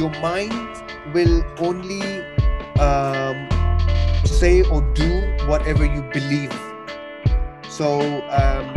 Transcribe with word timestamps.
your 0.00 0.10
mind 0.22 0.82
will 1.14 1.44
only 1.58 2.22
um, 2.80 3.36
say 4.24 4.62
or 4.62 4.80
do 4.94 5.08
whatever 5.46 5.84
you 5.84 6.02
believe. 6.14 6.54
So 7.68 8.00
um, 8.30 8.72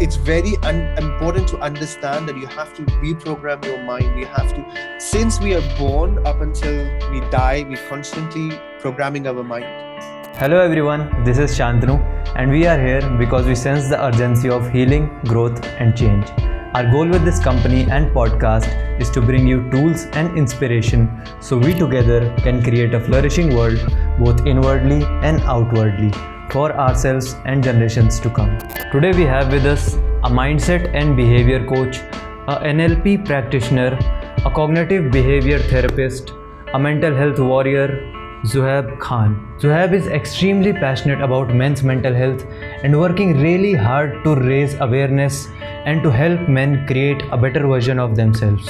it's 0.00 0.16
very 0.16 0.56
un- 0.64 0.98
important 0.98 1.46
to 1.50 1.58
understand 1.58 2.28
that 2.28 2.36
you 2.36 2.48
have 2.48 2.74
to 2.74 2.82
reprogram 3.06 3.64
your 3.64 3.80
mind. 3.84 4.18
You 4.18 4.26
have 4.26 4.52
to, 4.52 5.00
since 5.00 5.40
we 5.40 5.54
are 5.54 5.78
born 5.78 6.26
up 6.26 6.40
until 6.40 6.82
we 7.12 7.20
die, 7.30 7.64
we're 7.68 7.88
constantly 7.88 8.58
programming 8.80 9.28
our 9.28 9.44
mind. 9.44 9.66
Hello 10.34 10.58
everyone, 10.58 11.22
this 11.22 11.38
is 11.38 11.56
Shantanu, 11.56 12.00
and 12.34 12.50
we 12.50 12.66
are 12.66 12.80
here 12.84 13.08
because 13.16 13.46
we 13.46 13.54
sense 13.54 13.88
the 13.88 14.04
urgency 14.04 14.48
of 14.48 14.70
healing, 14.70 15.20
growth, 15.24 15.64
and 15.78 15.96
change. 15.96 16.26
Our 16.74 16.90
goal 16.90 17.06
with 17.06 17.26
this 17.26 17.38
company 17.38 17.82
and 17.90 18.10
podcast 18.12 18.66
is 18.98 19.10
to 19.10 19.20
bring 19.20 19.46
you 19.46 19.70
tools 19.70 20.06
and 20.14 20.38
inspiration 20.38 21.06
so 21.38 21.58
we 21.58 21.74
together 21.74 22.34
can 22.38 22.62
create 22.62 22.94
a 22.94 23.00
flourishing 23.00 23.54
world 23.54 23.78
both 24.18 24.46
inwardly 24.46 25.04
and 25.28 25.42
outwardly 25.42 26.10
for 26.48 26.72
ourselves 26.72 27.36
and 27.44 27.62
generations 27.62 28.18
to 28.20 28.30
come. 28.30 28.58
Today 28.90 29.12
we 29.12 29.24
have 29.24 29.52
with 29.52 29.66
us 29.66 29.96
a 30.24 30.30
mindset 30.30 30.88
and 30.94 31.14
behavior 31.14 31.62
coach, 31.66 31.98
a 32.48 32.56
NLP 32.64 33.26
practitioner, 33.26 33.98
a 34.46 34.50
cognitive 34.50 35.12
behavior 35.12 35.58
therapist, 35.58 36.32
a 36.72 36.78
mental 36.78 37.14
health 37.14 37.38
warrior, 37.38 37.88
Zuhaib 38.44 38.98
Khan. 38.98 39.34
Zuhaib 39.60 39.92
is 39.92 40.08
extremely 40.08 40.72
passionate 40.72 41.20
about 41.20 41.54
men's 41.54 41.84
mental 41.84 42.12
health 42.12 42.44
and 42.82 42.98
working 42.98 43.40
really 43.40 43.72
hard 43.72 44.24
to 44.24 44.34
raise 44.34 44.74
awareness 44.80 45.46
and 45.60 46.02
to 46.02 46.10
help 46.10 46.48
men 46.48 46.84
create 46.88 47.22
a 47.30 47.36
better 47.36 47.64
version 47.68 48.00
of 48.00 48.16
themselves. 48.16 48.66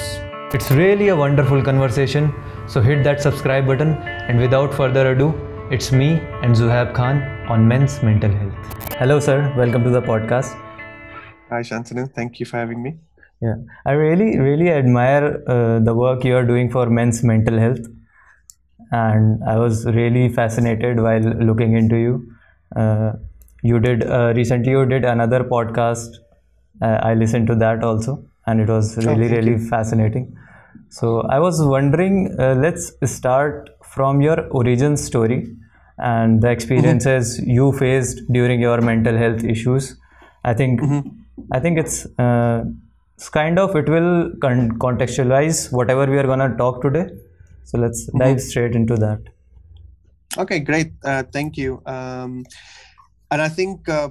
It's 0.53 0.69
really 0.69 1.07
a 1.07 1.15
wonderful 1.15 1.63
conversation, 1.63 2.31
so 2.67 2.81
hit 2.81 3.03
that 3.03 3.19
subscribe 3.19 3.65
button 3.65 3.95
and 4.27 4.39
without 4.39 4.71
further 4.71 5.13
ado, 5.13 5.33
it's 5.71 5.91
me 5.91 6.21
and 6.43 6.53
Zuhaib 6.55 6.93
Khan 6.93 7.23
on 7.49 7.67
men's 7.67 8.03
mental 8.03 8.29
health. 8.29 8.93
Hello, 8.99 9.19
sir. 9.19 9.51
Welcome 9.57 9.83
to 9.85 9.89
the 9.89 10.03
podcast. 10.03 10.53
Hi, 11.49 11.61
Shantanu. 11.61 12.13
Thank 12.13 12.39
you 12.39 12.45
for 12.45 12.57
having 12.57 12.83
me. 12.83 12.97
Yeah, 13.41 13.55
I 13.87 13.93
really, 13.93 14.37
really 14.37 14.69
admire 14.69 15.43
uh, 15.47 15.79
the 15.79 15.95
work 15.95 16.23
you 16.23 16.35
are 16.35 16.45
doing 16.45 16.69
for 16.69 16.91
men's 16.91 17.23
mental 17.23 17.57
health 17.57 17.87
and 19.01 19.43
I 19.43 19.57
was 19.57 19.85
really 19.97 20.29
fascinated 20.29 20.99
while 20.99 21.21
looking 21.49 21.73
into 21.77 21.97
you. 21.97 22.13
Uh, 22.75 23.13
you 23.63 23.79
did 23.79 24.03
uh, 24.03 24.33
recently. 24.35 24.71
You 24.71 24.85
did 24.85 25.05
another 25.05 25.43
podcast. 25.43 26.17
Uh, 26.81 26.99
I 27.09 27.13
listened 27.13 27.47
to 27.47 27.55
that 27.55 27.83
also, 27.83 28.23
and 28.45 28.61
it 28.61 28.67
was 28.67 28.97
really, 29.05 29.27
Oh, 29.27 29.35
really 29.37 29.51
you. 29.53 29.67
fascinating. 29.69 30.35
So 30.89 31.21
I 31.21 31.39
was 31.39 31.61
wondering. 31.63 32.35
Uh, 32.39 32.53
let's 32.55 32.91
start 33.17 33.69
from 33.83 34.21
your 34.21 34.47
origin 34.61 34.97
story 34.97 35.39
and 35.97 36.41
the 36.41 36.49
experiences 36.51 37.39
you 37.45 37.71
faced 37.71 38.21
during 38.31 38.59
your 38.59 38.81
mental 38.81 39.17
health 39.17 39.43
issues. 39.43 39.95
I 40.43 40.53
think. 40.53 40.81
I 41.51 41.59
think 41.59 41.79
it's. 41.79 42.05
Uh, 42.19 42.63
it's 43.15 43.29
kind 43.29 43.59
of 43.59 43.75
it 43.75 43.87
will 43.87 44.31
con- 44.41 44.71
contextualize 44.79 45.71
whatever 45.71 46.05
we 46.11 46.17
are 46.17 46.23
gonna 46.31 46.47
talk 46.57 46.81
today 46.81 47.03
so 47.63 47.77
let's 47.77 48.07
dive 48.17 48.41
straight 48.41 48.75
into 48.75 48.95
that. 48.97 49.21
Okay, 50.37 50.59
great. 50.59 50.93
Uh, 51.03 51.23
thank 51.31 51.57
you. 51.57 51.81
Um, 51.85 52.43
and 53.29 53.41
I 53.41 53.49
think 53.49 53.87
uh, 53.87 54.09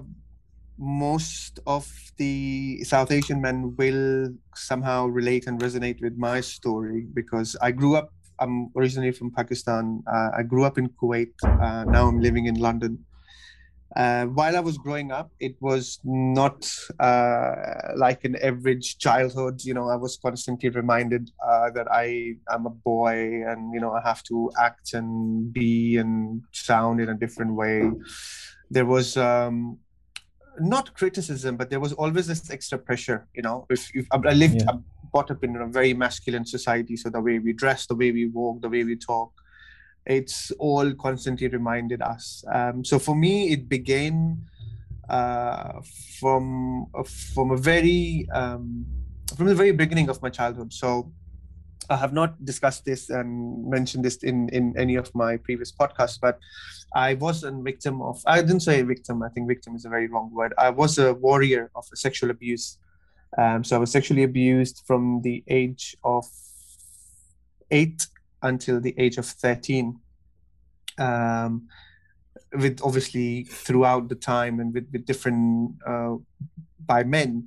most 0.78 1.60
of 1.66 1.90
the 2.16 2.82
South 2.84 3.10
Asian 3.10 3.40
men 3.40 3.74
will 3.76 4.28
somehow 4.54 5.06
relate 5.06 5.46
and 5.46 5.60
resonate 5.60 6.00
with 6.00 6.16
my 6.16 6.40
story 6.40 7.06
because 7.12 7.56
I 7.60 7.72
grew 7.72 7.96
up. 7.96 8.12
I'm 8.38 8.70
originally 8.76 9.12
from 9.12 9.30
Pakistan. 9.30 10.02
Uh, 10.12 10.30
I 10.36 10.42
grew 10.42 10.64
up 10.64 10.78
in 10.78 10.88
Kuwait. 10.88 11.32
Uh, 11.44 11.84
now 11.84 12.08
I'm 12.08 12.20
living 12.20 12.46
in 12.46 12.56
London. 12.56 13.04
Uh, 13.94 14.24
while 14.26 14.56
I 14.56 14.60
was 14.60 14.78
growing 14.78 15.12
up, 15.12 15.30
it 15.38 15.56
was 15.60 16.00
not 16.04 16.66
uh, 16.98 17.52
like 17.96 18.24
an 18.24 18.36
average 18.36 18.98
childhood. 18.98 19.62
You 19.64 19.74
know, 19.74 19.88
I 19.88 19.96
was 19.96 20.16
constantly 20.16 20.70
reminded 20.70 21.30
uh, 21.46 21.70
that 21.70 21.88
I 21.92 22.36
am 22.50 22.66
a 22.66 22.70
boy, 22.70 23.42
and 23.46 23.74
you 23.74 23.80
know, 23.80 23.92
I 23.92 24.00
have 24.00 24.22
to 24.24 24.50
act 24.58 24.94
and 24.94 25.52
be 25.52 25.98
and 25.98 26.42
sound 26.52 27.00
in 27.00 27.10
a 27.10 27.14
different 27.14 27.54
way. 27.54 27.90
There 28.70 28.86
was 28.86 29.16
um, 29.18 29.78
not 30.58 30.94
criticism, 30.94 31.56
but 31.56 31.68
there 31.68 31.80
was 31.80 31.92
always 31.92 32.26
this 32.26 32.50
extra 32.50 32.78
pressure. 32.78 33.28
You 33.34 33.42
know, 33.42 33.66
if, 33.68 33.90
if 33.94 34.06
I 34.12 34.32
lived, 34.32 34.62
Yeah. 34.62 34.70
I 34.70 34.78
brought 35.12 35.30
up 35.30 35.44
in 35.44 35.56
a 35.56 35.66
very 35.66 35.92
masculine 35.92 36.46
society, 36.46 36.96
so 36.96 37.10
the 37.10 37.20
way 37.20 37.38
we 37.38 37.52
dress, 37.52 37.86
the 37.86 37.94
way 37.94 38.10
we 38.12 38.26
walk, 38.28 38.62
the 38.62 38.70
way 38.70 38.84
we 38.84 38.96
talk 38.96 39.32
it's 40.06 40.50
all 40.58 40.92
constantly 40.94 41.48
reminded 41.48 42.02
us. 42.02 42.44
Um, 42.52 42.84
so 42.84 42.98
for 42.98 43.14
me, 43.14 43.52
it 43.52 43.68
began 43.68 44.38
uh, 45.08 45.80
from 46.18 46.86
from 47.34 47.50
a 47.52 47.56
very 47.56 48.26
um, 48.32 48.86
from 49.36 49.46
the 49.46 49.54
very 49.54 49.72
beginning 49.72 50.08
of 50.08 50.20
my 50.22 50.30
childhood. 50.30 50.72
So 50.72 51.12
I 51.90 51.96
have 51.96 52.12
not 52.12 52.44
discussed 52.44 52.84
this 52.84 53.10
and 53.10 53.68
mentioned 53.68 54.04
this 54.04 54.16
in 54.22 54.48
in 54.50 54.74
any 54.76 54.96
of 54.96 55.14
my 55.14 55.36
previous 55.36 55.72
podcasts, 55.72 56.18
but 56.20 56.38
I 56.94 57.14
was 57.14 57.44
a 57.44 57.52
victim 57.52 58.02
of. 58.02 58.22
I 58.26 58.40
didn't 58.40 58.60
say 58.60 58.82
victim. 58.82 59.22
I 59.22 59.28
think 59.28 59.48
victim 59.48 59.74
is 59.76 59.84
a 59.84 59.88
very 59.88 60.08
wrong 60.08 60.30
word. 60.32 60.52
I 60.58 60.70
was 60.70 60.98
a 60.98 61.14
warrior 61.14 61.70
of 61.74 61.84
sexual 61.94 62.30
abuse. 62.30 62.78
Um, 63.38 63.64
so 63.64 63.76
I 63.76 63.78
was 63.78 63.90
sexually 63.90 64.24
abused 64.24 64.82
from 64.86 65.22
the 65.22 65.42
age 65.48 65.96
of 66.04 66.26
eight 67.70 68.06
until 68.42 68.80
the 68.80 68.94
age 68.98 69.18
of 69.18 69.26
13 69.26 69.98
um, 70.98 71.68
with 72.52 72.80
obviously 72.82 73.44
throughout 73.44 74.08
the 74.08 74.14
time 74.14 74.60
and 74.60 74.74
with, 74.74 74.88
with 74.92 75.06
different 75.06 75.74
uh, 75.86 76.16
by 76.84 77.02
men. 77.04 77.46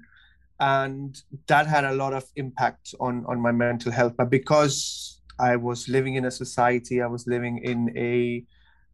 And 0.59 1.21
that 1.47 1.67
had 1.67 1.83
a 1.83 1.93
lot 1.93 2.13
of 2.13 2.23
impact 2.37 2.95
on 2.99 3.25
on 3.27 3.41
my 3.41 3.51
mental 3.51 3.91
health. 3.91 4.13
But 4.17 4.29
because 4.29 5.11
i 5.37 5.53
was 5.53 5.89
living 5.89 6.15
in 6.15 6.23
a 6.23 6.31
society 6.31 7.01
i 7.01 7.05
was 7.05 7.27
living 7.27 7.57
in 7.57 7.91
a 7.97 8.41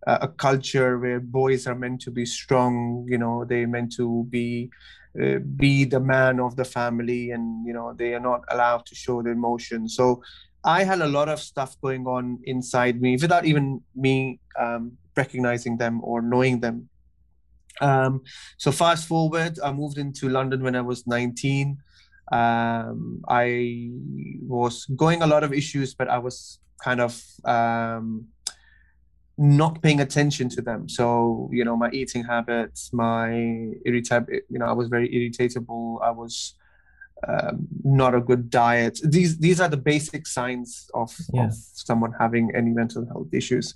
a 0.07 0.27
culture 0.27 0.97
where 0.97 1.19
boys 1.19 1.67
are 1.67 1.75
meant 1.75 2.01
to 2.01 2.09
be 2.09 2.25
strong 2.25 3.05
you 3.07 3.19
know 3.19 3.45
they're 3.45 3.67
meant 3.67 3.93
to 3.93 4.25
be 4.31 4.67
uh, 5.19 5.39
be 5.57 5.83
the 5.83 5.99
man 5.99 6.39
of 6.39 6.55
the 6.55 6.63
family 6.63 7.31
and 7.31 7.67
you 7.67 7.73
know 7.73 7.93
they 7.93 8.13
are 8.13 8.19
not 8.19 8.45
allowed 8.49 8.85
to 8.85 8.95
show 8.95 9.21
their 9.21 9.33
emotions. 9.33 9.93
So 9.93 10.23
I 10.63 10.83
had 10.83 11.01
a 11.01 11.07
lot 11.07 11.29
of 11.29 11.39
stuff 11.39 11.79
going 11.81 12.05
on 12.05 12.39
inside 12.43 13.01
me 13.01 13.17
without 13.17 13.45
even 13.45 13.81
me 13.95 14.39
um, 14.59 14.97
recognizing 15.17 15.77
them 15.77 16.01
or 16.03 16.21
knowing 16.21 16.59
them. 16.59 16.89
Um, 17.79 18.21
so 18.57 18.71
fast 18.71 19.07
forward, 19.07 19.57
I 19.63 19.71
moved 19.71 19.97
into 19.97 20.29
London 20.29 20.61
when 20.61 20.75
I 20.75 20.81
was 20.81 21.07
19. 21.07 21.77
Um, 22.31 23.23
I 23.27 23.89
was 24.41 24.85
going 24.95 25.21
a 25.21 25.27
lot 25.27 25.43
of 25.43 25.51
issues, 25.51 25.93
but 25.95 26.07
I 26.07 26.19
was 26.19 26.59
kind 26.83 27.01
of 27.01 27.21
um, 27.43 28.27
not 29.37 29.81
paying 29.81 29.99
attention 29.99 30.47
to 30.49 30.61
them. 30.61 30.87
So 30.87 31.49
you 31.51 31.65
know, 31.65 31.75
my 31.75 31.89
eating 31.91 32.23
habits, 32.23 32.93
my 32.93 33.29
irritab, 33.85 34.27
you 34.29 34.59
know, 34.59 34.65
I 34.65 34.73
was 34.73 34.87
very 34.87 35.13
irritable. 35.13 35.99
I 36.03 36.11
was 36.11 36.55
um, 37.27 37.67
not 37.83 38.15
a 38.15 38.21
good 38.21 38.49
diet. 38.49 38.99
These 39.03 39.37
these 39.37 39.59
are 39.61 39.69
the 39.69 39.77
basic 39.77 40.25
signs 40.27 40.89
of, 40.93 41.15
Yeah. 41.33 41.45
of 41.47 41.53
someone 41.53 42.13
having 42.19 42.51
any 42.55 42.71
mental 42.71 43.05
health 43.05 43.33
issues. 43.33 43.73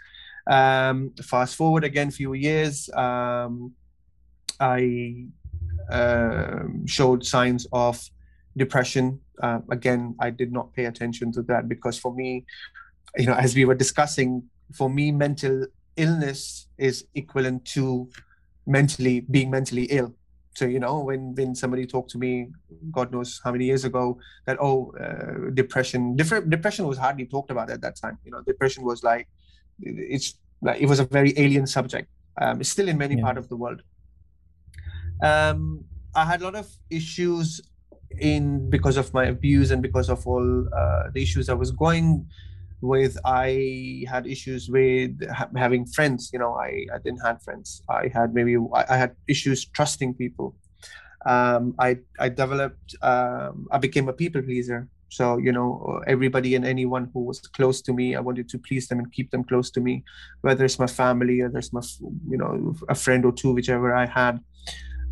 Um, 0.47 1.11
fast 1.23 1.55
forward 1.55 1.83
again, 1.83 2.11
few 2.11 2.33
years, 2.33 2.89
um, 2.93 3.73
I 4.59 5.25
um 5.89 6.85
showed 6.87 7.25
signs 7.25 7.67
of 7.71 8.01
depression. 8.57 9.19
Uh, 9.41 9.59
again, 9.69 10.15
I 10.19 10.29
did 10.29 10.51
not 10.51 10.73
pay 10.73 10.85
attention 10.85 11.31
to 11.33 11.41
that 11.43 11.67
because 11.67 11.97
for 11.99 12.13
me, 12.13 12.45
you 13.17 13.25
know, 13.25 13.33
as 13.33 13.53
we 13.55 13.65
were 13.65 13.75
discussing, 13.75 14.43
for 14.73 14.89
me, 14.89 15.11
mental 15.11 15.65
illness 15.97 16.67
is 16.77 17.05
equivalent 17.15 17.65
to 17.65 18.09
mentally 18.65 19.19
being 19.21 19.49
mentally 19.51 19.83
ill 19.85 20.13
so 20.55 20.65
you 20.65 20.79
know 20.79 20.99
when 20.99 21.35
when 21.35 21.53
somebody 21.53 21.85
talked 21.85 22.09
to 22.09 22.17
me 22.17 22.47
god 22.91 23.11
knows 23.11 23.41
how 23.43 23.51
many 23.51 23.65
years 23.65 23.83
ago 23.85 24.17
that 24.47 24.57
oh 24.61 24.93
uh, 25.05 25.49
depression 25.53 26.15
different 26.15 26.49
depression 26.49 26.87
was 26.87 26.97
hardly 26.97 27.25
talked 27.25 27.51
about 27.51 27.69
at 27.69 27.81
that 27.81 27.95
time 27.95 28.17
you 28.25 28.31
know 28.31 28.41
depression 28.41 28.83
was 28.83 29.03
like 29.03 29.27
it's 29.81 30.35
like 30.61 30.79
it 30.81 30.87
was 30.87 30.99
a 30.99 31.05
very 31.05 31.33
alien 31.37 31.67
subject 31.67 32.07
um, 32.41 32.59
it's 32.61 32.69
still 32.69 32.87
in 32.87 32.97
many 32.97 33.15
Yeah. 33.15 33.23
part 33.23 33.37
of 33.37 33.49
the 33.49 33.57
world 33.57 33.81
um, 35.21 35.83
i 36.15 36.23
had 36.25 36.41
a 36.41 36.45
lot 36.45 36.55
of 36.55 36.67
issues 36.89 37.61
in 38.19 38.69
because 38.69 38.97
of 38.97 39.13
my 39.13 39.25
abuse 39.25 39.71
and 39.71 39.81
because 39.81 40.09
of 40.09 40.25
all 40.25 40.47
uh, 40.81 41.03
the 41.13 41.21
issues 41.21 41.49
i 41.49 41.53
was 41.53 41.71
going 41.71 42.25
with 42.85 43.17
i 43.25 44.03
had 44.07 44.27
issues 44.27 44.69
with 44.69 45.11
ha- 45.29 45.49
having 45.55 45.85
friends 45.85 46.29
you 46.33 46.39
know 46.39 46.53
I, 46.53 46.85
I 46.93 46.97
didn't 47.03 47.23
have 47.27 47.41
friends. 47.41 47.81
I 47.89 48.09
had 48.13 48.33
maybe 48.33 48.57
i, 48.73 48.95
had 48.95 49.15
issues 49.27 49.65
trusting 49.65 50.13
people. 50.15 50.55
Um, 51.25 51.73
I, 51.79 51.97
I 52.19 52.29
developed 52.29 52.95
um, 53.01 53.67
i 53.71 53.77
became 53.77 54.07
a 54.09 54.13
people 54.13 54.41
pleaser. 54.41 54.87
So, 55.09 55.37
you 55.37 55.51
know, 55.51 56.01
everybody 56.07 56.55
and 56.55 56.65
anyone 56.65 57.09
who 57.13 57.21
was 57.23 57.39
close 57.39 57.81
to 57.83 57.93
me, 57.93 58.15
I 58.15 58.19
wanted 58.19 58.49
to 58.49 58.57
please 58.57 58.87
them 58.87 58.99
and 58.99 59.11
keep 59.13 59.31
them 59.31 59.43
close 59.43 59.71
to 59.71 59.79
me, 59.79 60.03
whether 60.41 60.65
it's 60.65 60.79
my 60.79 60.87
family 60.87 61.39
or 61.41 61.49
there's 61.49 61.71
my, 61.71 61.81
you 62.27 62.37
know, 62.37 62.75
a 62.89 62.95
friend 62.95 63.23
or 63.23 63.31
two, 63.31 63.53
whichever 63.53 63.95
I 63.95 64.07
had. 64.07 64.39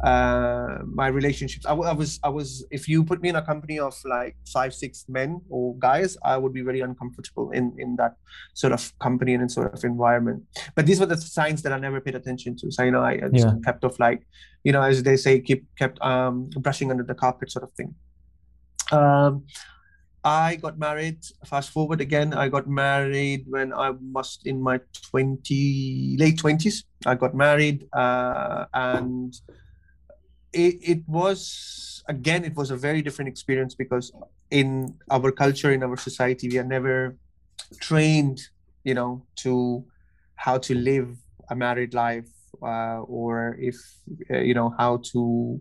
Uh, 0.03 0.79
my 0.85 1.07
relationships. 1.07 1.65
I, 1.65 1.73
I, 1.73 1.93
was, 1.93 2.19
I 2.23 2.29
was. 2.29 2.65
If 2.71 2.89
you 2.89 3.05
put 3.05 3.21
me 3.21 3.29
in 3.29 3.37
a 3.37 3.41
company 3.41 3.79
of 3.79 3.95
like 4.03 4.35
five, 4.51 4.73
six 4.73 5.05
men 5.07 5.39
or 5.49 5.77
guys, 5.77 6.17
I 6.25 6.35
would 6.37 6.51
be 6.51 6.61
very 6.61 6.81
uncomfortable 6.81 7.51
in 7.51 7.73
in 7.77 7.95
that 7.95 8.17
sort 8.53 8.73
of 8.73 8.91
company 8.99 9.33
and 9.33 9.41
in 9.43 9.47
sort 9.47 9.73
of 9.73 9.81
environment. 9.85 10.43
But 10.75 10.87
these 10.87 10.99
were 10.99 11.05
the 11.05 11.15
signs 11.15 11.61
that 11.61 11.71
I 11.71 11.79
never 11.79 12.01
paid 12.01 12.15
attention 12.15 12.57
to. 12.57 12.69
So 12.69 12.83
you 12.83 12.91
know, 12.91 12.99
I, 13.01 13.13
I 13.13 13.29
just 13.33 13.47
yeah. 13.47 13.53
kept 13.63 13.85
off 13.85 13.97
like, 13.97 14.27
you 14.65 14.73
know, 14.73 14.81
as 14.81 15.03
they 15.03 15.15
say, 15.15 15.39
keep 15.39 15.65
kept 15.77 16.01
um, 16.01 16.49
brushing 16.59 16.91
under 16.91 17.03
the 17.03 17.15
carpet, 17.15 17.49
sort 17.49 17.63
of 17.63 17.71
thing. 17.71 17.95
Um, 18.91 19.45
I 20.23 20.57
got 20.57 20.77
married. 20.77 21.19
Fast 21.45 21.71
forward 21.71 22.01
again, 22.01 22.33
I 22.33 22.49
got 22.49 22.67
married 22.67 23.45
when 23.47 23.71
I 23.71 23.91
was 23.91 24.39
in 24.43 24.61
my 24.61 24.79
twenty 25.09 26.17
late 26.19 26.37
twenties. 26.37 26.83
I 27.05 27.15
got 27.15 27.35
married, 27.35 27.87
uh, 27.93 28.65
and 28.73 29.33
it, 30.53 30.75
it 30.81 31.01
was 31.07 32.03
again 32.07 32.43
it 32.45 32.55
was 32.55 32.71
a 32.71 32.77
very 32.77 33.01
different 33.01 33.29
experience 33.29 33.75
because 33.75 34.11
in 34.51 34.95
our 35.09 35.31
culture, 35.31 35.71
in 35.71 35.83
our 35.83 35.97
society, 35.97 36.47
we 36.47 36.59
are 36.59 36.63
never 36.63 37.17
trained, 37.79 38.39
you 38.83 38.93
know, 38.93 39.25
to 39.37 39.83
how 40.35 40.57
to 40.59 40.75
live 40.75 41.17
a 41.49 41.55
married 41.55 41.93
life, 41.93 42.29
uh, 42.61 43.01
or 43.01 43.57
if 43.59 43.75
uh, 44.29 44.39
you 44.39 44.53
know 44.53 44.73
how 44.77 44.97
to 45.11 45.59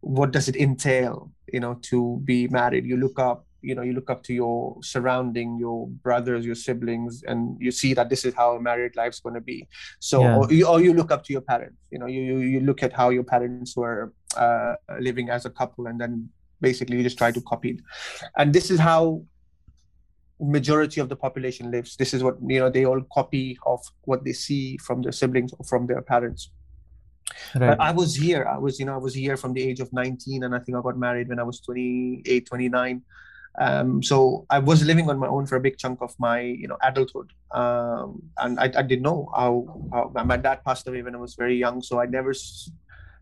what 0.00 0.30
does 0.30 0.48
it 0.48 0.56
entail 0.56 1.30
you 1.52 1.60
know 1.60 1.74
to 1.82 2.20
be 2.24 2.48
married. 2.48 2.86
You 2.86 2.96
look 2.96 3.18
up 3.18 3.46
you 3.62 3.74
know 3.74 3.82
you 3.82 3.92
look 3.92 4.10
up 4.10 4.22
to 4.22 4.32
your 4.32 4.76
surrounding 4.82 5.58
your 5.58 5.86
brothers 5.88 6.44
your 6.44 6.54
siblings 6.54 7.22
and 7.24 7.56
you 7.60 7.70
see 7.70 7.94
that 7.94 8.08
this 8.08 8.24
is 8.24 8.34
how 8.34 8.56
a 8.56 8.60
married 8.60 8.94
life's 8.96 9.20
going 9.20 9.34
to 9.34 9.40
be 9.40 9.66
so 9.98 10.22
yeah. 10.22 10.36
or, 10.36 10.52
you, 10.52 10.66
or 10.66 10.80
you 10.80 10.94
look 10.94 11.10
up 11.10 11.24
to 11.24 11.32
your 11.32 11.42
parents 11.42 11.76
you 11.90 11.98
know 11.98 12.06
you, 12.06 12.22
you 12.22 12.38
you 12.38 12.60
look 12.60 12.82
at 12.82 12.92
how 12.92 13.10
your 13.10 13.24
parents 13.24 13.76
were 13.76 14.12
uh, 14.36 14.74
living 14.98 15.30
as 15.30 15.44
a 15.44 15.50
couple 15.50 15.86
and 15.86 16.00
then 16.00 16.28
basically 16.60 16.96
you 16.96 17.02
just 17.02 17.18
try 17.18 17.30
to 17.30 17.40
copy 17.42 17.70
it 17.70 17.80
and 18.36 18.52
this 18.52 18.70
is 18.70 18.78
how 18.78 19.22
majority 20.40 21.00
of 21.00 21.08
the 21.08 21.16
population 21.16 21.70
lives 21.70 21.96
this 21.96 22.14
is 22.14 22.22
what 22.22 22.36
you 22.46 22.58
know 22.58 22.70
they 22.70 22.86
all 22.86 23.02
copy 23.12 23.58
of 23.66 23.80
what 24.04 24.24
they 24.24 24.32
see 24.32 24.76
from 24.78 25.02
their 25.02 25.12
siblings 25.12 25.52
or 25.58 25.64
from 25.64 25.86
their 25.86 26.00
parents 26.00 26.50
Right. 27.54 27.76
I 27.78 27.92
was 27.92 28.14
here. 28.14 28.46
I 28.46 28.58
was, 28.58 28.78
you 28.78 28.86
know, 28.86 28.94
I 28.94 28.98
was 28.98 29.14
here 29.14 29.36
from 29.36 29.52
the 29.52 29.62
age 29.62 29.80
of 29.80 29.92
19, 29.92 30.44
and 30.44 30.54
I 30.54 30.58
think 30.58 30.76
I 30.76 30.80
got 30.82 30.98
married 30.98 31.28
when 31.28 31.38
I 31.38 31.42
was 31.42 31.60
28, 31.60 32.46
29. 32.46 33.02
Um, 33.58 34.02
so 34.02 34.46
I 34.48 34.58
was 34.58 34.84
living 34.84 35.10
on 35.10 35.18
my 35.18 35.26
own 35.26 35.46
for 35.46 35.56
a 35.56 35.60
big 35.60 35.76
chunk 35.76 36.00
of 36.00 36.14
my, 36.18 36.40
you 36.40 36.68
know, 36.68 36.78
adulthood, 36.82 37.32
um, 37.50 38.22
and 38.38 38.58
I, 38.60 38.64
I, 38.64 38.82
didn't 38.82 39.02
know 39.02 39.28
how, 39.34 39.52
how, 39.92 40.24
my 40.24 40.36
dad 40.36 40.64
passed 40.64 40.86
away 40.86 41.02
when 41.02 41.14
I 41.14 41.18
was 41.18 41.34
very 41.34 41.56
young. 41.56 41.82
So 41.82 42.00
I 42.00 42.06
never 42.06 42.32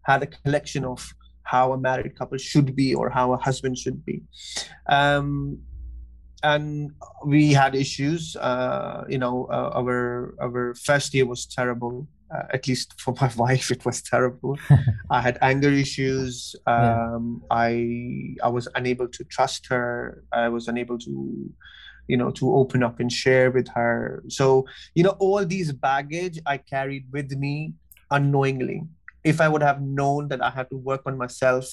had 0.02 0.22
a 0.22 0.26
collection 0.26 0.84
of 0.84 1.12
how 1.44 1.72
a 1.72 1.78
married 1.78 2.16
couple 2.16 2.36
should 2.36 2.76
be 2.76 2.94
or 2.94 3.08
how 3.08 3.32
a 3.32 3.38
husband 3.38 3.78
should 3.78 4.04
be. 4.04 4.22
Um, 4.86 5.60
and 6.42 6.92
we 7.24 7.52
had 7.52 7.74
issues. 7.74 8.36
Uh, 8.36 9.04
you 9.08 9.18
know, 9.18 9.48
uh, 9.50 9.70
our 9.74 10.34
our 10.40 10.74
first 10.74 11.14
year 11.14 11.26
was 11.26 11.46
terrible 11.46 12.06
uh, 12.34 12.44
at 12.50 12.66
least 12.66 13.00
for 13.00 13.14
my 13.20 13.30
wife 13.36 13.70
it 13.70 13.84
was 13.84 14.02
terrible. 14.02 14.58
I 15.10 15.20
had 15.20 15.38
anger 15.40 15.70
issues. 15.70 16.54
Um, 16.66 17.42
yeah. 17.42 17.56
i 17.56 17.70
i 18.44 18.48
was 18.48 18.68
unable 18.74 19.08
to 19.08 19.24
trust 19.24 19.66
her. 19.68 20.24
I 20.32 20.48
was 20.48 20.68
unable 20.68 20.98
to 20.98 21.12
you 22.08 22.16
know 22.16 22.30
to 22.32 22.54
open 22.54 22.82
up 22.82 23.00
and 23.00 23.12
share 23.12 23.50
with 23.50 23.68
her. 23.68 24.22
So 24.28 24.66
you 24.94 25.02
know 25.04 25.16
all 25.18 25.44
these 25.44 25.72
baggage 25.72 26.38
i 26.46 26.58
carried 26.58 27.06
with 27.12 27.32
me 27.32 27.74
unknowingly. 28.10 28.82
If 29.24 29.40
i 29.40 29.48
would 29.48 29.62
have 29.62 29.80
known 29.82 30.28
that 30.28 30.42
i 30.42 30.50
had 30.50 30.70
to 30.70 30.76
work 30.76 31.02
on 31.06 31.18
myself 31.18 31.66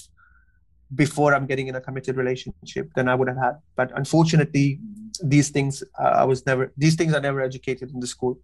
before 0.94 1.34
i'm 1.34 1.48
getting 1.48 1.68
in 1.68 1.76
a 1.76 1.82
committed 1.82 2.16
relationship 2.16 2.90
then 2.96 3.10
i 3.10 3.16
would 3.16 3.28
have 3.28 3.38
had. 3.38 3.56
But 3.76 3.92
unfortunately 3.96 4.80
these 5.24 5.50
things 5.50 5.84
uh, 6.00 6.14
i 6.22 6.24
was 6.24 6.46
never 6.46 6.72
these 6.78 6.96
things 6.96 7.14
are 7.14 7.22
never 7.22 7.42
educated 7.42 7.92
in 7.92 8.00
the 8.00 8.08
school. 8.08 8.40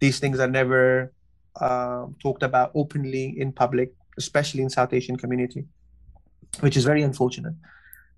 These 0.00 0.18
things 0.18 0.40
are 0.40 0.48
never 0.48 1.12
uh, 1.60 2.06
talked 2.20 2.42
about 2.42 2.72
openly 2.74 3.38
in 3.40 3.52
public, 3.52 3.92
especially 4.18 4.62
in 4.62 4.70
South 4.70 4.92
Asian 4.92 5.16
community, 5.16 5.64
which 6.60 6.76
is 6.76 6.84
very 6.84 7.02
unfortunate. 7.02 7.54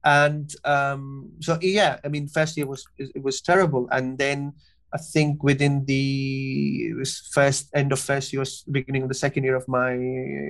And 0.05 0.55
um, 0.65 1.31
so, 1.41 1.59
yeah, 1.61 1.99
I 2.05 2.09
mean, 2.09 2.29
first 2.29 2.56
year 2.56 2.67
was 2.67 2.87
it 2.99 3.23
was 3.23 3.41
terrible, 3.41 3.88
and 3.91 4.19
then 4.19 4.53
I 4.94 4.99
think 4.99 5.43
within 5.43 5.85
the 5.87 6.94
first 7.33 7.69
end 7.75 7.93
of 7.93 7.99
first 7.99 8.33
year, 8.33 8.44
beginning 8.71 9.03
of 9.03 9.09
the 9.09 9.15
second 9.15 9.44
year 9.44 9.56
of 9.56 9.67
my 9.67 9.94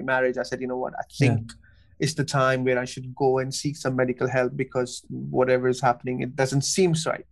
marriage, 0.05 0.37
I 0.37 0.43
said, 0.43 0.61
you 0.61 0.67
know 0.67 0.77
what, 0.77 0.94
I 0.99 1.05
think. 1.19 1.50
Yeah. 1.50 1.62
It's 1.99 2.12
the 2.12 2.25
time 2.27 2.62
where 2.62 2.79
I 2.79 2.85
should 2.85 3.15
go 3.15 3.38
and 3.38 3.55
seek 3.55 3.75
some 3.75 3.97
medical 3.97 4.29
help 4.29 4.55
because 4.55 5.03
whatever 5.09 5.67
is 5.67 5.81
happening, 5.81 6.21
it 6.21 6.37
doesn't 6.37 6.61
seem 6.61 6.93
right. 7.06 7.25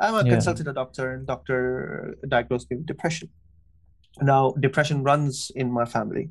I 0.00 0.10
yeah. 0.10 0.32
consulted 0.32 0.66
a 0.66 0.72
doctor, 0.72 1.12
and 1.12 1.24
doctor 1.24 2.18
diagnosed 2.26 2.68
me 2.72 2.78
with 2.78 2.86
depression 2.86 3.30
now 4.20 4.52
depression 4.60 5.02
runs 5.02 5.50
in 5.54 5.70
my 5.70 5.84
family 5.84 6.30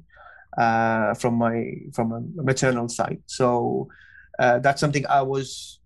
uh, 0.57 1.13
from 1.15 1.35
my 1.35 1.73
from 1.93 2.11
a 2.11 2.21
maternal 2.41 2.87
side. 2.87 3.21
So 3.25 3.87
uh, 4.39 4.59
that's 4.59 4.79
something 4.79 5.05
i 5.07 5.21
was 5.21 5.79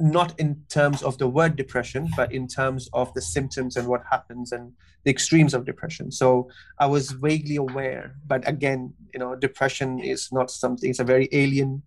not 0.00 0.38
in 0.40 0.60
terms 0.68 1.02
of 1.02 1.18
the 1.18 1.28
word 1.28 1.54
depression 1.54 2.08
but 2.16 2.32
in 2.32 2.48
terms 2.48 2.88
of 2.92 3.14
the 3.14 3.22
symptoms 3.22 3.76
and 3.76 3.86
what 3.86 4.02
happens 4.10 4.50
and 4.50 4.72
the 5.04 5.10
extremes 5.10 5.54
of 5.54 5.64
depression. 5.64 6.10
So 6.10 6.48
i 6.78 6.86
was 6.86 7.10
vaguely 7.10 7.56
aware 7.56 8.16
but 8.26 8.46
again 8.48 8.94
you 9.12 9.20
know 9.20 9.36
depression 9.36 10.00
is 10.00 10.30
not 10.32 10.50
something 10.50 10.90
it's 10.90 10.98
a 10.98 11.04
very 11.04 11.28
alien 11.32 11.82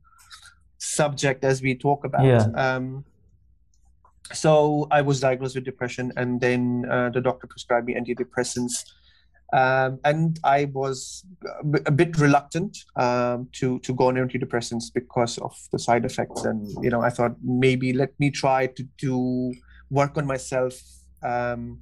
subject 0.77 1.43
as 1.43 1.61
we 1.61 1.75
talk 1.75 2.05
about. 2.05 2.25
Yeah. 2.25 2.45
um, 2.55 3.05
so 4.33 4.87
i 4.91 5.01
was 5.01 5.21
diagnosed 5.21 5.55
with 5.55 5.63
depression 5.63 6.11
and 6.17 6.41
then 6.41 6.85
uh, 6.91 7.09
the 7.09 7.21
doctor 7.21 7.47
prescribed 7.47 7.87
me 7.87 7.95
antidepressants 7.95 8.83
um, 9.53 9.99
and 10.03 10.39
I 10.43 10.65
was 10.65 11.25
a 11.85 11.91
bit 11.91 12.17
reluctant 12.17 12.77
um, 12.97 13.47
to 13.53 13.79
to 13.79 13.93
go 13.93 14.07
on 14.07 14.15
antidepressants 14.15 14.93
because 14.93 15.37
of 15.37 15.55
the 15.71 15.79
side 15.79 16.03
effects. 16.03 16.43
And 16.43 16.67
you 16.83 16.89
know, 16.89 17.01
I 17.01 17.09
thought 17.09 17.35
maybe 17.41 17.93
let 17.93 18.17
me 18.19 18.29
try 18.29 18.67
to 18.67 18.85
to 18.97 19.53
work 19.89 20.17
on 20.17 20.25
myself 20.25 20.73
um, 21.23 21.79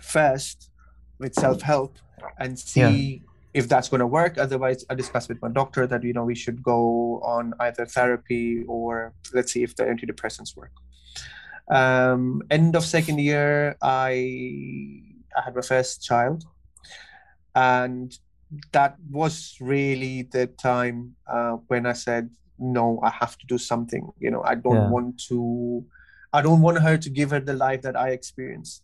first 0.00 0.70
with 1.18 1.34
self 1.34 1.60
help 1.60 1.98
and 2.38 2.56
see 2.56 2.80
yeah. 2.80 3.18
if 3.52 3.68
that's 3.68 3.88
going 3.88 4.00
to 4.00 4.06
work. 4.06 4.38
Otherwise, 4.38 4.84
I 4.88 4.94
discussed 4.94 5.28
with 5.28 5.42
my 5.42 5.48
doctor 5.48 5.88
that 5.88 6.04
you 6.04 6.12
know 6.12 6.24
we 6.24 6.36
should 6.36 6.62
go 6.62 7.20
on 7.24 7.52
either 7.58 7.84
therapy 7.84 8.62
or 8.68 9.12
let's 9.34 9.52
see 9.52 9.64
if 9.64 9.74
the 9.74 9.84
antidepressants 9.84 10.56
work. 10.56 10.72
Um, 11.68 12.42
end 12.48 12.76
of 12.76 12.84
second 12.84 13.18
year, 13.18 13.76
I 13.82 15.02
I 15.36 15.42
had 15.44 15.56
my 15.56 15.62
first 15.62 16.04
child 16.04 16.44
and 17.54 18.16
that 18.72 18.96
was 19.10 19.56
really 19.60 20.22
the 20.22 20.46
time 20.46 21.14
uh, 21.26 21.52
when 21.68 21.86
I 21.86 21.92
said, 21.92 22.30
no, 22.58 23.00
I 23.02 23.10
have 23.10 23.38
to 23.38 23.46
do 23.46 23.58
something. 23.58 24.10
You 24.18 24.30
know, 24.30 24.42
I 24.42 24.54
don't 24.54 24.74
yeah. 24.74 24.90
want 24.90 25.20
to, 25.28 25.84
I 26.32 26.42
don't 26.42 26.60
want 26.60 26.80
her 26.80 26.96
to 26.98 27.10
give 27.10 27.30
her 27.30 27.40
the 27.40 27.54
life 27.54 27.82
that 27.82 27.96
I 27.96 28.10
experienced. 28.10 28.82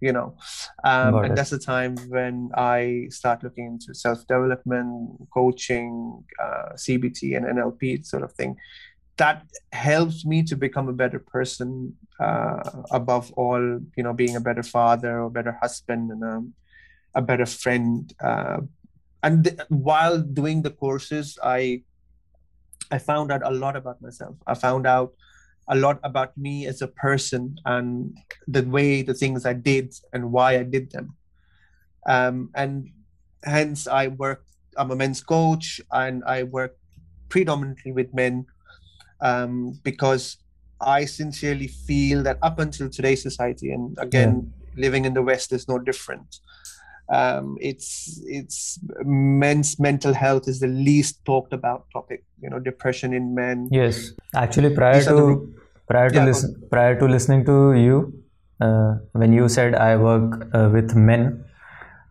You 0.00 0.12
know, 0.12 0.36
um, 0.84 1.14
and 1.16 1.32
it. 1.32 1.36
that's 1.36 1.50
the 1.50 1.58
time 1.58 1.96
when 2.08 2.50
I 2.54 3.06
start 3.10 3.42
looking 3.42 3.66
into 3.66 3.94
self 3.94 4.26
development, 4.26 5.30
coaching, 5.32 6.22
uh, 6.42 6.72
CBT, 6.74 7.36
and 7.36 7.46
NLP 7.46 8.04
sort 8.04 8.22
of 8.22 8.32
thing. 8.32 8.56
That 9.16 9.46
helps 9.72 10.26
me 10.26 10.42
to 10.42 10.56
become 10.56 10.88
a 10.88 10.92
better 10.92 11.20
person. 11.20 11.96
Uh, 12.20 12.82
above 12.92 13.32
all, 13.32 13.60
you 13.96 14.02
know, 14.02 14.12
being 14.12 14.36
a 14.36 14.40
better 14.40 14.62
father 14.62 15.20
or 15.20 15.30
better 15.30 15.58
husband 15.60 16.12
and 16.12 16.22
um, 16.22 16.54
a 17.14 17.22
better 17.22 17.46
friend. 17.46 18.12
Uh, 18.22 18.60
and 19.22 19.44
th- 19.44 19.58
while 19.68 20.18
doing 20.18 20.62
the 20.62 20.70
courses, 20.70 21.38
I 21.42 21.82
I 22.90 22.98
found 22.98 23.32
out 23.32 23.42
a 23.44 23.50
lot 23.50 23.76
about 23.76 24.02
myself. 24.02 24.36
I 24.46 24.54
found 24.54 24.86
out 24.86 25.14
a 25.68 25.74
lot 25.74 25.98
about 26.04 26.36
me 26.36 26.66
as 26.66 26.82
a 26.82 26.88
person 26.88 27.56
and 27.64 28.16
the 28.46 28.62
way 28.62 29.00
the 29.02 29.14
things 29.14 29.46
I 29.46 29.54
did 29.54 29.94
and 30.12 30.30
why 30.30 30.58
I 30.58 30.62
did 30.62 30.92
them. 30.92 31.16
Um, 32.06 32.50
and 32.54 32.90
hence, 33.42 33.86
I 33.86 34.08
work. 34.08 34.44
I'm 34.76 34.90
a 34.90 34.96
men's 34.96 35.22
coach, 35.22 35.80
and 35.92 36.22
I 36.26 36.42
work 36.42 36.76
predominantly 37.28 37.92
with 37.92 38.12
men 38.12 38.46
um, 39.20 39.78
because 39.82 40.36
I 40.80 41.06
sincerely 41.06 41.68
feel 41.68 42.22
that 42.24 42.38
up 42.42 42.58
until 42.58 42.90
today's 42.90 43.22
society, 43.22 43.70
and 43.72 43.96
again, 43.98 44.52
yeah. 44.52 44.82
living 44.84 45.06
in 45.06 45.14
the 45.14 45.22
West 45.22 45.52
is 45.52 45.66
no 45.66 45.78
different 45.78 46.40
um, 47.08 47.56
it's 47.60 48.20
it's 48.24 48.78
men's 49.04 49.78
mental 49.78 50.14
health 50.14 50.48
is 50.48 50.60
the 50.60 50.66
least 50.66 51.24
talked 51.24 51.52
about 51.52 51.86
topic 51.92 52.24
you 52.40 52.50
know 52.50 52.58
depression 52.58 53.12
in 53.12 53.34
men. 53.34 53.68
Yes. 53.70 54.12
Actually 54.34 54.74
prior 54.74 55.02
to 55.02 55.54
prior 55.86 56.10
to 56.10 56.16
Yeah, 56.16 56.24
listen, 56.24 56.62
prior 56.70 56.98
to 56.98 57.06
listening 57.06 57.44
to 57.44 57.74
you, 57.74 58.12
uh, 58.60 58.96
when 59.12 59.32
you 59.32 59.48
said 59.48 59.74
I 59.74 59.96
work 59.96 60.48
uh, 60.54 60.70
with 60.72 60.94
men, 60.94 61.44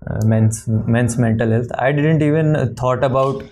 uh, 0.08 0.26
men's 0.26 0.68
men's 0.68 1.18
mental 1.18 1.50
health, 1.50 1.72
I 1.78 1.92
didn't 1.92 2.22
even 2.22 2.76
thought 2.76 3.04
about 3.04 3.44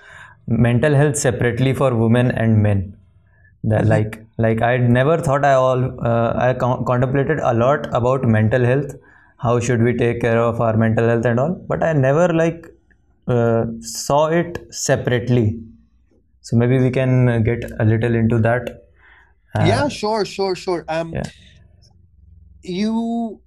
mental 0.48 0.94
health 0.94 1.18
separately 1.18 1.74
for 1.74 1.96
women 1.96 2.32
and 2.32 2.62
men. 2.62 2.98
That 3.64 3.86
like 3.86 4.26
like 4.38 4.62
I 4.62 4.78
never 4.78 5.18
thought 5.18 5.46
I 5.46 5.54
all 5.54 5.84
uh, 6.06 6.34
I 6.36 6.54
con- 6.54 6.84
contemplated 6.86 7.40
a 7.40 7.54
lot 7.54 7.88
about 7.94 8.24
mental 8.24 8.64
health, 8.66 8.96
how 9.42 9.60
should 9.60 9.82
we 9.82 9.94
take 9.98 10.22
care 10.22 10.40
of 10.40 10.62
our 10.62 10.78
mental 10.78 11.08
health 11.08 11.26
and 11.26 11.40
all, 11.40 11.54
but 11.68 11.82
I 11.84 11.94
never 11.94 12.28
like 12.28 12.68
uh, 13.28 13.66
saw 13.80 14.28
it 14.28 14.60
separately. 14.70 15.60
So 16.42 16.58
maybe 16.58 16.80
we 16.80 16.92
can 16.92 17.44
get 17.44 17.64
a 17.80 17.86
little 17.86 18.16
into 18.16 18.38
that. 18.40 18.70
Uh, 19.56 19.66
yeah, 19.66 19.88
sure, 19.88 20.26
sure, 20.26 20.56
sure. 20.56 20.86
Um, 20.88 21.14
yeah. 21.14 21.24
you, 22.62 23.42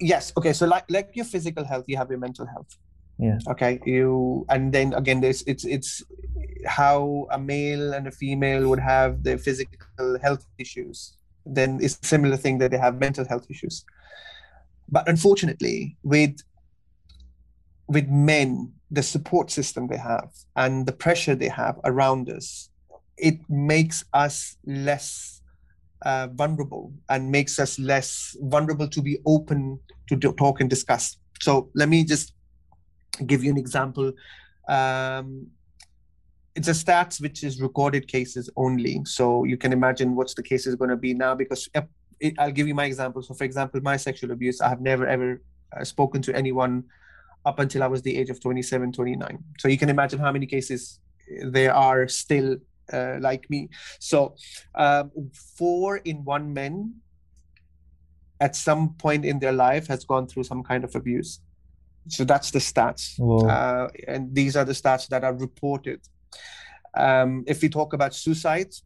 yes, 0.00 0.32
okay. 0.36 0.52
So 0.52 0.66
like 0.66 0.84
like 0.88 1.10
your 1.14 1.24
physical 1.24 1.64
health, 1.64 1.84
you 1.88 1.96
have 1.96 2.10
your 2.10 2.18
mental 2.18 2.46
health. 2.46 2.78
Yeah. 3.18 3.38
Okay. 3.50 3.80
You 3.84 4.46
and 4.48 4.72
then 4.72 4.94
again, 4.94 5.20
this 5.20 5.42
it's 5.46 5.64
it's 5.64 6.02
how 6.64 7.26
a 7.32 7.38
male 7.38 7.92
and 7.92 8.06
a 8.06 8.12
female 8.12 8.68
would 8.68 8.80
have 8.80 9.24
their 9.24 9.38
physical 9.38 10.18
health 10.22 10.46
issues. 10.58 11.14
Then 11.44 11.78
it's 11.82 11.98
a 12.02 12.06
similar 12.06 12.36
thing 12.36 12.58
that 12.58 12.70
they 12.70 12.78
have 12.78 13.00
mental 13.00 13.26
health 13.26 13.46
issues. 13.50 13.84
But 14.90 15.08
unfortunately, 15.08 15.96
with 16.02 16.36
with 17.88 18.08
men, 18.08 18.72
the 18.90 19.02
support 19.02 19.50
system 19.50 19.86
they 19.86 19.96
have 19.96 20.28
and 20.56 20.86
the 20.86 20.92
pressure 20.92 21.34
they 21.34 21.48
have 21.48 21.78
around 21.84 22.28
us, 22.30 22.70
it 23.16 23.38
makes 23.48 24.04
us 24.12 24.56
less 24.66 25.40
uh, 26.04 26.28
vulnerable 26.32 26.92
and 27.08 27.30
makes 27.30 27.58
us 27.58 27.78
less 27.78 28.36
vulnerable 28.40 28.88
to 28.88 29.02
be 29.02 29.18
open 29.26 29.80
to 30.08 30.16
do- 30.16 30.32
talk 30.32 30.60
and 30.60 30.70
discuss. 30.70 31.16
So 31.40 31.70
let 31.74 31.88
me 31.88 32.04
just 32.04 32.34
give 33.26 33.42
you 33.42 33.50
an 33.50 33.58
example. 33.58 34.12
Um, 34.68 35.48
it's 36.54 36.68
a 36.68 36.72
stats 36.72 37.20
which 37.20 37.44
is 37.44 37.60
recorded 37.60 38.08
cases 38.08 38.50
only. 38.56 39.00
So 39.04 39.44
you 39.44 39.56
can 39.56 39.72
imagine 39.72 40.14
what's 40.14 40.34
the 40.34 40.42
case 40.42 40.66
is 40.66 40.74
going 40.74 40.90
to 40.90 40.96
be 40.96 41.14
now 41.14 41.34
because 41.34 41.68
it, 42.20 42.34
I'll 42.38 42.52
give 42.52 42.66
you 42.66 42.74
my 42.74 42.84
example. 42.84 43.22
So, 43.22 43.34
for 43.34 43.44
example, 43.44 43.80
my 43.82 43.96
sexual 43.96 44.30
abuse, 44.32 44.60
I 44.60 44.68
have 44.68 44.80
never 44.80 45.06
ever 45.06 45.42
uh, 45.76 45.84
spoken 45.84 46.22
to 46.22 46.34
anyone 46.34 46.84
up 47.44 47.58
until 47.58 47.82
I 47.82 47.86
was 47.86 48.02
the 48.02 48.16
age 48.16 48.30
of 48.30 48.40
27, 48.40 48.92
29. 48.92 49.38
So 49.58 49.68
you 49.68 49.78
can 49.78 49.88
imagine 49.88 50.18
how 50.18 50.32
many 50.32 50.46
cases 50.46 51.00
there 51.42 51.74
are 51.74 52.08
still 52.08 52.56
uh, 52.92 53.16
like 53.20 53.48
me. 53.50 53.68
So, 53.98 54.34
um, 54.74 55.10
four 55.56 55.98
in 55.98 56.24
one 56.24 56.52
men 56.52 56.94
at 58.40 58.54
some 58.56 58.94
point 58.94 59.24
in 59.24 59.38
their 59.38 59.52
life 59.52 59.86
has 59.88 60.04
gone 60.04 60.26
through 60.26 60.44
some 60.44 60.62
kind 60.62 60.84
of 60.84 60.94
abuse. 60.94 61.40
So 62.08 62.24
that's 62.24 62.50
the 62.50 62.58
stats. 62.58 63.18
Uh, 63.48 63.88
and 64.06 64.34
these 64.34 64.56
are 64.56 64.64
the 64.64 64.72
stats 64.72 65.08
that 65.08 65.24
are 65.24 65.34
reported. 65.34 66.00
Um, 66.96 67.44
if 67.46 67.60
we 67.62 67.68
talk 67.68 67.92
about 67.92 68.14
suicides, 68.14 68.82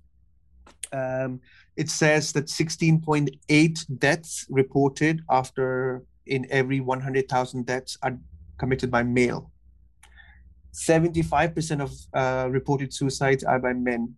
um, 0.92 1.40
it 1.76 1.88
says 1.90 2.32
that 2.32 2.46
16.8 2.46 3.98
deaths 3.98 4.46
reported 4.50 5.22
after 5.30 6.04
in 6.26 6.46
every 6.50 6.80
100,000 6.80 7.66
deaths 7.66 7.98
are 8.02 8.18
committed 8.58 8.90
by 8.90 9.02
male. 9.02 9.50
75% 10.72 11.80
of 11.82 11.92
uh, 12.14 12.48
reported 12.50 12.92
suicides 12.92 13.44
are 13.44 13.58
by 13.58 13.72
men. 13.72 14.14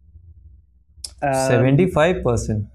Um, 1.22 1.34
Seventy-five 1.34 2.22
percent. 2.22 2.66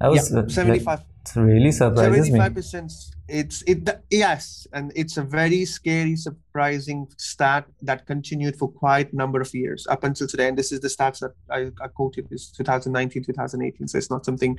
I 0.00 0.08
was 0.08 0.30
yeah, 0.30 0.38
uh, 0.38 0.42
like, 0.42 0.50
75 0.50 1.00
it 1.00 1.36
really 1.36 1.72
surprises 1.72 2.30
me. 2.30 2.38
75% 2.38 3.14
it's 3.30 3.62
it 3.62 3.88
yes 4.10 4.66
and 4.72 4.92
it's 4.94 5.16
a 5.16 5.22
very 5.22 5.64
scary 5.64 6.16
surprising 6.16 7.06
stat 7.16 7.66
that 7.82 8.06
continued 8.06 8.56
for 8.56 8.68
quite 8.68 9.12
a 9.12 9.16
number 9.16 9.40
of 9.40 9.54
years 9.54 9.86
up 9.88 10.04
until 10.04 10.26
today. 10.26 10.48
And 10.48 10.58
this 10.58 10.72
is 10.72 10.80
the 10.80 10.88
stats 10.88 11.20
that 11.20 11.32
i, 11.50 11.70
I 11.84 11.88
quoted 11.88 12.26
is 12.30 12.50
2019 12.52 13.24
2018 13.24 13.88
so 13.88 13.98
it's 13.98 14.10
not 14.10 14.24
something 14.24 14.58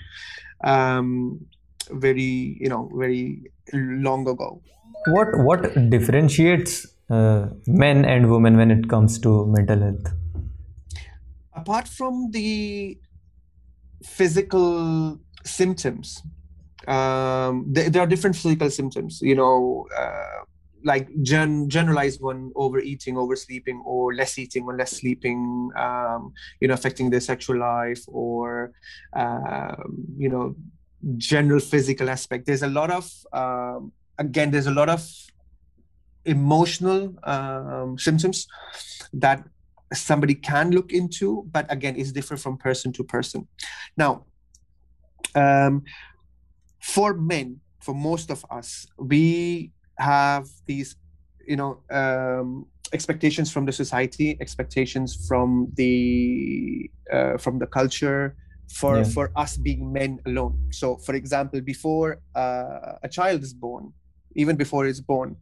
um 0.64 1.46
very 1.90 2.58
you 2.60 2.70
know 2.70 2.90
very 2.94 3.52
long 3.74 4.28
ago. 4.28 4.62
What 5.08 5.28
what 5.40 5.90
differentiates 5.90 6.88
uh, 7.10 7.48
men 7.68 8.06
and 8.06 8.32
women 8.32 8.56
when 8.56 8.72
it 8.72 8.88
comes 8.88 9.20
to 9.20 9.46
mental 9.48 9.80
health? 9.80 10.14
apart 11.62 11.88
from 11.88 12.32
the 12.32 12.98
physical 14.04 15.20
symptoms 15.44 16.22
um 16.88 17.66
there, 17.68 17.90
there 17.90 18.02
are 18.02 18.08
different 18.08 18.36
physical 18.36 18.70
symptoms 18.70 19.20
you 19.22 19.36
know 19.36 19.88
uh, 19.98 20.44
like 20.84 21.08
gen- 21.22 21.70
generalized 21.70 22.20
one 22.22 22.52
overeating 22.56 23.16
oversleeping 23.16 23.82
or 23.86 24.14
less 24.16 24.38
eating 24.40 24.64
or 24.64 24.76
less 24.76 24.92
sleeping 24.92 25.70
um 25.78 26.34
you 26.60 26.68
know 26.68 26.74
affecting 26.74 27.10
their 27.10 27.20
sexual 27.20 27.58
life 27.60 28.02
or 28.08 28.72
um, 29.14 29.96
you 30.18 30.30
know 30.30 30.56
general 31.18 31.60
physical 31.60 32.10
aspect. 32.10 32.46
There's 32.46 32.64
a 32.64 32.68
lot 32.68 32.92
of 32.92 33.12
um, 33.34 33.92
again 34.18 34.52
there's 34.52 34.68
a 34.68 34.72
lot 34.72 34.90
of 34.90 35.08
emotional 36.26 37.16
um, 37.24 37.98
symptoms 37.98 38.48
that 39.14 39.44
somebody 39.94 40.36
can 40.36 40.72
look 40.72 40.94
into 40.94 41.44
but 41.52 41.66
again 41.70 41.96
it's 41.98 42.12
different 42.12 42.42
from 42.42 42.58
person 42.58 42.94
to 42.94 43.04
person. 43.04 43.48
Now 43.98 44.26
um, 45.36 45.84
for 46.82 47.14
men 47.14 47.62
for 47.80 47.94
most 47.94 48.30
of 48.32 48.46
us 48.50 48.86
we 48.98 49.72
have 49.98 50.48
these 50.68 50.96
you 51.48 51.56
know 51.56 51.82
um, 51.92 52.66
expectations 52.94 53.52
from 53.52 53.66
the 53.66 53.72
society 53.72 54.38
expectations 54.42 55.26
from 55.28 55.72
the 55.76 56.90
uh, 57.14 57.38
from 57.38 57.60
the 57.60 57.68
culture 57.68 58.36
for 58.70 59.04
Yeah. 59.04 59.04
for 59.04 59.32
us 59.36 59.58
being 59.58 59.92
men 59.92 60.20
alone. 60.26 60.58
So 60.72 60.98
for 60.98 61.16
example 61.16 61.62
before 61.62 62.20
uh, 62.36 62.98
a 63.04 63.10
child 63.10 63.44
is 63.44 63.54
born 63.54 63.94
even 64.36 64.56
before 64.56 64.88
it's 64.88 65.02
born 65.02 65.36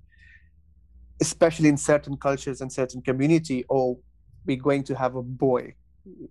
especially 1.21 1.69
in 1.69 1.77
certain 1.77 2.15
cultures 2.17 2.61
and 2.61 2.71
certain 2.71 3.01
community 3.01 3.65
oh 3.69 3.99
we're 4.45 4.57
going 4.69 4.83
to 4.83 4.95
have 4.95 5.15
a 5.15 5.21
boy. 5.21 5.75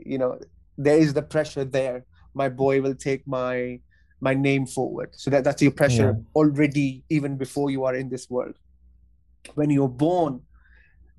You 0.00 0.18
know 0.18 0.38
there 0.76 0.98
is 0.98 1.12
the 1.14 1.22
pressure 1.22 1.64
there. 1.64 2.04
My 2.34 2.48
boy 2.48 2.80
will 2.80 2.94
take 2.94 3.26
my 3.26 3.80
my 4.20 4.34
name 4.34 4.66
forward. 4.66 5.10
So 5.16 5.30
that 5.30 5.44
that's 5.44 5.62
your 5.62 5.70
pressure 5.72 6.16
already 6.34 7.04
even 7.08 7.36
before 7.36 7.70
you 7.70 7.84
are 7.84 7.94
in 7.94 8.08
this 8.08 8.28
world. 8.28 8.56
When 9.54 9.70
you're 9.70 9.88
born 9.88 10.42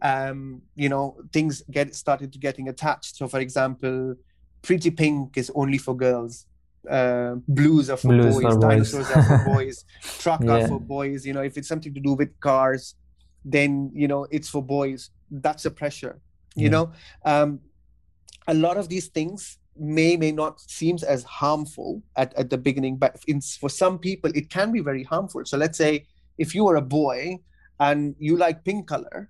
um 0.02 0.62
you 0.76 0.88
know 0.88 1.18
things 1.34 1.62
get 1.70 1.94
started 1.96 2.32
to 2.34 2.40
getting 2.40 2.68
attached. 2.70 3.16
So 3.18 3.28
for 3.28 3.40
example 3.40 4.16
pretty 4.62 4.92
pink 4.92 5.38
is 5.38 5.52
only 5.56 5.78
for 5.78 5.96
girls. 5.96 6.46
Uh, 6.90 7.36
blues 7.48 7.90
are 7.90 7.98
for 7.98 8.10
Blues 8.10 8.36
boys. 8.36 8.62
dinosaurs 8.62 9.12
are 9.12 9.22
for 9.22 9.38
boys. 9.54 9.84
Truck 10.20 10.42
are 10.50 10.62
for 10.68 10.80
boys. 10.80 11.26
You 11.26 11.34
know 11.34 11.42
if 11.42 11.58
it's 11.58 11.68
something 11.68 11.94
to 11.94 12.00
do 12.00 12.14
with 12.14 12.38
cars 12.40 12.96
then 13.46 13.92
you 13.94 14.08
know 14.08 14.28
it's 14.32 14.50
for 14.50 14.64
boys. 14.64 15.10
That's 15.32 15.66
a 15.66 15.72
pressure 15.72 16.20
you 16.56 16.66
Yeah. 16.66 16.70
know? 16.70 16.92
Um 17.26 17.60
a 18.48 18.54
lot 18.54 18.78
of 18.78 18.90
these 18.90 19.08
things 19.08 19.58
may 19.80 20.18
may 20.18 20.32
not 20.32 20.60
seems 20.60 21.04
as 21.04 21.24
harmful 21.24 22.02
at, 22.16 22.34
at 22.36 22.50
the 22.50 22.58
beginning 22.58 22.98
but 22.98 23.16
in, 23.28 23.40
for 23.42 23.70
some 23.70 23.98
people 23.98 24.30
it 24.36 24.50
can 24.50 24.72
be 24.72 24.80
very 24.82 25.04
harmful 25.04 25.44
so 25.46 25.58
let's 25.58 25.78
say 25.78 26.06
if 26.38 26.54
you 26.54 26.68
are 26.68 26.76
a 26.76 26.82
boy 26.82 27.38
and 27.80 28.16
you 28.20 28.36
like 28.38 28.64
pink 28.66 28.88
color 28.88 29.30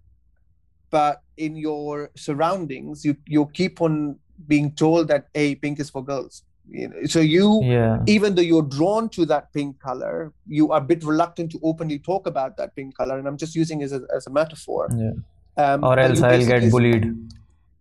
but 0.89 1.21
in 1.37 1.55
your 1.55 2.09
surroundings 2.15 3.05
you 3.05 3.15
you 3.27 3.45
keep 3.53 3.81
on 3.81 4.15
being 4.47 4.71
told 4.73 5.07
that 5.07 5.27
hey 5.33 5.53
pink 5.55 5.79
is 5.79 5.89
for 5.89 6.03
girls 6.03 6.43
you 6.71 6.87
know, 6.87 6.95
so 7.05 7.19
you 7.19 7.61
Yeah. 7.63 7.97
even 8.07 8.35
though 8.35 8.47
you're 8.51 8.69
drawn 8.77 9.09
to 9.09 9.25
that 9.25 9.51
pink 9.53 9.79
color 9.79 10.31
you 10.47 10.71
are 10.71 10.79
a 10.79 10.87
bit 10.91 11.03
reluctant 11.03 11.51
to 11.53 11.59
openly 11.63 11.99
talk 11.99 12.27
about 12.27 12.57
that 12.57 12.75
pink 12.75 12.95
color 12.95 13.17
and 13.19 13.27
i'm 13.27 13.37
just 13.37 13.55
using 13.55 13.81
it 13.81 13.85
as 13.85 13.93
a, 13.93 14.01
as 14.15 14.27
a 14.27 14.29
metaphor 14.31 14.87
Yeah. 14.97 15.13
um, 15.63 15.83
Or 15.83 15.99
else 15.99 16.21
I'll 16.21 16.45
get 16.45 16.71
bullied. 16.71 17.05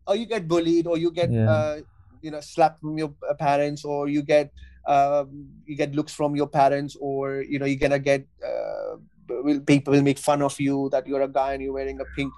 or 0.06 0.16
you 0.16 0.26
get 0.26 0.48
bullied 0.48 0.86
or 0.86 0.96
you 0.98 1.10
get 1.10 1.30
Yeah. 1.30 1.50
uh, 1.50 1.76
you 2.22 2.30
know 2.30 2.40
slapped 2.40 2.80
from 2.80 2.98
your 2.98 3.14
uh, 3.28 3.34
parents 3.34 3.84
or 3.84 4.08
you 4.08 4.22
get 4.22 4.50
um, 4.86 5.48
you 5.66 5.76
get 5.76 5.94
looks 5.94 6.12
from 6.14 6.34
your 6.36 6.46
parents 6.48 6.96
or 7.00 7.42
you 7.42 7.58
know 7.58 7.66
you're 7.66 7.78
gonna 7.78 7.98
get 7.98 8.26
uh, 8.44 8.96
will 9.28 9.60
people 9.60 9.92
will 9.92 10.02
make 10.02 10.18
fun 10.18 10.42
of 10.42 10.58
you 10.58 10.88
that 10.92 11.06
you're 11.06 11.22
a 11.22 11.28
guy 11.28 11.52
and 11.54 11.62
you're 11.62 11.72
wearing 11.72 12.00
a 12.00 12.04
pink. 12.16 12.32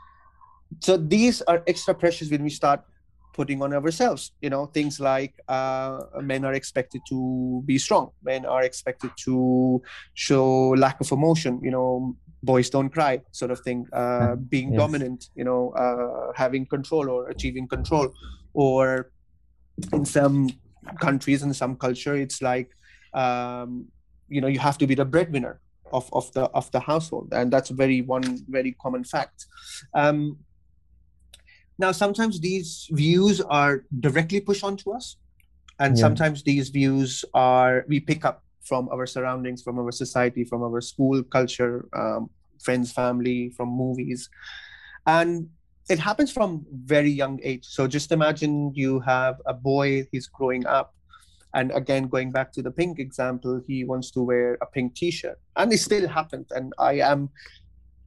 So 0.81 0.97
these 0.97 1.43
are 1.43 1.63
extra 1.67 1.95
pressures 1.95 2.31
when 2.31 2.43
we 2.43 2.51
start 2.51 2.83
putting 3.33 3.63
on 3.63 3.73
ourselves 3.73 4.33
you 4.41 4.51
know 4.51 4.67
things 4.67 4.99
like 4.99 5.35
uh, 5.49 6.01
men 6.21 6.45
are 6.45 6.53
expected 6.53 7.01
to 7.09 7.63
be 7.65 7.79
strong. 7.79 8.11
Men 8.23 8.45
are 8.45 8.63
expected 8.63 9.11
to 9.25 9.81
show 10.15 10.71
lack 10.71 11.01
of 11.01 11.11
emotion 11.13 11.61
you 11.63 11.71
know 11.71 12.17
boys 12.43 12.71
don't 12.71 12.89
cry 12.91 13.21
sort 13.33 13.51
of 13.51 13.61
thing 13.61 13.87
uh, 13.93 14.35
being 14.37 14.73
Yes. 14.73 14.79
dominant 14.79 15.27
you 15.35 15.45
know 15.45 15.71
uh, 15.71 16.33
having 16.35 16.67
control 16.67 17.09
or 17.09 17.29
achieving 17.29 17.69
control 17.69 18.09
or 18.55 19.13
in 19.93 20.05
some 20.05 20.49
countries 21.01 21.43
and 21.43 21.55
some 21.55 21.77
culture 21.77 22.17
it's 22.17 22.41
like 22.43 22.71
um, 23.15 23.87
you 24.29 24.41
know 24.41 24.49
you 24.49 24.59
have 24.59 24.79
to 24.79 24.87
be 24.87 24.95
the 24.95 25.05
breadwinner 25.05 25.61
of, 25.93 26.09
of 26.13 26.33
the 26.33 26.43
of 26.55 26.71
the 26.71 26.81
household. 26.81 27.29
And 27.33 27.53
that's 27.53 27.71
very 27.71 28.03
one 28.03 28.45
very 28.49 28.73
common 28.81 29.05
fact. 29.05 29.47
Um, 29.95 30.39
now 31.79 31.93
sometimes 31.93 32.41
these 32.41 32.89
views 32.91 33.41
are 33.41 33.85
directly 33.99 34.41
pushed 34.41 34.65
onto 34.65 34.93
us. 34.93 35.17
And 35.79 35.97
yeah. 35.97 36.03
sometimes 36.03 36.43
these 36.43 36.69
views 36.69 37.25
are 37.33 37.85
we 37.89 38.01
pick 38.01 38.25
up 38.25 38.45
from 38.63 38.89
our 38.91 39.07
surroundings 39.07 39.63
from 39.63 39.79
our 39.79 39.91
society 39.91 40.45
from 40.45 40.63
our 40.63 40.83
school 40.83 41.23
culture 41.23 41.89
um, 41.97 42.31
friends 42.63 42.93
family 42.93 43.51
from 43.57 43.69
movies. 43.69 44.29
And 45.07 45.49
it 45.91 45.99
happens 45.99 46.31
from 46.31 46.65
very 46.73 47.11
young 47.11 47.41
age. 47.43 47.67
So 47.67 47.87
just 47.89 48.13
imagine 48.13 48.73
you 48.75 49.01
have 49.01 49.43
a 49.45 49.53
boy 49.53 50.07
he's 50.13 50.29
growing 50.29 50.65
up 50.67 50.95
and 51.53 51.73
again 51.73 52.07
going 52.07 52.31
back 52.31 52.53
to 52.53 52.63
the 52.63 52.71
pink 52.71 53.01
example 53.01 53.61
he 53.67 53.83
wants 53.85 54.13
to 54.13 54.23
wear 54.23 54.57
a 54.63 54.67
pink 54.67 54.95
t-shirt. 54.95 55.39
And 55.57 55.73
it 55.73 55.79
still 55.79 56.07
happens. 56.09 56.53
And 56.53 56.73
i 56.79 56.95
am 57.13 57.31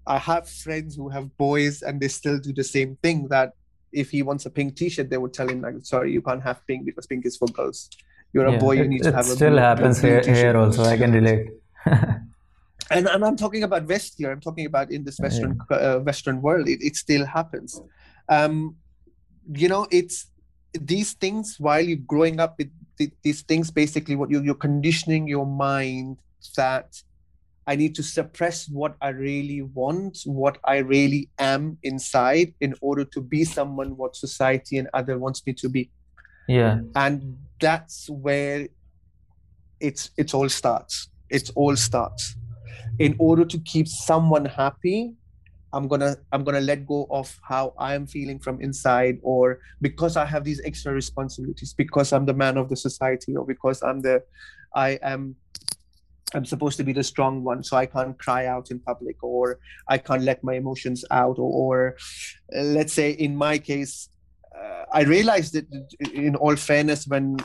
i 0.07 0.17
have 0.17 0.49
friends 0.49 0.95
who 0.95 1.07
have 1.09 1.25
boys 1.37 1.81
and 1.81 1.99
they 1.99 2.09
still 2.09 2.37
do 2.37 2.51
the 2.53 2.63
same 2.63 2.97
thing 3.03 3.27
that 3.29 3.53
if 3.93 4.09
he 4.11 4.21
wants 4.21 4.45
a 4.45 4.49
pink 4.49 4.75
t-shirt 4.75 5.09
they 5.09 5.17
would 5.17 5.33
tell 5.33 5.47
him 5.47 5.61
like 5.61 5.75
sorry 5.81 6.11
you 6.11 6.21
can't 6.21 6.43
have 6.43 6.65
pink 6.67 6.85
because 6.85 7.05
pink 7.05 7.25
is 7.25 7.35
for 7.37 7.47
girls. 7.49 7.89
You're 8.33 8.49
yeah, 8.49 8.55
a 8.55 8.59
boy 8.59 8.73
you 8.73 8.87
need 8.87 9.01
it, 9.01 9.11
to 9.11 9.11
have 9.11 9.27
it 9.27 9.35
still 9.35 9.57
happens 9.57 10.01
here, 10.01 10.21
here 10.21 10.57
also. 10.57 10.83
I 10.83 10.97
can 10.97 11.11
relate 11.11 11.49
and, 12.91 13.07
and 13.07 13.23
i'm 13.23 13.35
talking 13.35 13.63
about 13.63 13.85
west 13.87 14.15
here 14.17 14.31
i'm 14.31 14.41
talking 14.41 14.65
about 14.65 14.91
in 14.91 15.03
this 15.03 15.19
western 15.19 15.59
yeah. 15.69 15.77
uh, 15.77 15.99
western 15.99 16.41
world 16.41 16.67
it, 16.67 16.79
it 16.81 16.95
still 16.95 17.25
happens 17.25 17.81
um 18.29 18.75
you 19.53 19.67
know 19.67 19.87
it's 19.91 20.27
these 20.73 21.13
things 21.13 21.57
while 21.59 21.81
you're 21.81 21.97
growing 22.07 22.39
up 22.39 22.57
with 22.57 22.71
these 23.23 23.41
things 23.43 23.71
basically 23.71 24.15
what 24.15 24.29
you, 24.29 24.41
you're 24.41 24.55
conditioning 24.55 25.27
your 25.27 25.45
mind 25.45 26.17
that 26.55 26.95
I 27.65 27.75
need 27.75 27.95
to 27.95 28.03
suppress 28.03 28.67
what 28.67 28.95
I 29.01 29.09
really 29.09 29.61
want, 29.61 30.19
what 30.25 30.57
I 30.65 30.77
really 30.77 31.29
am 31.39 31.77
inside, 31.83 32.53
in 32.59 32.75
order 32.81 33.05
to 33.05 33.21
be 33.21 33.45
someone 33.45 33.95
what 33.95 34.15
society 34.15 34.77
and 34.77 34.89
other 34.93 35.17
wants 35.17 35.45
me 35.45 35.53
to 35.53 35.69
be. 35.69 35.89
Yeah. 36.47 36.81
And 36.95 37.37
that's 37.59 38.09
where 38.09 38.67
it's 39.79 40.11
it's 40.17 40.33
all 40.33 40.49
starts. 40.49 41.09
It's 41.29 41.51
all 41.51 41.75
starts. 41.77 42.35
In 42.99 43.15
order 43.19 43.45
to 43.45 43.57
keep 43.59 43.87
someone 43.87 44.45
happy, 44.45 45.15
i'm 45.73 45.87
gonna 45.87 46.15
i'm 46.31 46.43
gonna 46.43 46.61
let 46.61 46.85
go 46.85 47.07
of 47.09 47.35
how 47.41 47.73
i'm 47.79 48.05
feeling 48.05 48.39
from 48.39 48.61
inside 48.61 49.17
or 49.23 49.59
because 49.81 50.15
i 50.15 50.23
have 50.23 50.43
these 50.43 50.61
extra 50.63 50.93
responsibilities 50.93 51.73
because 51.73 52.13
i'm 52.13 52.25
the 52.25 52.33
man 52.33 52.57
of 52.57 52.69
the 52.69 52.75
society 52.75 53.35
or 53.35 53.45
because 53.45 53.81
i'm 53.81 53.99
the 53.99 54.23
i 54.75 54.91
am 55.01 55.35
i'm 56.35 56.45
supposed 56.45 56.77
to 56.77 56.83
be 56.83 56.93
the 56.93 57.03
strong 57.03 57.43
one 57.43 57.63
so 57.63 57.75
i 57.75 57.85
can't 57.85 58.17
cry 58.19 58.45
out 58.45 58.69
in 58.71 58.79
public 58.79 59.21
or 59.23 59.59
i 59.89 59.97
can't 59.97 60.23
let 60.23 60.43
my 60.43 60.53
emotions 60.53 61.03
out 61.11 61.37
or, 61.39 61.51
or 61.51 61.97
let's 62.55 62.93
say 62.93 63.11
in 63.11 63.35
my 63.35 63.57
case 63.57 64.09
uh, 64.55 64.85
i 64.93 65.01
realized 65.01 65.53
that 65.53 65.65
in 66.13 66.35
all 66.35 66.55
fairness 66.55 67.07
when 67.07 67.35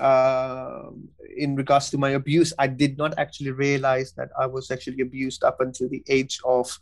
uh, 0.00 0.90
in 1.36 1.56
regards 1.56 1.90
to 1.90 1.98
my 1.98 2.10
abuse, 2.10 2.52
I 2.58 2.66
did 2.66 2.98
not 2.98 3.18
actually 3.18 3.52
realize 3.52 4.12
that 4.12 4.30
I 4.38 4.46
was 4.46 4.70
actually 4.70 5.00
abused 5.00 5.44
up 5.44 5.60
until 5.60 5.88
the 5.88 6.02
age 6.08 6.40
of 6.44 6.78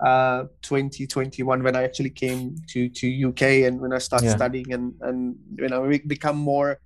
uh 0.00 0.44
2021 0.60 1.62
when 1.62 1.74
i 1.74 1.82
actually 1.82 2.10
came 2.10 2.54
to 2.68 2.86
to 2.90 3.28
uk 3.28 3.40
and 3.40 3.80
when 3.80 3.94
i 3.94 3.98
started 3.98 4.26
yeah. 4.26 4.36
studying 4.36 4.70
and 4.70 4.92
and 5.00 5.34
you 5.56 5.68
know 5.68 5.90
become 6.06 6.36
more 6.36 6.78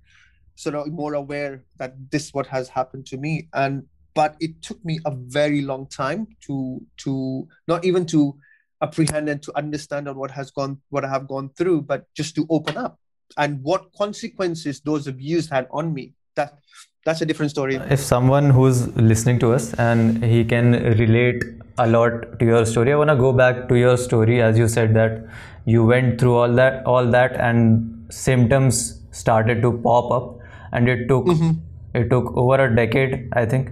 sort 0.55 0.75
of 0.75 0.87
more 0.93 1.15
aware 1.15 1.61
that 1.77 1.93
this 2.09 2.33
what 2.33 2.47
has 2.47 2.69
happened 2.69 3.05
to 3.05 3.17
me 3.17 3.49
and 3.53 3.83
but 4.13 4.35
it 4.39 4.61
took 4.61 4.83
me 4.85 4.97
a 5.05 5.11
very 5.11 5.61
long 5.61 5.87
time 5.87 6.25
to 6.39 6.81
to 6.95 7.45
not 7.67 7.83
even 7.83 8.05
to 8.05 8.37
apprehend 8.81 9.27
and 9.27 9.43
to 9.43 9.51
understand 9.57 10.07
on 10.07 10.15
what 10.15 10.31
has 10.31 10.49
gone 10.51 10.79
what 10.89 11.03
i 11.03 11.09
have 11.09 11.27
gone 11.27 11.49
through 11.57 11.81
but 11.81 12.05
just 12.15 12.33
to 12.33 12.47
open 12.49 12.77
up 12.77 12.97
and 13.37 13.61
what 13.63 13.91
consequences 13.93 14.79
those 14.81 15.07
abuse 15.07 15.49
had 15.49 15.67
on 15.71 15.93
me. 15.93 16.13
That 16.35 16.59
that's 17.05 17.21
a 17.21 17.25
different 17.25 17.51
story. 17.51 17.75
If 17.75 17.99
someone 17.99 18.49
who's 18.51 18.87
listening 18.95 19.39
to 19.39 19.53
us 19.53 19.73
and 19.73 20.23
he 20.23 20.45
can 20.45 20.73
relate 20.99 21.43
a 21.77 21.87
lot 21.87 22.39
to 22.39 22.45
your 22.45 22.65
story 22.65 22.91
i 22.93 22.95
want 22.95 23.09
to 23.09 23.15
go 23.15 23.31
back 23.33 23.67
to 23.69 23.75
your 23.75 23.97
story. 23.97 24.41
As 24.41 24.57
you 24.57 24.67
said 24.67 24.93
that 24.95 25.25
you 25.65 25.85
went 25.85 26.19
through 26.19 26.35
all 26.35 26.53
that 26.53 26.85
all 26.85 27.09
that 27.17 27.35
and 27.37 28.13
symptoms 28.13 29.01
started 29.11 29.61
to 29.61 29.71
pop 29.85 30.11
up 30.11 30.37
and 30.73 30.89
it 30.89 31.07
took 31.07 31.25
mm-hmm. 31.25 31.51
it 31.95 32.09
took 32.09 32.31
over 32.37 32.65
a 32.65 32.75
decade 32.75 33.29
i 33.33 33.45
think. 33.45 33.69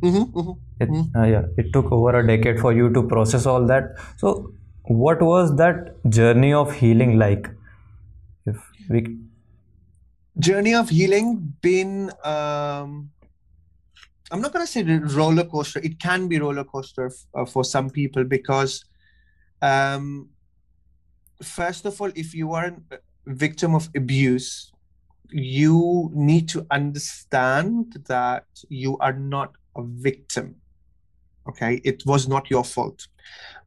Mm-hmm, 0.00 0.38
mm-hmm, 0.38 0.52
it, 0.82 0.88
mm-hmm. 0.88 1.18
uh, 1.18 1.26
yeah 1.26 1.42
it 1.58 1.72
took 1.74 1.92
over 1.92 2.18
a 2.20 2.26
decade 2.26 2.58
for 2.58 2.72
you 2.72 2.90
to 2.92 3.02
process 3.02 3.44
all 3.44 3.66
that. 3.66 3.96
So 4.16 4.54
what 4.84 5.20
was 5.20 5.56
that 5.56 5.96
journey 6.08 6.52
of 6.52 6.72
healing 6.74 7.18
like 7.18 7.50
we 8.90 9.18
journey 10.38 10.74
of 10.74 10.88
healing 10.88 11.54
been 11.62 12.10
um, 12.24 13.10
i'm 14.30 14.40
not 14.40 14.52
going 14.52 14.64
to 14.66 14.70
say 14.70 14.82
roller 15.18 15.44
coaster 15.44 15.80
it 15.82 15.98
can 15.98 16.28
be 16.28 16.38
roller 16.38 16.64
coaster 16.64 17.06
f- 17.06 17.26
uh, 17.34 17.44
for 17.44 17.64
some 17.64 17.88
people 17.88 18.24
because 18.24 18.84
um, 19.62 20.28
first 21.42 21.86
of 21.86 22.00
all 22.00 22.10
if 22.14 22.34
you 22.34 22.52
are 22.52 22.66
a 22.66 22.98
victim 23.26 23.74
of 23.74 23.88
abuse 23.94 24.72
you 25.30 26.10
need 26.12 26.48
to 26.48 26.66
understand 26.70 27.96
that 28.08 28.46
you 28.68 28.98
are 28.98 29.12
not 29.12 29.54
a 29.76 29.82
victim 29.82 30.56
okay? 31.48 31.80
It 31.84 32.04
was 32.06 32.28
not 32.28 32.50
your 32.50 32.64
fault 32.64 33.06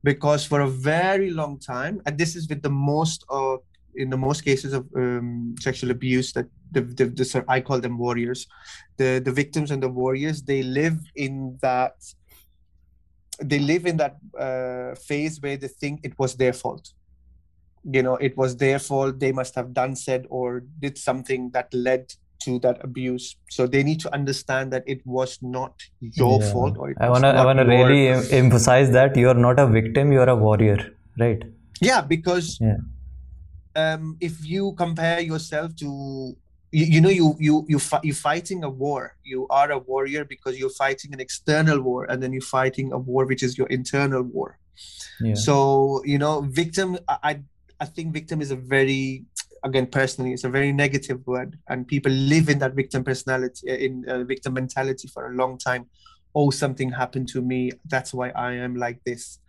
because 0.04 0.46
for 0.46 0.62
a 0.62 0.68
very 0.68 1.30
long 1.32 1.60
time 1.60 2.02
and 2.06 2.18
this 2.18 2.36
is 2.36 2.48
with 2.50 2.62
the 2.62 2.70
most 2.70 3.26
uh, 3.30 3.58
in 3.96 4.10
the 4.10 4.18
most 4.18 4.42
cases 4.44 4.74
of 4.74 4.88
um, 4.96 5.56
sexual 5.60 5.92
abuse 5.92 6.34
that 6.34 6.48
the, 6.72 6.82
the, 6.82 7.06
the, 7.06 7.46
I 7.48 7.62
call 7.62 7.80
them 7.80 7.98
warriors. 7.98 8.48
The 8.98 9.22
the 9.24 9.32
victims 9.32 9.72
and 9.72 9.82
the 9.82 9.90
warriors 9.90 10.44
they 10.44 10.64
live 10.64 11.00
in 11.16 11.58
that 11.62 11.96
they 13.42 13.60
live 13.60 13.86
in 13.86 13.98
that 13.98 14.18
uh, 14.38 14.96
phase 14.96 15.42
where 15.42 15.58
they 15.58 15.68
think 15.68 16.02
it 16.04 16.18
was 16.18 16.36
their 16.36 16.54
fault. 16.54 16.90
You 17.84 18.04
know 18.04 18.16
it 18.16 18.38
was 18.38 18.58
their 18.58 18.80
fault. 18.80 19.20
They 19.20 19.32
must 19.32 19.56
have 19.56 19.74
done 19.74 19.96
said 19.96 20.26
or 20.30 20.64
did 20.80 20.98
something 20.98 21.50
that 21.52 21.74
led 21.74 22.14
to 22.44 22.60
that 22.60 22.84
abuse. 22.84 23.36
So 23.50 23.68
they 23.68 23.84
need 23.84 24.00
to 24.02 24.14
understand 24.14 24.74
that 24.74 24.84
it 24.86 25.02
was 25.06 25.40
not 25.42 25.74
your 26.00 26.42
yeah. 26.42 26.52
fault 26.52 26.78
i 27.00 27.10
want 27.10 27.24
to 27.24 27.30
i 27.30 27.46
want 27.46 27.60
to 27.60 27.66
really 27.66 28.08
emphasize 28.38 28.92
that 28.92 29.16
you're 29.16 29.40
not 29.46 29.58
a 29.60 29.68
victim 29.68 30.12
you're 30.12 30.28
a 30.30 30.36
warrior 30.36 30.80
right? 31.18 31.42
Yeah 31.82 32.02
because 32.02 32.58
yeah 32.62 32.78
um, 33.76 34.18
if 34.22 34.46
you 34.46 34.74
compare 34.74 35.20
yourself 35.20 35.76
to 35.78 36.36
you, 36.72 36.86
you 36.86 37.02
know 37.02 37.10
you 37.10 37.36
you 37.40 37.66
you 37.68 37.80
fi- 37.80 38.00
you're 38.04 38.16
fighting 38.16 38.64
a 38.64 38.70
war. 38.70 39.16
You 39.24 39.48
are 39.50 39.72
a 39.72 39.78
warrior 39.78 40.26
because 40.26 40.58
you're 40.60 40.70
fighting 40.70 41.14
an 41.14 41.20
external 41.20 41.82
war 41.82 42.06
and 42.10 42.22
then 42.22 42.34
you're 42.34 42.42
fighting 42.42 42.92
a 42.92 42.98
war 42.98 43.26
which 43.26 43.44
is 43.44 43.58
your 43.58 43.68
internal 43.68 44.24
war. 44.24 44.58
Yeah. 45.22 45.36
so 45.36 46.02
you 46.06 46.18
know 46.18 46.42
victim 46.42 46.98
i 47.08 47.40
i 47.80 47.86
think 47.86 48.14
victim 48.14 48.42
is 48.42 48.52
a 48.52 48.56
very 48.56 49.26
again 49.64 49.86
personally 49.88 50.34
it's 50.34 50.44
a 50.44 50.50
very 50.50 50.72
negative 50.72 51.20
word 51.26 51.58
and 51.70 51.88
people 51.88 52.12
live 52.12 52.50
in 52.50 52.60
that 52.60 52.74
victim 52.74 53.04
personality 53.04 53.70
in 53.70 54.04
uh, 54.08 54.24
victim 54.24 54.54
mentality 54.54 55.08
for 55.08 55.32
a 55.32 55.36
long 55.36 55.58
time. 55.58 55.86
Oh 56.36 56.50
something 56.50 56.90
happened 56.92 57.28
to 57.30 57.42
me. 57.42 57.72
That's 57.86 58.12
why 58.14 58.30
i 58.30 58.54
am 58.54 58.76
like 58.76 59.00
this 59.06 59.40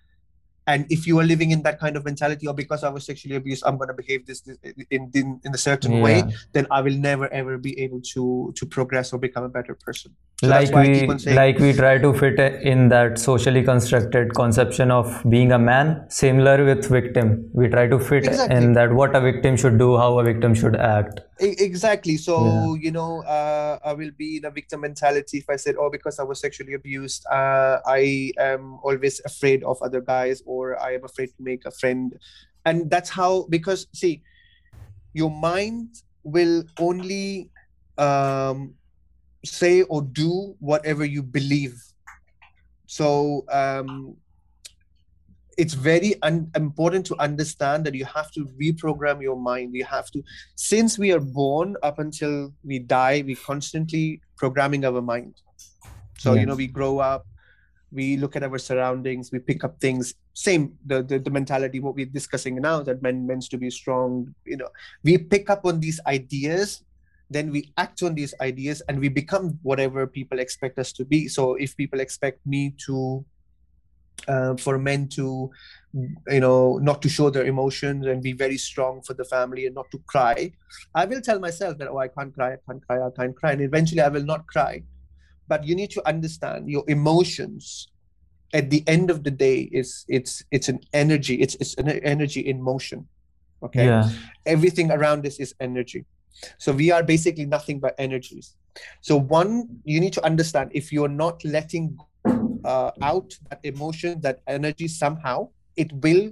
and 0.66 0.86
if 0.90 1.06
you 1.06 1.18
are 1.18 1.24
living 1.24 1.50
in 1.50 1.62
that 1.62 1.78
kind 1.78 1.96
of 1.96 2.04
mentality 2.04 2.46
or 2.46 2.54
because 2.54 2.84
i 2.84 2.88
was 2.88 3.04
sexually 3.04 3.36
abused 3.36 3.62
i'm 3.66 3.76
going 3.76 3.88
to 3.88 3.94
behave 3.94 4.26
this, 4.26 4.40
this 4.40 4.56
in, 4.90 5.10
in 5.14 5.40
in 5.44 5.54
a 5.54 5.58
certain 5.58 5.94
yeah. 5.94 6.02
way 6.02 6.24
then 6.52 6.66
i 6.70 6.80
will 6.80 6.96
never 6.96 7.32
ever 7.32 7.58
be 7.58 7.78
able 7.80 8.00
to 8.00 8.52
to 8.56 8.66
progress 8.66 9.12
or 9.12 9.18
become 9.18 9.44
a 9.44 9.48
better 9.48 9.74
person 9.74 10.14
so 10.44 10.50
like 10.50 10.74
we 10.74 11.34
like 11.34 11.58
we 11.58 11.72
try 11.72 11.98
to 11.98 12.12
fit 12.14 12.38
in 12.72 12.88
that 12.88 13.18
socially 13.18 13.62
constructed 13.62 14.34
conception 14.34 14.90
of 14.90 15.22
being 15.28 15.52
a 15.52 15.58
man 15.58 16.04
similar 16.08 16.64
with 16.64 16.88
victim. 16.88 17.50
We 17.52 17.68
try 17.68 17.86
to 17.88 17.98
fit 17.98 18.26
exactly. 18.26 18.56
in 18.56 18.72
that 18.74 18.92
what 18.92 19.16
a 19.16 19.20
victim 19.20 19.56
should 19.56 19.78
do 19.78 19.96
how 19.96 20.18
a 20.18 20.24
victim 20.24 20.54
should 20.54 20.76
act. 20.76 21.20
Exactly. 21.40 22.16
So 22.16 22.44
yeah. 22.44 22.74
you 22.80 22.90
know 22.90 23.22
uh, 23.22 23.78
i 23.84 23.92
will 23.92 24.12
be 24.16 24.36
in 24.36 24.44
a 24.44 24.50
victim 24.50 24.80
mentality 24.80 25.38
if 25.38 25.50
i 25.50 25.56
said 25.56 25.76
oh 25.78 25.90
because 25.90 26.18
i 26.18 26.22
was 26.22 26.40
sexually 26.40 26.74
abused 26.74 27.26
uh, 27.30 27.78
i 27.86 28.32
am 28.38 28.78
always 28.82 29.20
afraid 29.24 29.64
of 29.64 29.80
other 29.82 30.00
guys 30.00 30.42
or 30.46 30.80
i 30.80 30.92
am 30.94 31.04
afraid 31.04 31.26
to 31.36 31.42
make 31.42 31.64
a 31.64 31.70
friend. 31.70 32.18
And 32.66 32.88
that's 32.90 33.10
how 33.10 33.46
because 33.50 33.86
see 33.92 34.22
your 35.12 35.30
mind 35.30 36.02
will 36.24 36.64
only 36.78 37.50
um, 37.98 38.74
say 39.44 39.82
or 39.82 40.02
do 40.02 40.54
whatever 40.58 41.04
you 41.04 41.22
believe. 41.22 41.80
So 42.86 43.44
um, 43.50 44.16
it's 45.56 45.74
very 45.74 46.20
un- 46.22 46.50
important 46.54 47.06
to 47.06 47.16
understand 47.18 47.84
that 47.86 47.94
you 47.94 48.04
have 48.04 48.30
to 48.32 48.46
reprogram 48.60 49.22
your 49.22 49.36
mind. 49.36 49.74
You 49.74 49.84
have 49.84 50.10
to 50.12 50.22
since 50.54 50.98
we 50.98 51.12
are 51.12 51.20
born 51.20 51.76
up 51.82 51.98
until 51.98 52.52
we 52.64 52.78
die 52.78 53.22
we 53.26 53.34
constantly 53.34 54.20
programming 54.36 54.84
our 54.84 55.00
mind. 55.00 55.34
So 56.18 56.34
you 56.34 56.46
know 56.46 56.54
we 56.54 56.66
grow 56.66 56.98
up 56.98 57.26
we 57.92 58.16
look 58.16 58.34
at 58.34 58.42
our 58.42 58.58
surroundings 58.58 59.30
we 59.30 59.38
pick 59.38 59.62
up 59.62 59.80
things. 59.80 60.14
Same 60.34 60.76
the, 60.84 61.02
the 61.02 61.18
the 61.18 61.30
mentality 61.30 61.78
what 61.78 61.94
we're 61.94 62.06
discussing 62.06 62.56
now 62.56 62.82
that 62.82 63.02
men 63.02 63.26
meant 63.26 63.42
to 63.50 63.58
be 63.58 63.70
strong 63.70 64.34
you 64.44 64.56
know. 64.56 64.68
We 65.02 65.18
pick 65.18 65.48
up 65.50 65.64
on 65.64 65.80
these 65.80 66.00
ideas 66.06 66.82
then 67.34 67.50
we 67.50 67.72
act 67.76 68.02
on 68.02 68.14
these 68.14 68.32
ideas 68.40 68.80
and 68.88 69.00
we 69.00 69.08
become 69.08 69.58
whatever 69.62 70.06
people 70.06 70.38
expect 70.38 70.78
us 70.78 70.92
to 70.92 71.04
be. 71.04 71.26
So 71.26 71.54
if 71.56 71.76
people 71.76 72.00
expect 72.00 72.46
me 72.46 72.74
to 72.86 73.24
uh, 74.28 74.56
for 74.56 74.78
men 74.78 75.08
to 75.08 75.50
you 76.28 76.40
know 76.40 76.78
not 76.78 77.02
to 77.02 77.08
show 77.08 77.30
their 77.30 77.46
emotions 77.46 78.06
and 78.06 78.22
be 78.22 78.32
very 78.32 78.56
strong 78.56 79.02
for 79.02 79.14
the 79.14 79.24
family 79.24 79.66
and 79.66 79.74
not 79.74 79.88
to 79.92 79.98
cry 80.06 80.50
i 80.94 81.04
will 81.04 81.20
tell 81.20 81.38
myself 81.38 81.78
that 81.78 81.88
oh 81.88 81.98
i 81.98 82.08
can't 82.08 82.34
cry 82.34 82.52
i 82.52 82.58
can't 82.66 82.84
cry 82.86 82.98
i 82.98 83.10
can't 83.16 83.36
cry. 83.36 83.52
And 83.52 83.60
eventually 83.60 84.00
i 84.00 84.08
will 84.08 84.24
not 84.24 84.46
cry. 84.46 84.82
But 85.46 85.64
you 85.64 85.74
need 85.74 85.90
to 85.90 86.08
understand 86.08 86.70
your 86.70 86.84
emotions 86.88 87.88
at 88.54 88.70
the 88.70 88.82
end 88.86 89.10
of 89.10 89.24
the 89.24 89.30
day 89.30 89.68
is 89.80 90.06
it's 90.08 90.42
it's 90.50 90.68
an 90.68 90.80
energy 90.92 91.34
it's 91.42 91.54
it's 91.56 91.74
an 91.74 91.88
energy 91.88 92.40
in 92.40 92.62
motion. 92.62 93.06
Okay? 93.62 93.86
Yeah. 93.86 94.10
everything 94.46 94.90
around 94.90 95.22
this 95.22 95.40
is 95.40 95.54
energy 95.60 96.04
so 96.58 96.72
we 96.72 96.90
are 96.90 97.02
basically 97.02 97.46
nothing 97.46 97.78
but 97.80 97.94
energies 97.98 98.54
so 99.00 99.16
one 99.16 99.68
you 99.84 100.00
need 100.00 100.12
to 100.12 100.24
understand 100.24 100.70
if 100.74 100.92
you're 100.92 101.08
not 101.24 101.44
letting 101.44 101.96
uh, 102.64 102.90
out 103.02 103.36
that 103.50 103.60
emotion 103.62 104.20
that 104.20 104.40
energy 104.46 104.88
somehow 104.88 105.48
it 105.76 105.92
will 106.02 106.30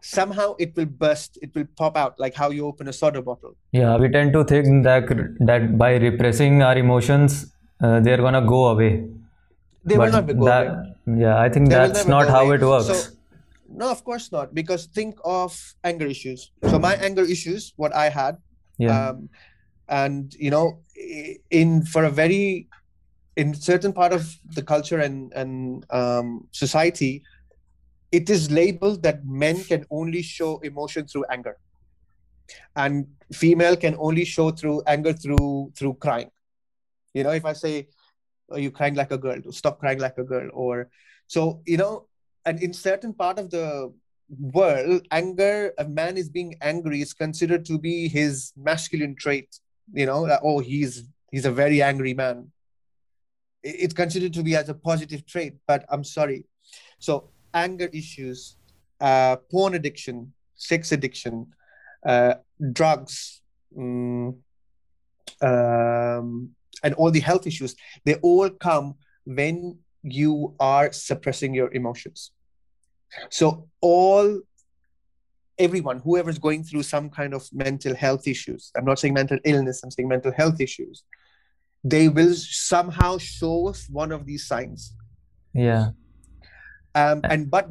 somehow 0.00 0.54
it 0.58 0.74
will 0.76 0.86
burst 1.02 1.38
it 1.42 1.54
will 1.54 1.66
pop 1.76 1.96
out 1.96 2.18
like 2.18 2.34
how 2.34 2.50
you 2.50 2.66
open 2.66 2.88
a 2.88 2.92
soda 2.92 3.22
bottle 3.22 3.54
Yeah, 3.72 3.96
we 3.96 4.08
tend 4.08 4.32
to 4.32 4.44
think 4.44 4.82
that 4.84 5.06
that 5.50 5.78
by 5.78 5.90
repressing 5.96 6.62
our 6.62 6.76
emotions, 6.76 7.52
uh, 7.80 8.00
they're 8.00 8.18
gonna 8.26 8.44
go 8.54 8.68
away. 8.74 9.04
they 9.84 9.96
will 9.98 10.10
not 10.10 10.26
go 10.26 10.44
that, 10.46 10.66
away. 10.66 11.20
yeah, 11.24 11.38
I 11.38 11.48
think 11.48 11.68
They 11.68 11.74
that's 11.74 12.06
not 12.06 12.28
how 12.28 12.42
away. 12.46 12.56
it 12.56 12.62
works. 12.62 12.86
So, 12.86 13.14
no, 13.82 13.90
of 13.90 14.02
course 14.04 14.26
not. 14.32 14.54
Because 14.54 14.86
think 14.86 15.18
of 15.24 15.54
anger 15.82 16.06
issues. 16.06 16.50
So 16.70 16.78
my 16.78 16.94
anger 16.96 17.22
issues, 17.22 17.72
what 17.76 17.94
I 17.94 18.08
had, 18.08 18.36
yeah, 18.78 19.10
um, 19.10 19.28
and 19.88 20.34
you 20.34 20.50
know, 20.50 20.80
in 21.50 21.84
for 21.84 22.04
a 22.04 22.10
very, 22.10 22.68
in 23.36 23.54
certain 23.54 23.92
part 23.92 24.12
of 24.12 24.34
the 24.54 24.62
culture 24.62 25.00
and 25.00 25.32
and 25.34 25.86
um, 25.90 26.48
society, 26.52 27.22
it 28.10 28.30
is 28.30 28.50
labeled 28.50 29.02
that 29.02 29.24
men 29.24 29.62
can 29.64 29.84
only 29.90 30.22
show 30.22 30.58
emotion 30.58 31.06
through 31.06 31.24
anger, 31.30 31.58
and 32.76 33.06
female 33.32 33.76
can 33.76 33.96
only 33.98 34.24
show 34.24 34.50
through 34.50 34.82
anger 34.86 35.12
through 35.12 35.72
through 35.76 35.94
crying. 35.94 36.30
You 37.14 37.24
know, 37.24 37.32
if 37.32 37.44
I 37.44 37.52
say, 37.52 37.88
"Are 38.50 38.58
you 38.58 38.70
crying 38.70 38.94
like 38.94 39.12
a 39.12 39.18
girl?" 39.18 39.40
Stop 39.50 39.78
crying 39.80 39.98
like 39.98 40.18
a 40.18 40.24
girl, 40.24 40.48
or 40.52 40.90
so 41.26 41.60
you 41.66 41.76
know 41.76 42.08
and 42.44 42.60
in 42.62 42.72
certain 42.72 43.14
part 43.14 43.38
of 43.38 43.50
the 43.50 43.92
world 44.28 45.06
anger 45.10 45.72
a 45.78 45.84
man 45.84 46.16
is 46.16 46.28
being 46.28 46.54
angry 46.60 47.00
is 47.00 47.12
considered 47.12 47.64
to 47.64 47.78
be 47.78 48.08
his 48.08 48.52
masculine 48.56 49.14
trait 49.14 49.60
you 49.92 50.06
know 50.06 50.28
oh 50.42 50.58
he's 50.58 51.04
he's 51.30 51.46
a 51.46 51.50
very 51.50 51.82
angry 51.82 52.14
man. 52.14 52.50
It's 53.64 53.94
considered 53.94 54.32
to 54.34 54.42
be 54.42 54.56
as 54.56 54.68
a 54.68 54.74
positive 54.74 55.26
trait 55.26 55.54
but 55.66 55.84
i'm 55.88 56.04
sorry. 56.04 56.46
So 56.98 57.30
anger 57.54 57.88
issues 57.92 58.56
uh, 59.00 59.36
porn 59.50 59.74
addiction 59.74 60.32
sex 60.54 60.92
addiction 60.92 61.46
uh, 62.06 62.34
drugs 62.72 63.42
mm, 63.76 64.36
um, 65.40 66.50
and 66.84 66.94
all 66.94 67.10
the 67.10 67.20
health 67.20 67.46
issues 67.46 67.74
they 68.04 68.14
all 68.16 68.48
come 68.48 68.94
when 69.24 69.78
you 70.02 70.54
are 70.58 70.92
suppressing 70.92 71.54
your 71.54 71.72
emotions 71.72 72.32
so 73.30 73.68
all 73.80 74.40
everyone 75.58 75.98
whoever's 76.00 76.38
going 76.38 76.64
through 76.64 76.82
some 76.82 77.10
kind 77.10 77.34
of 77.34 77.46
mental 77.52 77.94
health 77.94 78.26
issues 78.26 78.70
i'm 78.76 78.84
not 78.84 78.98
saying 78.98 79.14
mental 79.14 79.38
illness 79.44 79.82
i'm 79.82 79.90
saying 79.90 80.08
mental 80.08 80.32
health 80.32 80.60
issues 80.60 81.04
they 81.84 82.08
will 82.08 82.32
somehow 82.34 83.18
show 83.18 83.68
us 83.68 83.88
one 83.90 84.12
of 84.12 84.24
these 84.24 84.46
signs. 84.46 84.94
Yeah, 85.52 85.88
um, 86.94 87.20
and 87.24 87.50
but 87.50 87.66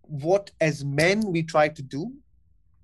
what 0.00 0.50
as 0.58 0.84
men 0.86 1.20
we 1.30 1.42
try 1.42 1.68
to 1.68 1.82
do 1.82 2.12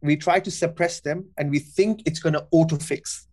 we 0.03 0.15
try 0.17 0.39
to 0.41 0.51
suppress 0.51 1.01
them 1.01 1.25
and 1.39 1.51
we 1.51 1.59
think 1.59 2.03
it's 2.07 2.21
going 2.21 2.35
to 2.35 2.47
auto 2.53 2.77
fix 2.77 3.27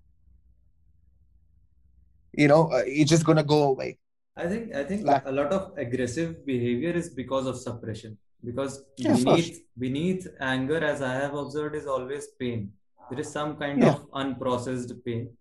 you 2.34 2.48
know 2.48 2.72
uh, 2.72 2.84
it's 2.86 3.10
just 3.10 3.26
going 3.26 3.38
to 3.38 3.44
go 3.44 3.64
away. 3.64 3.98
I 4.38 4.48
think 4.48 4.74
I 4.74 4.84
think 4.84 5.06
Like- 5.06 5.26
a 5.26 5.32
lot 5.32 5.52
of 5.54 5.78
aggressive 5.78 6.46
behavior 6.46 6.92
is 6.92 7.10
because 7.10 7.48
of 7.48 7.58
suppression. 7.58 8.18
Because 8.44 8.84
Yeah, 8.98 9.14
beneath 9.14 9.62
beneath 9.78 10.28
anger, 10.40 10.78
as 10.84 11.02
I 11.02 11.14
have 11.14 11.34
observed, 11.34 11.76
is 11.76 11.88
always 11.88 12.28
pain. 12.40 12.74
There 13.10 13.20
is 13.20 13.32
some 13.32 13.58
kind 13.58 13.84
Yeah. 13.84 13.84
of 13.84 14.10
unprocessed 14.12 15.04
pain, 15.04 15.38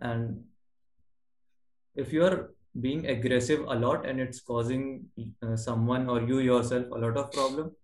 and 0.00 0.44
if 1.94 2.12
you 2.12 2.24
are 2.24 2.54
being 2.80 3.06
aggressive 3.06 3.60
a 3.60 3.74
lot 3.74 4.04
and 4.06 4.20
it's 4.20 4.40
causing 4.40 5.08
uh, 5.42 5.56
someone 5.56 6.08
or 6.08 6.20
you 6.22 6.38
yourself 6.40 6.86
a 6.90 6.98
lot 6.98 7.16
of 7.16 7.32
problem, 7.32 7.74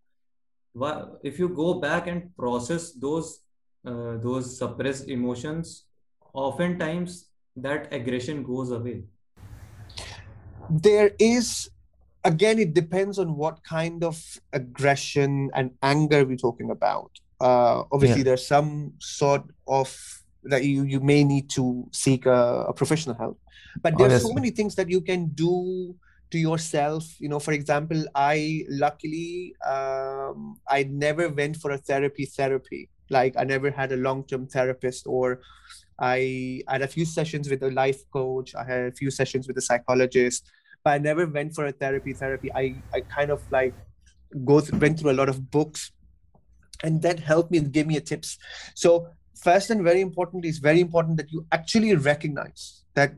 why, 0.74 1.04
if 1.22 1.38
you 1.38 1.48
go 1.48 1.74
back 1.80 2.06
and 2.06 2.34
process 2.36 2.92
those 2.92 3.40
uh, 3.86 4.16
those 4.18 4.58
suppressed 4.58 5.08
emotions, 5.08 5.86
oftentimes 6.34 7.30
that 7.56 7.92
aggression 7.92 8.42
goes 8.44 8.70
away. 8.70 9.04
there 10.68 11.10
is 11.18 11.70
again 12.24 12.58
it 12.58 12.74
depends 12.74 13.18
on 13.18 13.36
what 13.36 13.62
kind 13.64 14.04
of 14.04 14.20
aggression 14.52 15.50
and 15.54 15.70
anger 15.82 16.24
we're 16.24 16.36
talking 16.36 16.70
about. 16.70 17.10
Uh, 17.40 17.82
obviously 17.90 18.22
there's 18.22 18.46
some 18.46 18.92
sort 19.00 19.42
of 19.66 19.88
that 20.44 20.64
you 20.64 20.84
you 20.84 21.00
may 21.00 21.24
need 21.24 21.50
to 21.50 21.86
seek 21.92 22.26
a, 22.26 22.66
a 22.68 22.72
professional 22.72 23.16
help. 23.16 23.38
But 23.80 23.96
there's 23.96 24.22
so 24.22 24.32
many 24.32 24.50
things 24.50 24.74
that 24.76 24.88
you 24.88 25.00
can 25.00 25.28
do 25.28 25.94
to 26.30 26.38
yourself. 26.38 27.04
You 27.18 27.28
know 27.28 27.40
for 27.40 27.52
example 27.52 28.04
i 28.14 28.64
luckily 28.68 29.54
um, 29.66 30.56
i 30.68 30.84
never 30.84 31.28
went 31.28 31.56
for 31.56 31.72
a 31.72 31.78
therapy 31.78 32.26
therapy. 32.26 32.88
Like 33.10 33.34
i 33.36 33.44
never 33.44 33.70
had 33.70 33.92
a 33.92 33.96
long-term 33.96 34.46
therapist 34.46 35.06
or 35.06 35.40
I 35.98 36.62
had 36.66 36.82
a 36.82 36.88
few 36.88 37.04
sessions 37.04 37.48
with 37.48 37.62
a 37.62 37.70
life 37.70 38.02
coach. 38.12 38.54
I 38.56 38.64
had 38.64 38.84
a 38.86 38.92
few 38.92 39.10
sessions 39.10 39.46
with 39.46 39.56
a 39.58 39.60
psychologist, 39.60 40.50
but 40.84 40.90
I 40.90 40.98
never 40.98 41.26
went 41.26 41.54
for 41.54 41.66
a 41.66 41.72
therapy. 41.72 42.12
Therapy. 42.12 42.52
I 42.54 42.74
I 42.92 43.00
kind 43.00 43.30
of 43.30 43.40
like 43.50 43.74
go 44.44 44.60
th- 44.60 44.72
went 44.80 45.00
through 45.00 45.10
a 45.10 45.18
lot 45.18 45.28
of 45.28 45.50
books, 45.50 45.92
and 46.82 47.02
that 47.02 47.20
helped 47.20 47.50
me 47.50 47.58
and 47.58 47.72
gave 47.72 47.86
me 47.86 47.96
a 47.96 48.00
tips. 48.00 48.38
So 48.74 49.08
first 49.42 49.70
and 49.70 49.82
very 49.82 50.00
important 50.00 50.44
is 50.44 50.58
very 50.58 50.80
important 50.80 51.16
that 51.16 51.30
you 51.32 51.46
actually 51.52 51.94
recognize 51.94 52.84
that 52.94 53.14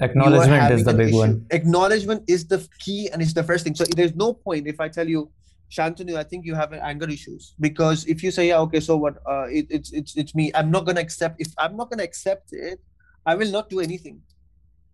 acknowledgement 0.00 0.72
is 0.72 0.84
the 0.84 0.94
big 0.94 1.08
issue. 1.08 1.18
one. 1.18 1.46
Acknowledgement 1.50 2.22
is 2.28 2.46
the 2.46 2.66
key 2.78 3.08
and 3.12 3.22
it's 3.22 3.32
the 3.32 3.44
first 3.44 3.64
thing. 3.64 3.74
So 3.74 3.84
there's 3.96 4.14
no 4.14 4.32
point 4.32 4.66
if 4.66 4.80
I 4.80 4.88
tell 4.88 5.08
you, 5.08 5.30
Shantanu, 5.70 6.16
I 6.16 6.24
think 6.24 6.46
you 6.46 6.54
have 6.54 6.72
anger 6.72 7.08
issues 7.08 7.54
because 7.60 8.06
if 8.06 8.22
you 8.22 8.30
say, 8.30 8.48
yeah, 8.48 8.58
okay, 8.60 8.80
so 8.80 8.96
what? 8.96 9.18
Uh, 9.26 9.46
it, 9.50 9.66
it's 9.70 9.92
it's 9.92 10.16
it's 10.16 10.34
me. 10.34 10.50
I'm 10.54 10.70
not 10.70 10.86
gonna 10.86 11.00
accept. 11.00 11.40
If 11.40 11.48
I'm 11.58 11.76
not 11.76 11.90
gonna 11.90 12.04
accept 12.04 12.52
it, 12.52 12.80
I 13.26 13.34
will 13.34 13.50
not 13.50 13.68
do 13.68 13.80
anything. 13.80 14.22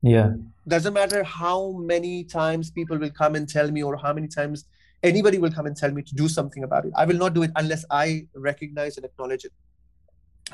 Yeah, 0.05 0.35
Doesn't 0.69 0.93
matter 0.93 1.25
how 1.25 1.73
many 1.73 2.25
times 2.25 2.71
people 2.71 2.99
will 2.99 3.11
come 3.11 3.35
and 3.37 3.49
tell 3.49 3.71
me, 3.71 3.83
or 3.83 3.97
how 3.97 4.13
many 4.13 4.29
times 4.29 4.67
anybody 5.03 5.39
will 5.39 5.51
come 5.51 5.65
and 5.65 5.75
tell 5.75 5.91
me 5.91 6.03
to 6.03 6.15
do 6.15 6.29
something 6.29 6.63
about 6.63 6.85
it. 6.85 6.93
I 6.95 7.07
will 7.07 7.17
not 7.17 7.33
do 7.33 7.43
it 7.43 7.51
unless 7.57 7.87
I 7.91 8.27
recognize 8.35 8.99
and 8.99 9.07
acknowledge 9.07 9.47
it. 9.47 9.53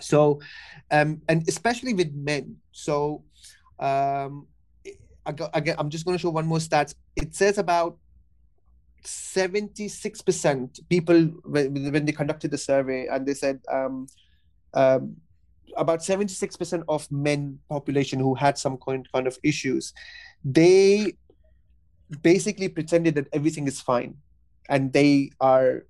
So, 0.01 0.41
um, 0.93 1.21
and 1.29 1.43
especially 1.49 1.95
with 1.95 2.15
men. 2.15 2.59
So, 2.71 3.25
um, 3.81 4.47
again, 5.27 5.75
I'm 5.79 5.91
just 5.91 6.05
going 6.05 6.17
to 6.17 6.23
show 6.23 6.31
one 6.31 6.47
more 6.47 6.59
stats. 6.59 6.95
It 7.17 7.35
says 7.35 7.59
about 7.59 7.99
76% 9.05 10.89
people 10.89 11.23
when, 11.45 11.93
when 11.93 12.05
they 12.05 12.13
conducted 12.13 12.53
the 12.53 12.59
survey 12.59 13.09
and 13.11 13.27
they 13.27 13.35
said 13.35 13.61
um, 13.69 14.07
um, 14.75 15.17
about 15.77 16.01
76% 16.01 16.85
of 16.89 17.11
men 17.11 17.59
population 17.69 18.19
who 18.19 18.35
had 18.35 18.59
some 18.59 18.77
kind, 18.79 19.07
kind 19.13 19.27
of 19.27 19.39
issues 19.43 19.93
they 20.45 21.13
basically 22.23 22.69
pretended 22.69 23.15
that 23.15 23.29
everything 23.33 23.67
is 23.69 23.81
fine 23.81 24.15
and 24.69 24.93
they 24.93 25.31
are 25.41 25.85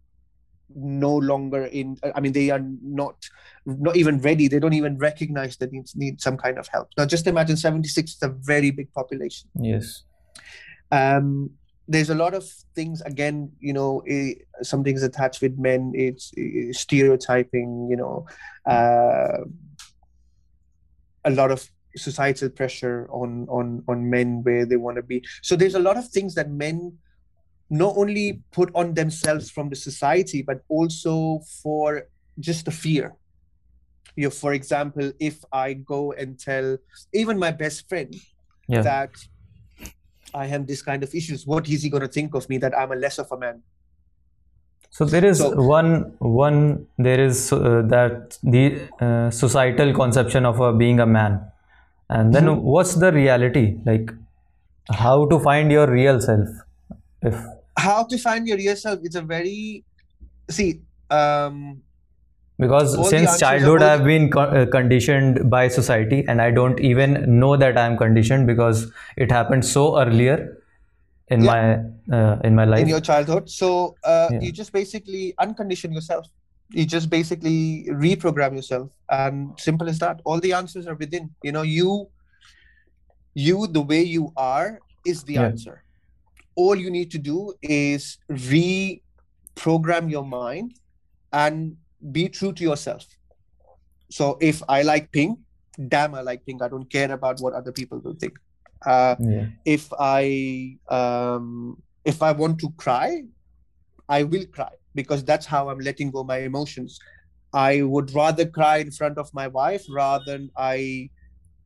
no 0.74 1.16
longer 1.16 1.64
in 1.64 1.96
i 2.14 2.20
mean 2.20 2.32
they 2.32 2.50
are 2.50 2.62
not 2.80 3.16
not 3.66 3.96
even 3.96 4.20
ready. 4.20 4.48
They 4.48 4.58
don't 4.58 4.72
even 4.72 4.98
recognize 4.98 5.56
that 5.58 5.70
they 5.70 5.82
need 5.94 6.20
some 6.20 6.36
kind 6.36 6.58
of 6.58 6.68
help. 6.68 6.88
Now 6.96 7.06
just 7.06 7.26
imagine 7.26 7.56
76 7.56 8.12
is 8.12 8.22
a 8.22 8.28
very 8.28 8.70
big 8.70 8.92
population. 8.92 9.48
Yes, 9.60 10.04
um, 10.90 11.50
there's 11.88 12.10
a 12.10 12.14
lot 12.14 12.34
of 12.34 12.44
things 12.74 13.00
again 13.02 13.50
you 13.58 13.72
know 13.72 14.02
eh, 14.08 14.34
some 14.62 14.84
things 14.84 15.02
attached 15.02 15.42
with 15.42 15.58
men 15.58 15.90
it's 15.94 16.32
eh, 16.38 16.70
stereotyping 16.70 17.88
you 17.90 17.96
know 17.96 18.24
uh, 18.64 19.38
a 21.24 21.30
lot 21.30 21.50
of 21.50 21.68
societal 21.96 22.48
pressure 22.48 23.08
on 23.10 23.46
on 23.48 23.82
on 23.88 24.08
men 24.08 24.42
where 24.42 24.64
they 24.64 24.76
want 24.76 24.96
to 24.96 25.02
be. 25.02 25.24
So 25.42 25.56
there's 25.56 25.74
a 25.74 25.80
lot 25.88 25.96
of 25.96 26.08
things 26.08 26.34
that 26.34 26.50
men 26.50 26.98
not 27.68 27.94
only 27.96 28.42
put 28.52 28.70
on 28.74 28.94
themselves 28.94 29.50
from 29.50 29.68
the 29.70 29.76
society 29.76 30.42
but 30.42 30.62
also 30.68 31.40
for 31.62 32.08
just 32.38 32.64
the 32.64 32.70
fear. 32.72 33.14
You 34.16 34.24
know 34.26 34.30
for 34.30 34.52
example 34.54 35.12
if 35.20 35.36
i 35.52 35.72
go 35.72 36.12
and 36.12 36.38
tell 36.38 36.76
even 37.14 37.38
my 37.38 37.52
best 37.52 37.88
friend 37.88 38.12
Yeah. 38.68 38.82
that 38.82 39.10
i 40.34 40.46
have 40.46 40.66
this 40.66 40.82
kind 40.82 41.02
of 41.06 41.14
issues 41.14 41.46
what 41.46 41.68
is 41.68 41.82
he 41.84 41.88
going 41.94 42.02
to 42.02 42.12
think 42.18 42.34
of 42.34 42.48
me 42.50 42.58
that 42.58 42.74
i'm 42.76 42.90
a 42.92 42.96
less 42.96 43.18
of 43.22 43.30
a 43.32 43.38
man 43.38 43.62
So 44.90 45.04
there 45.04 45.24
is 45.24 45.38
So- 45.38 45.50
one 45.72 45.90
one 46.18 46.86
there 46.98 47.20
is 47.24 47.52
uh, 47.52 47.82
that 47.94 48.38
the 48.42 48.64
uh, 49.00 49.30
societal 49.30 49.92
conception 49.94 50.44
of 50.44 50.60
uh, 50.60 50.72
being 50.72 51.00
a 51.00 51.06
man, 51.06 51.40
and 52.08 52.34
then 52.34 52.44
Mm-hmm. 52.46 52.62
what's 52.74 52.94
the 52.96 53.12
reality 53.12 53.78
like? 53.86 54.10
How 54.90 55.26
to 55.26 55.38
find 55.38 55.70
your 55.70 55.86
real 55.88 56.20
self? 56.20 56.48
If 57.22 57.36
how 57.78 58.04
to 58.04 58.18
find 58.18 58.48
your 58.48 58.56
real 58.56 58.76
self 58.76 58.98
it's 59.04 59.14
a 59.14 59.22
very 59.22 59.84
see 60.50 60.80
um 61.10 61.82
because 62.58 62.96
since 63.10 63.38
childhood 63.38 63.82
I've 63.82 64.04
been 64.04 64.30
co- 64.30 64.40
uh, 64.62 64.66
conditioned 64.66 65.48
by 65.50 65.68
society, 65.68 66.24
and 66.28 66.42
I 66.42 66.50
don't 66.50 66.80
even 66.80 67.38
know 67.40 67.56
that 67.56 67.78
I'm 67.78 67.96
conditioned 67.96 68.46
because 68.46 68.90
it 69.16 69.30
happened 69.30 69.64
so 69.64 69.98
earlier 70.00 70.56
in 71.30 71.42
Yeah. 71.44 71.50
my 72.10 72.16
uh, 72.18 72.38
in 72.44 72.54
my 72.54 72.64
life. 72.64 72.80
in 72.82 72.88
your 72.88 73.00
childhood. 73.00 73.48
So 73.48 73.94
uh, 74.04 74.28
Yeah. 74.32 74.40
you 74.40 74.52
just 74.52 74.72
basically 74.72 75.34
uncondition 75.40 75.92
yourself. 75.94 76.26
You 76.70 76.86
just 76.86 77.10
basically 77.10 77.86
reprogram 78.06 78.54
yourself. 78.54 78.90
And 79.08 79.52
simple 79.58 79.88
as 79.88 79.98
that. 80.00 80.20
All 80.24 80.40
the 80.40 80.52
answers 80.52 80.86
are 80.86 80.94
within. 80.94 81.30
You 81.42 81.52
know 81.52 81.62
you 81.62 82.08
you 83.34 83.66
the 83.66 83.80
way 83.92 84.02
you 84.02 84.32
are 84.36 84.80
is 85.06 85.22
the 85.24 85.34
Yeah. 85.34 85.46
answer. 85.50 85.84
All 86.56 86.76
you 86.76 86.90
need 86.90 87.10
to 87.12 87.18
do 87.18 87.54
is 87.62 88.18
reprogram 88.28 90.10
your 90.10 90.24
mind 90.24 90.74
and 91.32 91.76
be 92.12 92.28
true 92.28 92.52
to 92.52 92.62
yourself. 92.64 93.06
So 94.10 94.36
if 94.40 94.62
i 94.68 94.82
like 94.82 95.12
pink 95.12 95.38
damn 95.88 96.14
i 96.14 96.20
like 96.20 96.44
pink. 96.44 96.62
I 96.62 96.68
don't 96.68 96.90
care 96.90 97.10
about 97.12 97.40
what 97.40 97.54
other 97.54 97.72
people 97.72 98.00
will 98.04 98.16
think 98.22 98.38
uh, 98.86 99.16
yeah. 99.18 99.46
if 99.64 99.88
I 99.98 100.78
um, 100.88 101.82
if 102.04 102.22
I 102.22 102.32
want 102.32 102.58
to 102.60 102.70
cry, 102.76 103.22
I 104.08 104.24
will 104.24 104.46
cry 104.46 104.72
because 104.94 105.24
that's 105.24 105.46
how 105.46 105.68
I'm 105.68 105.78
letting 105.78 106.10
go 106.10 106.24
my 106.24 106.38
emotions. 106.38 106.98
I 107.52 107.82
would 107.82 108.14
rather 108.14 108.46
cry 108.46 108.78
in 108.78 108.90
front 108.92 109.18
of 109.18 109.32
my 109.34 109.48
wife 109.48 109.84
rather 109.90 110.24
than 110.26 110.50
I 110.56 111.10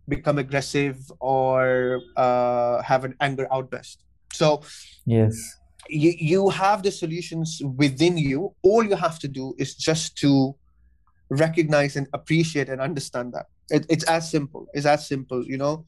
become 0.08 0.38
aggressive 0.38 0.98
or 1.20 2.00
uh, 2.16 2.82
have 2.82 3.04
an 3.04 3.14
anger 3.20 3.46
outburst. 3.52 4.02
So 4.32 4.62
Yes. 5.06 5.36
you, 5.88 6.14
you 6.18 6.48
have 6.48 6.82
the 6.82 6.90
solutions 6.90 7.60
within 7.76 8.16
you. 8.16 8.54
All 8.62 8.84
you 8.84 8.96
have 8.96 9.18
to 9.20 9.28
do 9.28 9.54
is 9.58 9.74
just 9.74 10.16
to 10.18 10.56
recognize 11.30 11.96
and 11.96 12.06
appreciate 12.12 12.68
and 12.68 12.80
understand 12.80 13.32
that. 13.34 13.46
It, 13.70 13.86
it's 13.88 14.04
as 14.04 14.30
simple. 14.30 14.66
It's 14.74 14.86
as 14.86 15.06
simple, 15.06 15.44
you 15.44 15.58
know. 15.58 15.86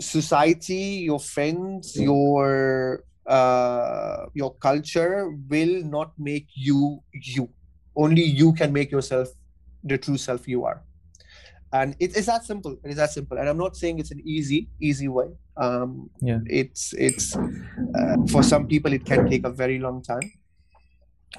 Society, 0.00 1.04
your 1.04 1.20
friends, 1.20 1.96
your 1.96 3.04
uh, 3.26 4.26
your 4.34 4.54
culture 4.54 5.30
will 5.48 5.82
not 5.84 6.12
make 6.18 6.46
you 6.54 7.02
you. 7.12 7.48
Only 7.96 8.22
you 8.22 8.52
can 8.52 8.72
make 8.72 8.90
yourself 8.90 9.28
the 9.82 9.98
true 9.98 10.16
self 10.16 10.46
you 10.46 10.64
are. 10.64 10.82
And 11.72 11.96
it 11.98 12.16
is 12.16 12.26
that 12.26 12.44
simple. 12.44 12.78
It 12.84 12.90
is 12.90 12.96
that 12.96 13.10
simple. 13.10 13.38
And 13.38 13.48
I'm 13.48 13.58
not 13.58 13.76
saying 13.76 13.98
it's 13.98 14.10
an 14.12 14.22
easy, 14.24 14.68
easy 14.80 15.08
way. 15.08 15.28
Um, 15.56 16.10
Yeah. 16.20 16.40
It's 16.46 16.92
it's 16.92 17.36
uh, 17.36 18.16
for 18.30 18.42
some 18.42 18.66
people 18.66 18.92
it 18.92 19.04
can 19.04 19.28
take 19.28 19.44
a 19.44 19.50
very 19.50 19.78
long 19.78 20.02
time 20.02 20.30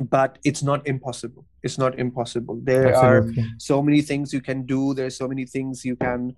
but 0.10 0.38
it's 0.44 0.62
not 0.62 0.86
impossible 0.86 1.46
it's 1.64 1.78
not 1.78 1.98
impossible 1.98 2.60
there 2.64 2.96
are 2.96 3.26
so 3.58 3.82
many 3.82 4.02
things 4.02 4.32
you 4.32 4.42
can 4.42 4.64
do 4.66 4.94
there's 4.94 5.18
so 5.18 5.28
many 5.28 5.46
things 5.46 5.84
you 5.84 5.96
can 5.96 6.36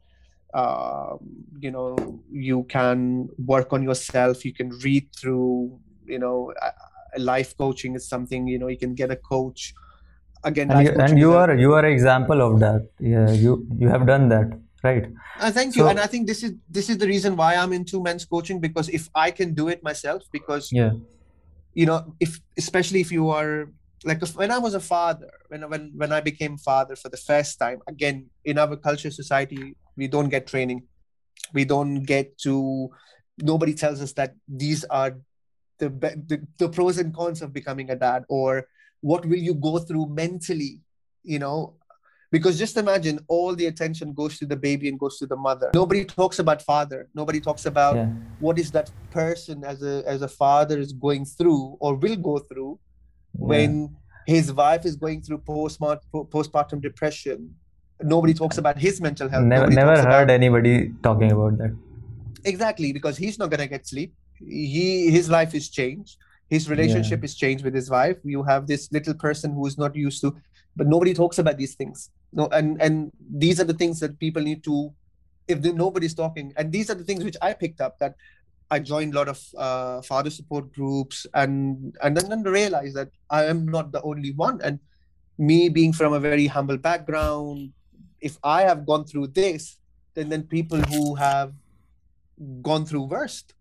um, 0.54 1.20
you 1.60 1.72
know 1.72 2.22
you 2.32 2.64
can 2.64 3.30
work 3.46 3.72
on 3.72 3.84
yourself 3.84 4.44
you 4.44 4.54
can 4.54 4.70
read 4.84 5.08
through 5.16 5.80
you 6.06 6.20
know 6.20 6.54
life 7.18 7.56
coaching 7.58 7.96
is 7.96 8.08
something 8.08 8.48
you 8.48 8.60
know 8.60 8.68
you 8.68 8.78
can 8.78 8.94
get 8.96 9.12
a 9.12 9.16
coach. 9.16 9.74
Again 10.42 10.72
and 10.72 10.88
you, 10.88 10.94
and 10.94 11.20
you 11.20 11.34
are 11.34 11.54
you 11.54 11.74
are 11.74 11.84
an 11.86 11.92
example 11.92 12.42
of 12.42 12.62
that. 12.62 12.88
Yeah 12.98 13.30
you 13.30 13.68
you 13.78 13.90
have 13.90 14.08
done 14.08 14.30
that 14.30 14.58
right? 14.84 15.06
Uh, 15.40 15.52
thank 15.52 15.76
you. 15.76 15.84
So- 15.84 15.90
and 15.90 16.00
i 16.00 16.08
think 16.08 16.28
this 16.28 16.44
is 16.44 16.54
this 16.70 16.90
is 16.90 16.98
the 16.98 17.08
reason 17.08 17.36
why 17.36 17.56
i'm 17.56 17.74
into 17.74 18.02
men's 18.02 18.26
coaching 18.26 18.60
because 18.60 18.90
if 18.90 19.10
i 19.16 19.32
can 19.32 19.54
do 19.54 19.68
it 19.68 19.84
myself 19.84 20.24
because 20.32 20.72
yeah. 20.72 20.92
you 21.74 21.86
know 21.86 22.16
if 22.20 22.40
especially 22.58 23.02
if 23.02 23.12
you 23.12 23.30
are 23.30 23.70
like 24.06 24.26
when 24.36 24.52
i 24.52 24.58
was 24.58 24.74
a 24.74 24.80
father 24.80 25.30
when 25.50 25.70
when 25.70 25.92
when 25.96 26.12
i 26.12 26.22
became 26.22 26.58
father 26.58 26.96
for 26.96 27.10
the 27.10 27.18
first 27.18 27.60
time 27.60 27.80
again 27.88 28.28
in 28.46 28.58
our 28.58 28.78
culture 28.78 29.12
society 29.12 29.76
we 30.00 30.08
don't 30.08 30.30
get 30.30 30.48
training. 30.48 30.84
We 31.54 31.66
don't 31.66 32.04
get 32.04 32.38
to 32.40 32.90
nobody 33.38 33.74
tells 33.74 34.02
us 34.02 34.14
that 34.14 34.34
these 34.48 34.84
are 34.86 35.12
the, 35.78 35.90
the 36.30 36.38
the 36.58 36.70
pros 36.70 36.98
and 36.98 37.14
cons 37.14 37.42
of 37.42 37.54
becoming 37.54 37.90
a 37.92 37.96
dad 37.96 38.26
or 38.30 38.68
what 39.02 39.26
will 39.26 39.44
you 39.50 39.54
go 39.54 39.80
through 39.80 40.08
mentally 40.08 40.82
you 41.24 41.40
know? 41.40 41.76
Because 42.32 42.60
just 42.60 42.78
imagine 42.78 43.20
all 43.28 43.56
the 43.56 43.66
attention 43.66 44.14
goes 44.14 44.38
to 44.38 44.46
the 44.46 44.56
baby 44.56 44.88
and 44.88 45.00
goes 45.00 45.18
to 45.18 45.26
the 45.26 45.36
mother. 45.36 45.72
Nobody 45.74 46.06
talks 46.06 46.38
about 46.38 46.62
father. 46.62 47.08
Nobody 47.16 47.40
talks 47.40 47.66
about 47.66 47.96
yeah. 47.96 48.10
what 48.40 48.60
is 48.60 48.70
that 48.72 48.92
person 49.10 49.64
as 49.64 49.82
a 49.82 50.04
as 50.06 50.22
a 50.22 50.28
father 50.28 50.78
is 50.78 50.94
going 50.94 51.26
through 51.26 51.76
or 51.80 51.96
will 51.96 52.16
go 52.16 52.38
through 52.38 52.80
when 53.34 53.96
his 54.28 54.54
wife 54.54 54.86
is 54.86 54.96
going 54.96 55.24
through 55.24 55.40
postmart- 55.40 56.06
postpartum 56.14 56.80
depression 56.82 57.56
nobody 58.02 58.34
talks 58.34 58.58
about 58.58 58.78
his 58.78 59.02
mental 59.02 59.30
health. 59.30 59.44
Never 59.44 59.68
never 59.68 59.96
heard 59.98 60.30
about- 60.30 60.30
anybody 60.30 60.92
talking 61.04 61.32
about 61.32 61.58
that. 61.58 61.76
Exactly 62.46 62.94
because 62.94 63.18
he's 63.18 63.38
not 63.38 63.50
going 63.50 63.60
to 63.60 63.68
get 63.68 63.86
sleep. 63.86 64.14
He 64.38 65.12
his 65.12 65.30
life 65.30 65.54
is 65.54 65.70
changed. 65.70 66.18
His 66.50 66.70
relationship 66.70 67.24
is 67.24 67.36
changed 67.36 67.64
with 67.64 67.76
his 67.76 67.90
wife. 67.90 68.18
You 68.24 68.44
have 68.44 68.66
this 68.66 68.92
little 68.92 69.14
person 69.14 69.54
who 69.54 69.66
is 69.68 69.78
not 69.78 69.96
used 69.96 70.22
to 70.22 70.36
but 70.76 70.88
nobody 70.88 71.14
talks 71.14 71.40
about 71.40 71.58
these 71.58 71.76
things. 71.76 72.10
No 72.32 72.48
and 72.48 72.82
and 72.82 73.12
these 73.30 73.60
are 73.60 73.66
the 73.66 73.74
things 73.74 74.00
that 74.00 74.20
people 74.20 74.42
need 74.42 74.64
to 74.64 74.92
if 75.48 75.62
the, 75.62 75.74
nobody's 75.74 76.14
talking 76.14 76.54
and 76.58 76.72
these 76.72 76.90
are 76.92 76.94
the 76.94 77.04
things 77.04 77.24
which 77.24 77.36
i 77.42 77.54
picked 77.54 77.82
up 77.82 77.98
that 77.98 78.14
i 78.70 78.78
joined 78.78 79.16
a 79.16 79.18
lot 79.18 79.28
of 79.28 79.40
uh, 79.58 80.00
father 80.04 80.30
support 80.30 80.72
groups 80.72 81.26
and 81.34 81.98
and 82.04 82.16
then, 82.16 82.30
then 82.30 82.44
realized 82.44 82.96
that 82.96 83.10
i 83.32 83.46
am 83.46 83.66
not 83.66 83.92
the 83.92 84.02
only 84.04 84.32
one. 84.32 84.62
And 84.64 84.80
me 85.40 85.70
being 85.70 85.94
from 85.94 86.14
a 86.14 86.20
very 86.20 86.48
humble 86.48 86.78
background 86.78 87.72
if 88.22 88.38
i 88.44 88.62
have 88.62 88.86
gone 88.86 89.06
through 89.06 89.28
this 89.28 89.78
then 90.16 90.30
then 90.30 90.44
people 90.44 90.80
who 90.94 91.16
have 91.16 91.54
gone 92.62 92.86
through 92.86 93.04
worst 93.04 93.54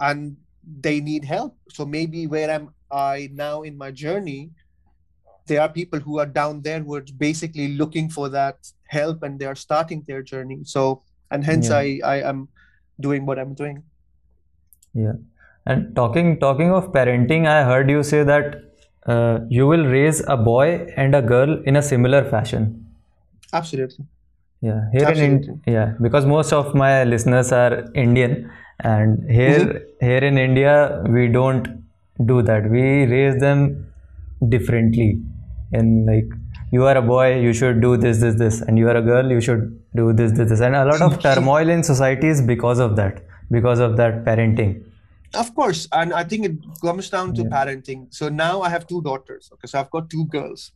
and 0.00 0.36
they 0.80 1.00
need 1.00 1.24
help. 1.24 1.56
So 1.70 1.84
maybe 1.84 2.26
where 2.26 2.50
am 2.50 2.74
i 2.90 3.28
now 3.32 3.62
in 3.62 3.76
my 3.76 3.90
journey? 3.90 4.50
There 5.46 5.60
are 5.60 5.68
people 5.68 5.98
who 5.98 6.18
are 6.18 6.26
down 6.26 6.62
there 6.62 6.80
who 6.80 6.94
are 6.94 7.04
basically 7.18 7.68
looking 7.74 8.08
for 8.08 8.28
that 8.28 8.56
help 8.86 9.22
and 9.22 9.38
they 9.40 9.46
are 9.46 9.54
starting 9.54 10.04
their 10.06 10.22
journey. 10.22 10.60
So 10.64 11.02
and 11.30 11.44
hence 11.44 11.70
Yeah. 11.70 11.78
i 11.78 12.00
i 12.04 12.16
am 12.32 12.48
doing 13.00 13.26
what 13.26 13.38
i'm 13.38 13.54
doing. 13.54 13.82
Yeah. 14.94 15.18
And 15.66 15.94
talking 15.96 16.38
talking 16.38 16.72
of 16.72 16.92
parenting 16.92 17.46
i 17.46 17.58
heard 17.64 17.90
you 17.90 18.02
say 18.02 18.22
that 18.24 18.56
uh, 19.06 19.38
you 19.48 19.66
will 19.66 19.86
raise 19.86 20.22
a 20.28 20.36
boy 20.36 20.86
and 20.96 21.14
a 21.14 21.22
girl 21.22 21.60
in 21.64 21.76
a 21.76 21.82
similar 21.82 22.24
fashion 22.32 22.66
absolutely. 23.52 24.04
Yeah 24.60 24.80
here 24.92 25.02
in 25.02 25.08
Absolutely. 25.08 25.54
in 25.66 25.72
yeah 25.76 25.94
because 26.00 26.24
most 26.26 26.52
of 26.52 26.74
my 26.82 27.04
listeners 27.12 27.48
are 27.52 27.72
indian 28.02 28.34
and 28.92 29.30
here 29.38 29.58
Mm-hmm. 29.62 30.06
here 30.08 30.24
in 30.30 30.38
india 30.38 30.74
we 31.16 31.28
don't 31.38 31.66
do 32.30 32.42
that. 32.42 32.68
We 32.70 32.82
raise 33.12 33.40
them 33.40 33.60
differently. 34.48 35.20
And 35.72 36.06
like 36.06 36.28
you 36.70 36.84
are 36.84 36.96
a 36.96 37.02
boy 37.02 37.40
you 37.40 37.52
should 37.52 37.80
do 37.80 37.96
this 37.96 38.20
this 38.20 38.36
this. 38.36 38.60
And 38.60 38.78
you 38.78 38.88
are 38.88 38.96
a 38.96 39.02
girl 39.02 39.30
you 39.30 39.40
should 39.40 39.64
do 39.96 40.12
this 40.12 40.32
this 40.38 40.48
this. 40.50 40.60
And 40.60 40.76
a 40.76 40.84
lot 40.84 41.02
of 41.08 41.18
turmoil 41.26 41.68
in 41.68 41.82
society 41.82 42.28
is 42.28 42.42
because 42.42 42.78
of 42.78 42.96
that 42.96 43.22
because 43.50 43.80
of 43.80 43.96
that 43.96 44.24
parenting. 44.24 44.74
Of 45.34 45.54
course. 45.54 45.88
And 45.92 46.12
i 46.12 46.24
think 46.24 46.44
it 46.50 46.56
comes 46.82 47.10
down 47.10 47.34
to 47.34 47.42
Yeah. 47.42 47.48
parenting. 47.56 48.06
So 48.20 48.28
now 48.28 48.60
i 48.62 48.68
have 48.68 48.86
two 48.86 49.02
daughters 49.02 49.50
okay? 49.54 49.66
So 49.66 49.80
i've 49.80 49.90
got 49.90 50.10
two 50.10 50.26
girls. 50.26 50.70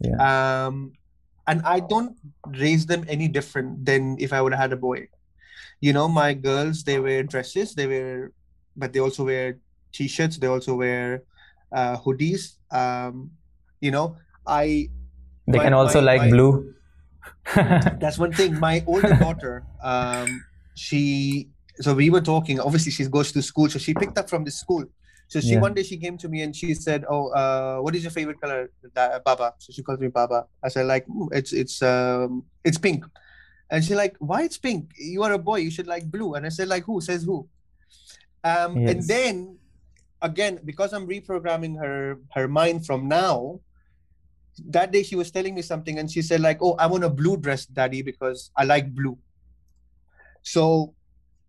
Yeah. 0.00 0.16
Um 0.30 0.92
and 1.48 1.62
i 1.62 1.78
don't 1.80 2.16
raise 2.58 2.86
them 2.86 3.04
any 3.08 3.28
different 3.28 3.84
than 3.84 4.16
if 4.18 4.32
i 4.32 4.40
would 4.42 4.52
have 4.52 4.60
had 4.60 4.72
a 4.72 4.76
boy 4.76 5.06
you 5.80 5.92
know 5.92 6.08
my 6.08 6.34
girls 6.34 6.82
they 6.84 6.98
wear 6.98 7.22
dresses 7.22 7.74
they 7.74 7.86
wear 7.86 8.32
but 8.76 8.92
they 8.92 9.00
also 9.00 9.24
wear 9.24 9.56
t-shirts. 9.92 10.36
They 10.36 10.46
also 10.46 10.74
wear 10.74 11.22
uh, 11.72 11.96
hoodies. 11.96 12.56
Um, 12.70 13.30
you 13.80 13.90
know, 13.90 14.16
I. 14.46 14.90
They 15.48 15.56
my- 15.58 15.64
can 15.64 15.72
also 15.72 16.00
my- 16.00 16.12
like 16.12 16.20
my- 16.20 16.30
blue. 16.30 16.74
that's 17.54 18.18
one 18.18 18.32
thing. 18.32 18.60
My 18.60 18.84
older 18.86 19.14
daughter, 19.16 19.64
um, 19.82 20.44
she 20.74 21.48
so 21.80 21.94
we 21.94 22.10
were 22.10 22.20
talking. 22.20 22.60
Obviously, 22.60 22.92
she 22.92 23.06
goes 23.06 23.32
to 23.32 23.40
school, 23.40 23.70
so 23.70 23.78
she 23.78 23.94
picked 23.94 24.18
up 24.18 24.28
from 24.28 24.44
the 24.44 24.50
school. 24.50 24.84
So 25.28 25.40
she 25.40 25.54
Yeah. 25.54 25.60
one 25.60 25.74
day 25.74 25.82
she 25.82 25.96
came 25.98 26.16
to 26.18 26.28
me 26.28 26.42
and 26.42 26.54
she 26.54 26.74
said, 26.74 27.04
"Oh, 27.08 27.28
uh, 27.34 27.78
what 27.82 27.94
is 27.94 28.02
your 28.02 28.12
favorite 28.12 28.40
color, 28.40 28.70
Baba?" 29.24 29.54
So 29.58 29.72
she 29.72 29.82
calls 29.82 29.98
me 29.98 30.08
Baba. 30.08 30.46
I 30.62 30.68
said, 30.68 30.86
"Like 30.86 31.06
"Mm, 31.06 31.28
it's 31.32 31.52
it's 31.52 31.82
um 31.82 32.46
it's 32.64 32.78
pink," 32.78 33.04
and 33.70 33.84
she's 33.84 33.96
like, 33.96 34.16
"Why 34.18 34.42
it's 34.44 34.58
pink? 34.58 34.92
You 34.98 35.22
are 35.24 35.32
a 35.32 35.38
boy. 35.38 35.56
You 35.66 35.70
should 35.70 35.86
like 35.88 36.10
blue." 36.10 36.34
And 36.34 36.46
I 36.46 36.50
said, 36.50 36.68
"Like 36.68 36.84
who 36.84 37.00
says 37.00 37.24
who?" 37.24 37.48
Um, 38.44 38.78
and 38.86 39.02
then 39.02 39.58
again, 40.22 40.60
because 40.64 40.92
I'm 40.92 41.08
reprogramming 41.08 41.78
her 41.82 42.18
her 42.34 42.46
mind 42.46 42.86
from 42.86 43.08
now, 43.08 43.60
that 44.64 44.90
day 44.92 45.02
she 45.02 45.16
was 45.16 45.30
telling 45.30 45.54
me 45.54 45.62
something 45.62 45.98
and 45.98 46.10
she 46.10 46.22
said 46.22 46.40
like 46.40 46.58
oh 46.62 46.74
i 46.78 46.86
want 46.86 47.04
a 47.04 47.10
blue 47.10 47.36
dress 47.36 47.66
daddy 47.66 48.00
because 48.00 48.50
i 48.56 48.64
like 48.64 48.88
blue 48.94 49.18
so 50.42 50.95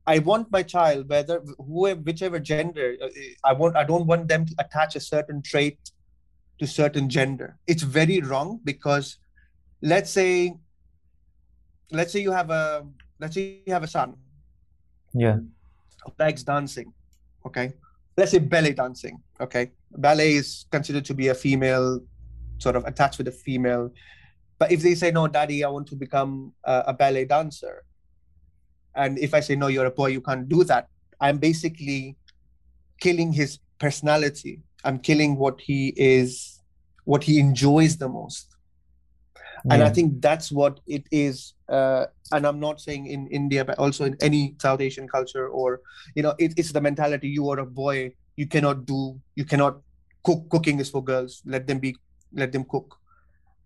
i 0.07 0.19
want 0.19 0.51
my 0.51 0.63
child 0.63 1.07
whether 1.09 1.41
whoever 1.57 2.01
whichever 2.01 2.39
gender 2.39 2.95
uh, 3.03 3.09
i 3.43 3.53
want 3.53 3.75
i 3.75 3.83
don't 3.83 4.07
want 4.07 4.27
them 4.27 4.45
to 4.45 4.55
attach 4.59 4.95
a 4.95 4.99
certain 4.99 5.41
trait 5.41 5.77
to 6.59 6.67
certain 6.67 7.09
gender. 7.09 7.57
It's 7.67 7.83
very 7.83 8.21
wrong 8.21 8.59
because 8.63 9.17
let's 9.81 10.09
say 10.09 10.53
let's 11.91 12.11
say 12.11 12.19
you 12.19 12.31
have 12.31 12.49
a 12.49 12.85
let's 13.19 13.35
say 13.35 13.61
you 13.65 13.73
have 13.73 13.83
a 13.83 13.87
son. 13.87 14.15
Yeah. 15.13 15.39
likes 16.19 16.43
dancing 16.43 16.93
okay? 17.45 17.73
Let's 18.15 18.31
say 18.31 18.39
ballet 18.39 18.73
dancing 18.73 19.21
okay? 19.39 19.71
Ballet 19.91 20.33
is 20.33 20.65
considered 20.71 21.05
to 21.05 21.13
be 21.13 21.29
a 21.29 21.35
female 21.35 22.01
sort 22.57 22.75
of 22.75 22.85
attached 22.85 23.17
with 23.17 23.27
a 23.27 23.31
female. 23.31 23.91
But 24.59 24.71
if 24.71 24.81
they 24.81 24.95
say 24.95 25.11
no 25.11 25.27
daddy 25.27 25.63
i 25.63 25.69
want 25.69 25.87
to 25.87 25.95
become 25.95 26.53
a, 26.63 26.85
a 26.87 26.93
ballet 26.93 27.25
dancer 27.25 27.83
and 28.97 29.17
if 29.19 29.33
i 29.33 29.39
say 29.39 29.55
no 29.55 29.67
you're 29.67 29.85
a 29.85 29.91
boy 29.91 30.07
you 30.07 30.21
can't 30.21 30.49
do 30.49 30.63
that 30.63 30.87
i'm 31.21 31.37
basically 31.37 32.17
killing 32.99 33.31
his 33.33 33.59
personality. 33.79 34.61
I'm 34.83 34.99
killing 34.99 35.37
what 35.37 35.61
he 35.61 35.93
is 35.95 36.61
what 37.05 37.23
he 37.23 37.39
enjoys 37.39 37.97
the 37.97 38.09
most. 38.09 38.53
And 39.69 39.83
i 39.83 39.89
think 39.89 40.21
that's 40.21 40.51
what 40.51 40.79
it 40.87 41.03
is 41.11 41.53
uh, 41.67 42.05
and 42.31 42.47
i'm 42.47 42.59
not 42.59 42.79
saying 42.79 43.07
in 43.07 43.27
india 43.27 43.65
but 43.65 43.77
also 43.79 44.05
in 44.05 44.15
any 44.21 44.55
south 44.61 44.79
asian 44.79 45.07
culture 45.07 45.49
or 45.49 45.81
you 46.15 46.23
know 46.23 46.33
it, 46.39 46.53
it's 46.55 46.71
the 46.71 46.79
mentality 46.79 47.27
you 47.27 47.49
are 47.49 47.59
a 47.59 47.65
boy 47.65 48.13
you 48.37 48.47
cannot 48.47 48.85
do 48.85 49.19
you 49.35 49.43
cannot 49.43 49.81
cook 50.23 50.47
cooking 50.49 50.79
is 50.79 50.89
for 50.89 51.03
girls 51.03 51.41
let 51.45 51.67
them 51.67 51.79
be 51.79 51.95
let 52.33 52.51
them 52.51 52.63
cook. 52.63 52.95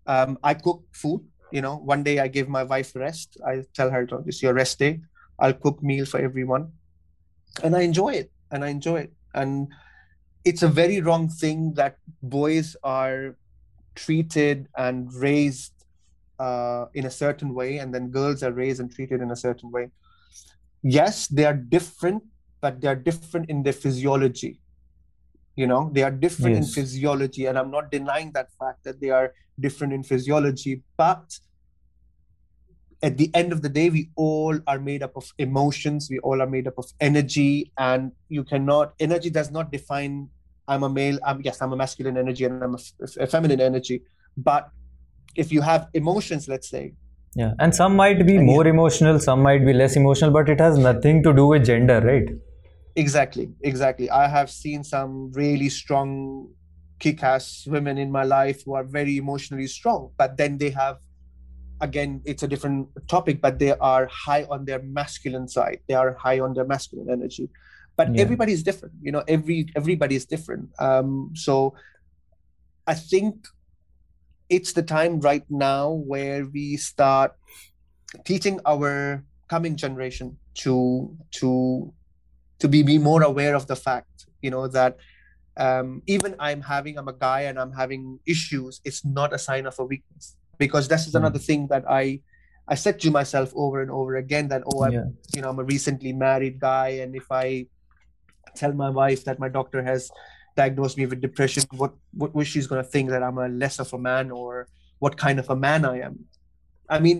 Um, 0.06 0.38
i 0.42 0.54
cook 0.54 0.82
food 0.92 1.20
you 1.52 1.62
know 1.62 1.76
one 1.76 2.02
day 2.02 2.18
i 2.18 2.26
give 2.26 2.48
my 2.48 2.64
wife 2.64 2.96
rest 2.96 3.36
i 3.46 3.62
tell 3.72 3.90
her 3.90 4.08
"Oh, 4.10 4.24
it's 4.26 4.42
your 4.42 4.54
rest 4.54 4.78
day 4.80 5.00
i'll 5.38 5.52
cook 5.52 5.82
meal 5.82 6.04
for 6.04 6.20
everyone 6.20 6.70
and 7.62 7.76
i 7.76 7.80
enjoy 7.80 8.10
it 8.10 8.30
and 8.50 8.64
i 8.64 8.68
enjoy 8.68 8.98
it 9.00 9.12
and 9.34 9.68
it's 10.44 10.62
a 10.62 10.68
very 10.68 11.00
wrong 11.00 11.28
thing 11.28 11.72
that 11.74 11.96
boys 12.22 12.76
are 12.82 13.36
treated 13.94 14.68
and 14.76 15.12
raised 15.14 15.72
uh, 16.38 16.86
in 16.94 17.06
a 17.06 17.10
certain 17.10 17.54
way, 17.54 17.78
and 17.78 17.94
then 17.94 18.08
girls 18.08 18.42
are 18.42 18.52
raised 18.52 18.80
and 18.80 18.92
treated 18.92 19.20
in 19.20 19.30
a 19.30 19.36
certain 19.36 19.70
way. 19.70 19.90
Yes, 20.82 21.28
they 21.28 21.44
are 21.44 21.54
different, 21.54 22.22
but 22.60 22.80
they 22.80 22.88
are 22.88 22.96
different 22.96 23.48
in 23.48 23.62
their 23.62 23.72
physiology. 23.72 24.60
You 25.54 25.66
know, 25.66 25.90
they 25.92 26.02
are 26.02 26.10
different 26.10 26.56
in 26.56 26.64
physiology, 26.64 27.46
and 27.46 27.58
I'm 27.58 27.70
not 27.70 27.90
denying 27.90 28.32
that 28.32 28.48
fact 28.58 28.84
that 28.84 29.00
they 29.00 29.10
are 29.10 29.34
different 29.60 29.92
in 29.92 30.02
physiology. 30.02 30.82
But 30.96 31.38
at 33.02 33.18
the 33.18 33.30
end 33.34 33.52
of 33.52 33.62
the 33.62 33.68
day, 33.68 33.90
we 33.90 34.10
all 34.16 34.58
are 34.66 34.78
made 34.78 35.02
up 35.02 35.16
of 35.16 35.32
emotions. 35.38 36.08
We 36.10 36.18
all 36.20 36.40
are 36.40 36.46
made 36.46 36.68
up 36.68 36.74
of 36.78 36.86
energy, 37.00 37.72
and 37.76 38.12
you 38.28 38.44
cannot. 38.44 38.94
Energy 39.00 39.30
does 39.30 39.50
not 39.50 39.72
define. 39.72 40.28
I'm 40.68 40.84
a 40.84 40.88
male. 40.88 41.18
I'm 41.26 41.40
yes, 41.42 41.60
I'm 41.60 41.72
a 41.72 41.76
masculine 41.76 42.16
energy, 42.16 42.44
and 42.44 42.62
I'm 42.62 42.74
a, 42.74 42.78
f- 42.78 43.16
a 43.18 43.26
feminine 43.26 43.60
energy. 43.60 44.02
But 44.36 44.70
if 45.34 45.50
you 45.50 45.60
have 45.62 45.88
emotions, 45.94 46.48
let's 46.48 46.68
say, 46.68 46.94
Yeah. 47.34 47.52
And 47.58 47.74
some 47.74 47.96
might 47.96 48.26
be 48.26 48.38
more 48.38 48.66
emotional, 48.66 49.18
some 49.18 49.42
might 49.42 49.64
be 49.64 49.72
less 49.72 49.96
emotional, 49.96 50.30
but 50.30 50.48
it 50.48 50.60
has 50.60 50.78
nothing 50.78 51.22
to 51.22 51.32
do 51.32 51.46
with 51.46 51.64
gender, 51.64 52.00
right? 52.00 52.28
Exactly, 52.94 53.50
exactly. 53.62 54.10
I 54.10 54.28
have 54.28 54.50
seen 54.50 54.84
some 54.84 55.32
really 55.32 55.70
strong, 55.70 56.48
kick 56.98 57.22
ass 57.22 57.64
women 57.66 57.96
in 57.96 58.12
my 58.12 58.22
life 58.22 58.62
who 58.64 58.74
are 58.74 58.84
very 58.84 59.16
emotionally 59.16 59.66
strong, 59.66 60.10
but 60.18 60.36
then 60.36 60.58
they 60.58 60.70
have, 60.70 60.98
again, 61.82 62.22
it's 62.24 62.42
a 62.42 62.48
different 62.48 62.88
topic, 63.08 63.42
but 63.42 63.58
they 63.58 63.72
are 63.76 64.06
high 64.06 64.44
on 64.48 64.64
their 64.64 64.80
masculine 64.80 65.48
side. 65.48 65.80
They 65.88 65.94
are 65.94 66.14
high 66.14 66.38
on 66.40 66.54
their 66.54 66.64
masculine 66.64 67.10
energy. 67.10 67.50
But 67.96 68.14
Yeah. 68.14 68.22
everybody 68.22 68.52
is 68.52 68.62
different, 68.62 68.94
you 69.02 69.12
know, 69.12 69.22
every 69.28 69.66
everybody 69.76 70.14
is 70.16 70.24
different. 70.24 70.70
Um, 70.78 71.32
so 71.34 71.74
I 72.86 72.94
think 72.94 73.34
it's 74.48 74.72
the 74.72 74.82
time 74.82 75.20
right 75.20 75.44
now 75.50 75.90
where 75.90 76.46
we 76.46 76.76
start 76.76 77.32
teaching 78.24 78.60
our 78.64 79.24
coming 79.48 79.76
generation 79.76 80.38
to 80.62 80.74
to 81.38 81.92
to 82.60 82.68
be, 82.68 82.82
be 82.82 82.98
more 82.98 83.22
aware 83.22 83.54
of 83.54 83.66
the 83.66 83.76
fact 83.76 84.26
you 84.40 84.50
know 84.50 84.68
that 84.68 84.96
um, 85.56 86.02
even 86.06 86.36
i'm 86.38 86.60
having 86.60 86.98
i'm 86.98 87.08
a 87.08 87.12
guy 87.12 87.40
and 87.48 87.58
i'm 87.58 87.72
having 87.72 88.18
issues 88.26 88.80
it's 88.84 89.04
not 89.04 89.32
a 89.32 89.38
sign 89.38 89.66
of 89.66 89.74
a 89.78 89.84
weakness 89.84 90.36
because 90.64 90.84
this 90.92 91.02
is 91.08 91.12
Mm. 91.14 91.20
another 91.22 91.42
thing 91.48 91.60
that 91.72 91.84
i 92.00 92.04
i 92.72 92.76
said 92.84 92.96
to 93.02 93.08
myself 93.18 93.48
over 93.64 93.78
and 93.84 93.90
over 93.98 94.12
again 94.24 94.46
that 94.52 94.62
oh 94.70 94.78
i'm 94.84 94.92
Yeah. 94.96 95.08
you 95.34 95.40
know 95.42 95.50
i'm 95.52 95.62
a 95.64 95.68
recently 95.76 96.12
married 96.26 96.56
guy 96.70 96.88
and 97.02 97.10
if 97.22 97.26
i 97.44 97.46
tell 98.60 98.72
my 98.84 98.90
wife 99.02 99.20
that 99.26 99.38
my 99.44 99.50
doctor 99.58 99.80
has 99.90 100.02
diagnosed 100.62 100.96
me 101.00 101.04
with 101.10 101.20
depression 101.28 101.62
what 101.82 101.92
what 102.20 102.30
was 102.38 102.46
she's 102.52 102.68
going 102.70 102.82
to 102.84 102.90
think 102.94 103.06
that 103.14 103.22
i'm 103.26 103.38
a 103.46 103.48
less 103.62 103.76
of 103.84 103.88
a 103.98 104.00
man 104.10 104.26
or 104.40 104.50
what 105.04 105.14
kind 105.26 105.38
of 105.42 105.46
a 105.54 105.58
man 105.66 105.80
i 105.94 105.96
am 106.08 106.14
i 106.96 106.98
mean 107.06 107.18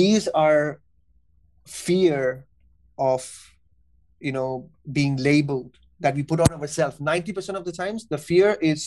these 0.00 0.24
are 0.46 0.62
fear 1.86 2.20
of 3.12 3.22
you 4.26 4.32
know 4.36 4.50
being 4.98 5.14
labeled 5.30 5.72
that 6.00 6.14
we 6.14 6.22
put 6.22 6.40
on 6.44 6.50
ourselves 6.60 6.96
90% 6.98 7.56
of 7.60 7.64
the 7.68 7.72
times 7.82 8.06
the 8.14 8.18
fear 8.30 8.50
is 8.72 8.80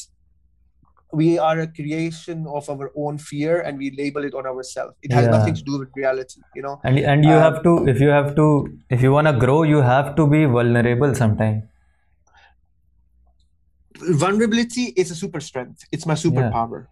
we 1.12 1.40
are 1.40 1.60
a 1.60 1.68
creation 1.68 2.46
of 2.48 2.70
our 2.70 2.92
own 2.96 3.18
fear 3.18 3.62
and 3.62 3.78
we 3.78 3.92
label 3.98 4.24
it 4.24 4.34
on 4.34 4.46
ourselves. 4.46 4.96
It 5.02 5.12
has 5.12 5.26
Yeah. 5.26 5.32
nothing 5.32 5.56
to 5.56 5.64
do 5.64 5.80
with 5.80 5.90
reality 5.96 6.42
you 6.54 6.62
know? 6.62 6.80
And 6.84 7.00
and 7.00 7.26
you 7.26 7.36
Um, 7.36 7.44
have 7.46 7.64
to 7.64 7.88
if 7.88 8.00
you 8.00 8.10
have 8.10 8.36
to 8.36 8.48
if 8.90 9.02
you 9.02 9.12
wanna 9.12 9.34
grow, 9.46 9.64
you 9.64 9.82
have 9.82 10.16
to 10.16 10.28
be 10.28 10.46
vulnerable 10.46 11.16
sometime. 11.16 11.64
vulnerability 13.96 14.94
is 14.96 15.12
a 15.12 15.16
super 15.16 15.40
strength. 15.40 15.84
It's 15.92 16.06
my 16.06 16.14
superpower 16.14 16.88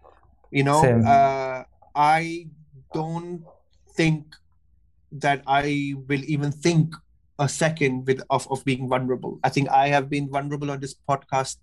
you 0.50 0.64
know? 0.64 0.82
Uh, 1.06 1.64
i 1.94 2.46
don't 2.94 3.44
think 3.96 4.34
that 5.12 5.42
i 5.46 5.94
will 6.08 6.24
even 6.26 6.52
think 6.52 6.94
a 7.38 7.48
second 7.48 8.06
with 8.06 8.22
of, 8.30 8.46
of 8.50 8.64
being 8.64 8.88
vulnerable. 8.88 9.38
I 9.44 9.48
think 9.50 9.68
i 9.70 9.88
have 9.88 10.10
been 10.10 10.28
vulnerable 10.30 10.70
on 10.70 10.80
this 10.80 10.94
podcast 11.08 11.56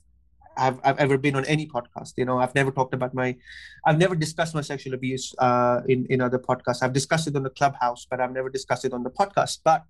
I've, 0.58 0.80
I've 0.84 0.98
ever 0.98 1.18
been 1.18 1.36
on 1.36 1.46
any 1.46 1.68
podcast 1.68 2.14
you 2.18 2.26
know 2.26 2.38
i've 2.40 2.56
never 2.56 2.72
talked 2.72 2.94
about 2.94 3.14
my 3.14 3.36
i've 3.86 3.98
never 3.98 4.16
discussed 4.16 4.54
my 4.56 4.62
sexual 4.62 4.94
abuse 4.94 5.34
uh, 5.40 5.82
in 5.88 6.06
in 6.10 6.22
other 6.22 6.40
podcasts 6.40 6.82
i've 6.84 6.94
discussed 6.94 7.28
it 7.28 7.36
on 7.36 7.44
the 7.44 7.50
clubhouse 7.50 8.06
but 8.10 8.20
i've 8.22 8.32
never 8.32 8.50
discussed 8.50 8.86
it 8.86 8.94
on 8.94 9.04
the 9.04 9.10
podcast 9.10 9.60
but 9.64 9.84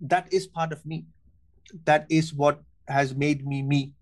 that 0.00 0.32
is 0.32 0.46
part 0.46 0.72
of 0.72 0.84
me 0.86 1.04
that 1.84 2.06
is 2.08 2.32
what 2.32 2.60
has 2.88 3.14
made 3.14 3.46
me 3.46 3.62
me 3.62 3.92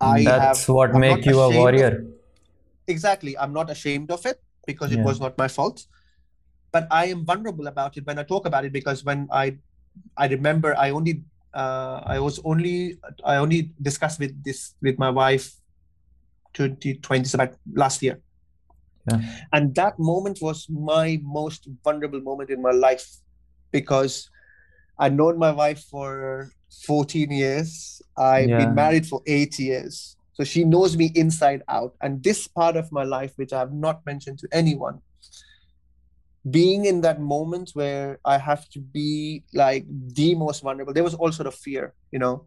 I 0.00 0.22
That's 0.24 0.66
have, 0.66 0.74
what 0.74 0.94
I'm 0.94 1.00
make 1.00 1.26
you 1.26 1.40
a 1.40 1.50
warrior. 1.50 2.06
exactly. 2.86 3.36
I'm 3.36 3.52
not 3.52 3.70
ashamed 3.70 4.10
of 4.10 4.24
it 4.24 4.40
because 4.66 4.92
it 4.92 4.98
Yeah. 4.98 5.04
was 5.04 5.20
not 5.20 5.36
my 5.36 5.48
fault. 5.48 5.84
But 6.72 6.86
I 6.90 7.06
am 7.06 7.24
vulnerable 7.24 7.66
about 7.66 7.96
it 7.96 8.06
when 8.06 8.18
I 8.18 8.22
talk 8.22 8.46
about 8.46 8.64
it 8.64 8.72
because 8.72 9.04
when 9.04 9.28
I, 9.30 9.58
I 10.16 10.28
remember 10.28 10.74
I 10.76 10.90
only, 10.90 11.22
uh, 11.54 12.02
I 12.04 12.18
was 12.18 12.40
only, 12.44 12.98
I 13.24 13.36
only 13.36 13.70
discussed 13.80 14.18
with 14.18 14.42
this 14.44 14.74
with 14.82 14.98
my 14.98 15.10
wife, 15.10 15.52
2020, 16.54 17.24
so 17.24 17.36
about 17.36 17.54
last 17.72 18.02
year. 18.02 18.20
Yeah. 19.10 19.20
And 19.52 19.74
that 19.74 19.98
moment 19.98 20.38
was 20.40 20.66
my 20.68 21.20
most 21.22 21.68
vulnerable 21.84 22.20
moment 22.20 22.50
in 22.50 22.62
my 22.62 22.70
life 22.70 23.06
because 23.70 24.30
I'd 24.98 25.16
known 25.16 25.38
my 25.38 25.50
wife 25.50 25.84
for 25.90 26.50
14 26.86 27.30
years. 27.30 28.00
I've 28.16 28.48
Yeah. 28.48 28.58
been 28.58 28.74
married 28.74 29.06
for 29.06 29.22
eight 29.26 29.58
years. 29.58 30.16
So 30.32 30.42
she 30.42 30.64
knows 30.64 30.96
me 30.96 31.12
inside 31.14 31.62
out. 31.68 31.94
And 32.00 32.22
this 32.22 32.48
part 32.48 32.76
of 32.76 32.90
my 32.90 33.04
life, 33.04 33.32
which 33.36 33.52
I 33.52 33.60
have 33.60 33.72
not 33.72 34.04
mentioned 34.06 34.38
to 34.40 34.48
anyone, 34.50 35.00
being 36.50 36.84
in 36.84 37.00
that 37.02 37.20
moment 37.20 37.70
where 37.74 38.18
I 38.24 38.38
have 38.38 38.68
to 38.70 38.80
be 38.80 39.44
like 39.54 39.86
the 39.88 40.34
most 40.34 40.62
vulnerable, 40.62 40.92
there 40.92 41.04
was 41.04 41.14
all 41.14 41.32
sort 41.32 41.46
of 41.46 41.54
fear, 41.54 41.94
you 42.12 42.18
know. 42.18 42.46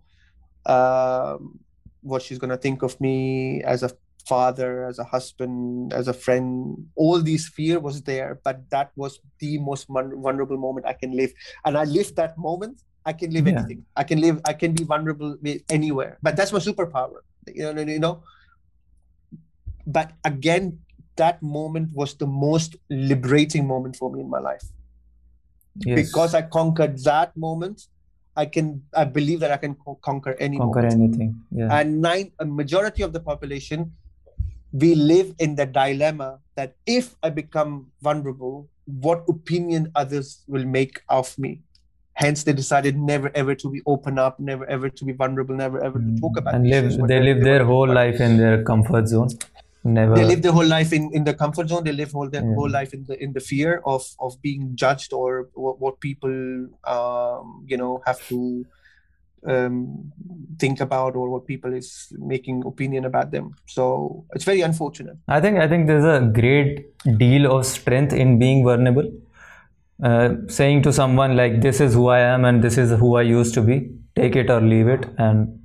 um, 0.66 1.60
what 2.02 2.22
she's 2.22 2.38
going 2.40 2.52
to 2.52 2.58
think 2.58 2.84
of 2.84 3.00
me 3.02 3.62
as 3.64 3.84
a 3.84 3.92
father, 4.28 4.86
as 4.86 5.00
a 5.00 5.04
husband, 5.04 5.94
as 5.94 6.08
a 6.08 6.14
friend. 6.14 6.88
All 6.96 7.22
these 7.22 7.48
fear 7.50 7.80
was 7.80 8.02
there, 8.04 8.40
but 8.44 8.70
that 8.70 8.92
was 8.96 9.20
the 9.40 9.58
most 9.60 9.88
vulnerable 9.88 10.58
moment 10.58 10.86
I 10.86 10.94
can 10.94 11.16
live. 11.16 11.32
And 11.66 11.78
I 11.78 11.84
lived 11.86 12.16
that 12.18 12.38
moment. 12.38 12.82
I 13.06 13.14
can 13.14 13.32
live 13.32 13.48
Yeah. 13.48 13.60
anything. 13.60 13.86
I 13.96 14.04
can 14.04 14.20
live. 14.22 14.42
I 14.46 14.54
can 14.54 14.74
be 14.74 14.84
vulnerable 14.84 15.38
anywhere. 15.70 16.20
But 16.22 16.36
that's 16.36 16.52
my 16.52 16.60
superpower. 16.60 17.20
You 17.48 17.74
know. 17.74 17.82
You 17.82 18.00
know. 18.00 18.24
But 19.86 20.12
again, 20.24 20.80
that 21.18 21.42
moment 21.42 21.90
was 21.94 22.16
the 22.24 22.28
most 22.28 22.76
liberating 22.90 23.68
moment 23.68 23.96
for 23.96 24.12
me 24.14 24.22
in 24.22 24.30
my 24.30 24.40
life 24.40 24.66
Yes. 25.86 25.96
because 26.04 26.34
I 26.34 26.42
conquered 26.42 26.98
that 27.04 27.36
moment. 27.38 27.84
I 28.36 28.46
can. 28.46 28.82
I 28.96 29.04
believe 29.18 29.40
that 29.42 29.52
I 29.52 29.58
can 29.58 29.74
co- 29.76 30.00
conquer 30.08 30.34
any 30.40 30.58
conquer 30.58 30.82
moment 30.82 31.00
anything. 31.02 31.30
Yeah. 31.52 31.76
and 31.80 32.02
nine 32.02 32.32
a 32.40 32.46
majority 32.46 33.04
of 33.04 33.14
the 33.14 33.20
population 33.20 33.92
we 34.84 34.90
live 34.96 35.34
in 35.46 35.56
the 35.60 35.66
dilemma 35.66 36.40
that 36.56 36.76
if 36.86 37.06
i 37.24 37.30
become 37.30 37.72
vulnerable 38.08 38.56
what 39.06 39.24
opinion 39.34 39.86
others 40.02 40.44
will 40.56 40.66
make 40.66 41.00
of 41.18 41.30
me 41.46 41.52
hence 42.24 42.44
they 42.44 42.54
decided 42.54 42.98
never 43.12 43.32
ever 43.42 43.56
to 43.64 43.70
be 43.76 43.82
open 43.94 44.20
up 44.26 44.40
never 44.52 44.66
ever 44.76 44.90
to 44.90 45.06
be 45.10 45.14
vulnerable 45.22 45.56
never 45.56 45.80
ever 45.90 46.00
to 46.08 46.12
talk 46.24 46.38
about 46.42 46.54
Mm. 46.54 46.58
and 46.58 46.70
live 46.74 47.08
they 47.14 47.20
live 47.30 47.40
their 47.50 47.64
whole 47.72 47.92
life 48.02 48.20
in 48.28 48.38
their 48.44 48.58
comfort 48.72 49.08
zone 49.14 49.30
never 49.84 50.16
they 50.16 50.26
live 50.26 50.42
their 50.42 50.52
whole 50.52 50.66
life 50.66 50.94
in, 50.94 51.10
in 51.14 51.24
the 51.24 51.34
comfort 51.34 51.70
zone. 51.70 51.84
They 51.84 51.92
live 51.92 52.12
whole 52.12 52.30
their 52.30 52.44
Yeah. 52.44 52.56
whole 52.56 52.70
life 52.70 52.94
in 52.94 53.06
the 53.08 53.22
in 53.24 53.34
the 53.34 53.40
fear 53.40 53.82
of 53.86 54.04
of 54.20 54.42
being 54.42 54.72
judged 54.76 55.14
or 55.14 55.50
what, 55.54 55.80
what 55.80 56.00
people 56.00 56.68
um 56.86 57.66
you 57.68 57.78
know 57.78 58.02
have 58.06 58.26
to 58.28 58.66
um 59.48 60.12
think 60.60 60.82
about 60.82 61.16
or 61.16 61.30
what 61.30 61.46
people 61.46 61.74
is 61.74 62.12
making 62.18 62.64
opinion 62.66 63.06
about 63.06 63.32
them. 63.32 63.56
So 63.68 64.26
it's 64.34 64.44
very 64.44 64.62
unfortunate. 64.62 65.18
I 65.28 65.40
think 65.42 65.60
I 65.60 65.68
think 65.68 65.88
there's 65.88 66.06
a 66.06 66.26
great 66.26 66.86
deal 67.18 67.52
of 67.52 67.66
strength 67.66 68.14
in 68.14 68.40
being 68.40 68.64
vulnerable. 68.64 69.12
Uh, 70.04 70.36
saying 70.48 70.84
to 70.84 70.94
someone 70.94 71.36
like 71.36 71.60
this 71.62 71.80
is 71.82 71.96
who 71.96 72.08
I 72.08 72.20
am 72.20 72.46
and 72.46 72.64
this 72.64 72.78
is 72.78 72.92
who 73.00 73.16
I 73.16 73.24
used 73.24 73.56
to 73.56 73.62
be, 73.62 73.90
take 74.16 74.36
it 74.36 74.48
or 74.52 74.62
leave 74.62 74.88
it, 74.88 75.08
and 75.18 75.60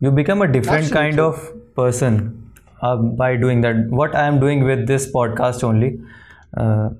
you 0.00 0.10
become 0.10 0.40
a 0.40 0.50
different 0.50 0.90
kind 0.90 1.20
of 1.20 1.52
person 1.74 2.45
uh, 2.82 2.96
by 2.96 3.36
doing 3.36 3.60
that. 3.62 3.88
What 3.88 4.14
I 4.14 4.26
am 4.26 4.40
doing 4.40 4.64
with 4.64 4.86
this 4.86 5.10
podcast 5.10 5.64
only, 5.64 6.00
uh, 6.56 6.90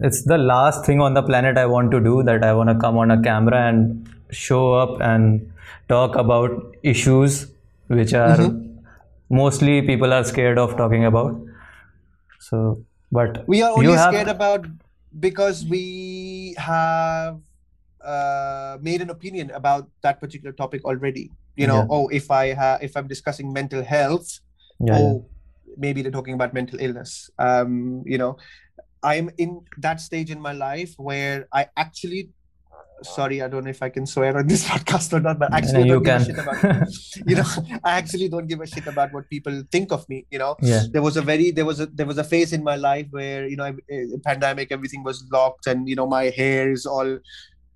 it's 0.00 0.22
the 0.24 0.38
last 0.38 0.84
thing 0.86 1.00
on 1.00 1.14
the 1.14 1.22
planet 1.22 1.58
I 1.58 1.66
want 1.66 1.90
to 1.92 2.00
do. 2.00 2.22
That 2.22 2.44
I 2.44 2.52
want 2.54 2.68
to 2.70 2.74
come 2.76 2.96
on 2.96 3.10
a 3.10 3.20
camera 3.22 3.68
and 3.68 4.08
show 4.30 4.74
up 4.74 5.00
and 5.00 5.52
talk 5.88 6.16
about 6.16 6.76
issues 6.82 7.46
which 7.88 8.14
are 8.14 8.38
mostly 9.30 9.82
people 9.82 10.12
are 10.12 10.24
scared 10.24 10.58
of 10.58 10.76
talking 10.76 11.04
about. 11.04 11.40
So, 12.38 12.84
but 13.10 13.46
we 13.48 13.62
are 13.62 13.70
only 13.72 13.92
have- 13.92 14.12
scared 14.14 14.28
about 14.28 14.66
because 15.18 15.64
we 15.66 16.54
have 16.58 17.38
uh, 18.00 18.78
made 18.80 19.00
an 19.02 19.10
opinion 19.10 19.50
about 19.50 19.88
that 20.02 20.18
particular 20.20 20.52
topic 20.52 20.84
already 20.84 21.30
you 21.54 21.66
know 21.66 21.80
Yeah. 21.82 21.86
oh 21.96 22.08
if 22.08 22.30
i 22.30 22.54
ha- 22.54 22.78
if 22.80 22.96
i'm 22.96 23.06
discussing 23.06 23.52
mental 23.52 23.82
health 23.84 24.40
Yeah, 24.82 24.92
yeah. 24.98 24.98
oh 24.98 25.26
maybe 25.76 26.02
they're 26.02 26.12
talking 26.12 26.34
about 26.34 26.52
mental 26.54 26.78
illness. 26.80 27.30
Um 27.38 28.02
you 28.06 28.18
know 28.18 28.36
i'm 29.04 29.30
in 29.36 29.60
that 29.78 30.00
stage 30.00 30.30
in 30.30 30.40
my 30.40 30.52
life 30.52 30.92
where 30.96 31.48
i 31.52 31.66
actually 31.76 32.30
sorry 33.02 33.42
i 33.42 33.48
don't 33.48 33.64
know 33.64 33.70
if 33.70 33.82
i 33.82 33.88
can 33.88 34.06
swear 34.06 34.36
on 34.38 34.46
this 34.46 34.62
podcast 34.72 35.12
or 35.12 35.18
not 35.18 35.36
but 35.40 35.52
actually 35.52 35.82
I 35.82 35.88
don't 35.88 36.04
give 36.04 36.20
a 36.20 36.24
shit 36.24 36.38
about 36.38 36.86
you 37.26 37.34
know 37.34 37.48
i 37.82 37.92
actually 38.00 38.28
don't 38.28 38.46
give 38.46 38.60
a 38.60 38.66
shit 38.66 38.86
about 38.86 39.12
what 39.12 39.28
people 39.28 39.62
think 39.72 39.90
of 39.90 40.08
me 40.08 40.24
you 40.30 40.38
know. 40.38 40.54
Yeah, 40.62 40.82
there 40.92 41.02
was 41.02 41.16
a 41.16 41.22
very 41.22 41.50
there 41.50 41.64
was 41.64 41.80
a 41.80 41.86
there 41.86 42.06
was 42.06 42.18
a 42.18 42.22
phase 42.22 42.52
in 42.52 42.62
my 42.62 42.76
life 42.76 43.08
where 43.10 43.48
you 43.48 43.56
know 43.56 43.64
I- 43.64 43.94
uh, 43.94 44.18
pandemic 44.24 44.70
everything 44.70 45.02
was 45.02 45.26
locked 45.32 45.66
and 45.66 45.88
you 45.88 45.96
know 45.96 46.06
my 46.06 46.24
hair 46.30 46.70
is 46.70 46.86
all 46.86 47.18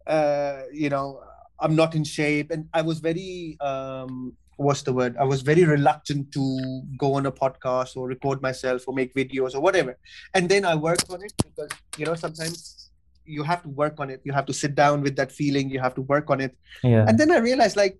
uh 0.07 0.61
you 0.73 0.89
know 0.89 1.21
i'm 1.59 1.75
not 1.75 1.95
in 1.97 2.05
shape. 2.05 2.51
And 2.53 2.69
i 2.73 2.83
was 2.83 3.01
very 3.01 3.57
um 3.61 4.35
what's 4.57 4.83
the 4.83 4.93
word? 4.93 5.17
I 5.19 5.25
was 5.25 5.43
very 5.43 5.65
reluctant 5.65 6.33
to 6.33 6.83
go 6.97 7.15
on 7.15 7.27
a 7.27 7.33
podcast 7.33 7.97
or 7.97 8.09
record 8.09 8.43
myself 8.43 8.85
or 8.87 8.95
make 8.95 9.15
videos 9.15 9.55
or 9.55 9.61
whatever. 9.61 9.97
And 10.35 10.49
then 10.49 10.65
i 10.65 10.75
worked 10.75 11.11
on 11.11 11.23
it 11.23 11.33
because 11.37 11.71
you 11.97 12.07
know 12.07 12.15
sometimes 12.15 12.91
you 13.27 13.43
have 13.43 13.63
to 13.63 13.69
work 13.69 13.99
on 13.99 14.11
it. 14.11 14.21
You 14.25 14.33
have 14.33 14.47
to 14.47 14.53
sit 14.53 14.75
down 14.75 15.03
with 15.03 15.17
that 15.17 15.33
feeling. 15.33 15.69
You 15.69 15.81
have 15.81 15.95
to 15.97 16.03
work 16.03 16.31
on 16.31 16.41
it. 16.41 16.57
Yeah, 16.83 17.05
and 17.09 17.19
then 17.19 17.31
I 17.31 17.39
realized, 17.39 17.77
like, 17.77 17.99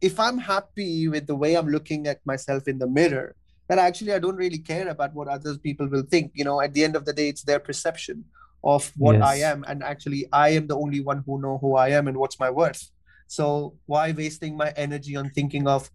if 0.00 0.18
I'm 0.18 0.38
happy 0.38 1.08
with 1.08 1.26
the 1.26 1.34
way 1.34 1.56
I'm 1.56 1.68
looking 1.68 2.06
at 2.06 2.24
myself 2.24 2.68
in 2.68 2.78
the 2.78 2.86
mirror, 2.86 3.34
then 3.68 3.78
actually 3.78 4.12
I 4.12 4.18
don't 4.18 4.36
really 4.36 4.58
care 4.58 4.88
about 4.88 5.12
what 5.14 5.28
other 5.28 5.58
people 5.58 5.86
will 5.88 6.02
think. 6.02 6.32
You 6.34 6.44
know, 6.44 6.60
at 6.60 6.72
the 6.72 6.84
end 6.84 6.96
of 6.96 7.04
the 7.04 7.12
day, 7.12 7.28
it's 7.28 7.42
their 7.42 7.58
perception 7.58 8.24
of 8.62 8.92
what 8.96 9.20
I 9.22 9.36
am, 9.36 9.64
and 9.66 9.82
actually, 9.82 10.28
I 10.32 10.50
am 10.50 10.66
the 10.66 10.76
only 10.76 11.00
one 11.00 11.22
who 11.26 11.40
know 11.40 11.58
who 11.58 11.76
I 11.76 11.88
am 11.88 12.08
and 12.08 12.16
what's 12.16 12.38
my 12.38 12.50
worth. 12.50 12.90
So 13.36 13.46
why 13.86 14.10
wasting 14.20 14.56
my 14.56 14.70
energy 14.84 15.14
on 15.16 15.30
thinking 15.30 15.68
of 15.72 15.88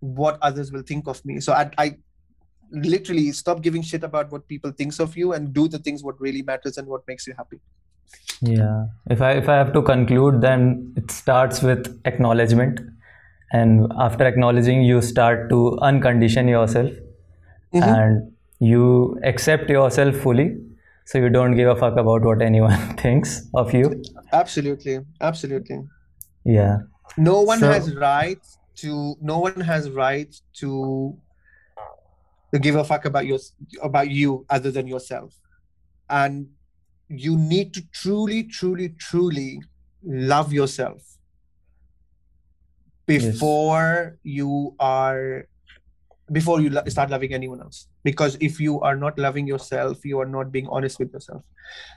what 0.00 0.38
others 0.50 0.72
will 0.72 0.82
think 0.90 1.06
of 1.06 1.22
me? 1.30 1.38
So 1.40 1.52
I, 1.52 1.70
I 1.76 1.96
literally 2.70 3.30
stop 3.32 3.60
giving 3.66 3.82
shit 3.82 4.02
about 4.08 4.32
what 4.32 4.48
people 4.48 4.72
thinks 4.72 4.98
of 4.98 5.14
you 5.16 5.34
and 5.34 5.52
do 5.52 5.68
the 5.68 5.78
things 5.78 6.02
what 6.02 6.18
really 6.28 6.40
matters 6.52 6.78
and 6.78 6.88
what 6.88 7.02
makes 7.06 7.26
you 7.26 7.34
happy. 7.42 7.60
yeah. 8.40 8.86
If 9.16 9.20
I 9.26 9.32
if 9.42 9.48
I 9.52 9.56
have 9.58 9.72
to 9.74 9.82
conclude, 9.90 10.40
then 10.46 10.64
it 11.02 11.10
starts 11.18 11.60
with 11.68 11.92
acknowledgement, 12.10 12.80
and 13.60 13.92
after 14.06 14.26
acknowledging, 14.32 14.82
you 14.88 15.02
start 15.12 15.44
to 15.52 15.60
uncondition 15.90 16.50
yourself, 16.54 16.90
Mhm. 17.80 17.92
and 18.00 18.18
you 18.72 18.88
accept 19.30 19.70
yourself 19.76 20.20
fully, 20.26 20.48
so 21.12 21.22
you 21.26 21.30
don't 21.38 21.56
give 21.60 21.70
a 21.76 21.76
fuck 21.84 22.00
about 22.04 22.28
what 22.30 22.42
anyone 22.50 22.78
thinks 23.06 23.36
of 23.62 23.72
you. 23.80 23.88
Absolutely, 24.42 24.98
absolutely. 25.32 25.80
Yeah, 26.44 26.78
no 27.16 27.42
one 27.42 27.60
So- 27.60 27.72
has 27.72 27.94
right 27.94 28.40
to 28.76 29.16
no 29.20 29.38
one 29.38 29.60
has 29.60 29.90
right 29.90 30.34
to 30.54 31.16
to 32.52 32.58
give 32.58 32.74
a 32.76 32.84
fuck 32.84 33.04
about 33.04 33.26
your 33.26 33.38
about 33.82 34.10
you 34.10 34.44
other 34.50 34.70
than 34.70 34.86
yourself. 34.86 35.34
And 36.08 36.48
you 37.08 37.36
need 37.36 37.74
to 37.74 37.82
truly 37.92 38.44
truly 38.44 38.90
truly 38.90 39.60
love 40.02 40.52
yourself 40.52 41.02
before 43.06 44.18
you 44.22 44.74
are 44.78 45.46
before 46.30 46.60
you 46.60 46.70
start 46.88 47.10
loving 47.10 47.34
anyone 47.34 47.60
else 47.60 47.88
because 48.04 48.36
if 48.40 48.60
you 48.60 48.80
are 48.80 48.96
not 48.96 49.18
loving 49.18 49.46
yourself 49.46 50.04
you 50.04 50.20
are 50.20 50.26
not 50.26 50.50
being 50.52 50.68
honest 50.68 50.98
with 50.98 51.12
yourself. 51.12 51.42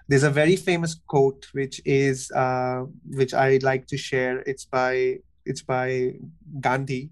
There's 0.08 0.24
a 0.24 0.30
very 0.30 0.56
famous 0.56 0.96
quote 1.08 1.48
which 1.54 1.82
is 1.86 2.32
uh, 2.32 2.84
which 3.20 3.34
i 3.34 3.60
like 3.62 3.88
to 3.88 3.98
share. 3.98 4.40
It's 4.46 4.66
by 4.66 5.20
it's 5.46 5.62
by 5.62 6.14
gandhi. 6.62 7.10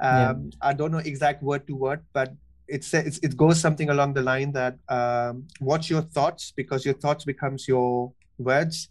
Um, 0.00 0.18
Yeah. 0.18 0.34
i 0.70 0.72
don't 0.72 0.92
know 0.92 1.02
exact 1.12 1.42
word 1.42 1.66
to 1.66 1.74
word 1.76 2.00
but 2.14 2.32
it 2.70 2.84
says 2.84 3.18
it 3.22 3.36
goes 3.36 3.60
something 3.60 3.90
along 3.90 4.14
the 4.14 4.22
line 4.22 4.52
that 4.52 4.74
um, 4.88 5.46
watch 5.60 5.90
your 5.90 6.02
thoughts 6.02 6.52
because 6.56 6.84
your 6.84 6.94
thoughts 6.94 7.24
becomes 7.24 7.66
your 7.66 8.12
words. 8.38 8.88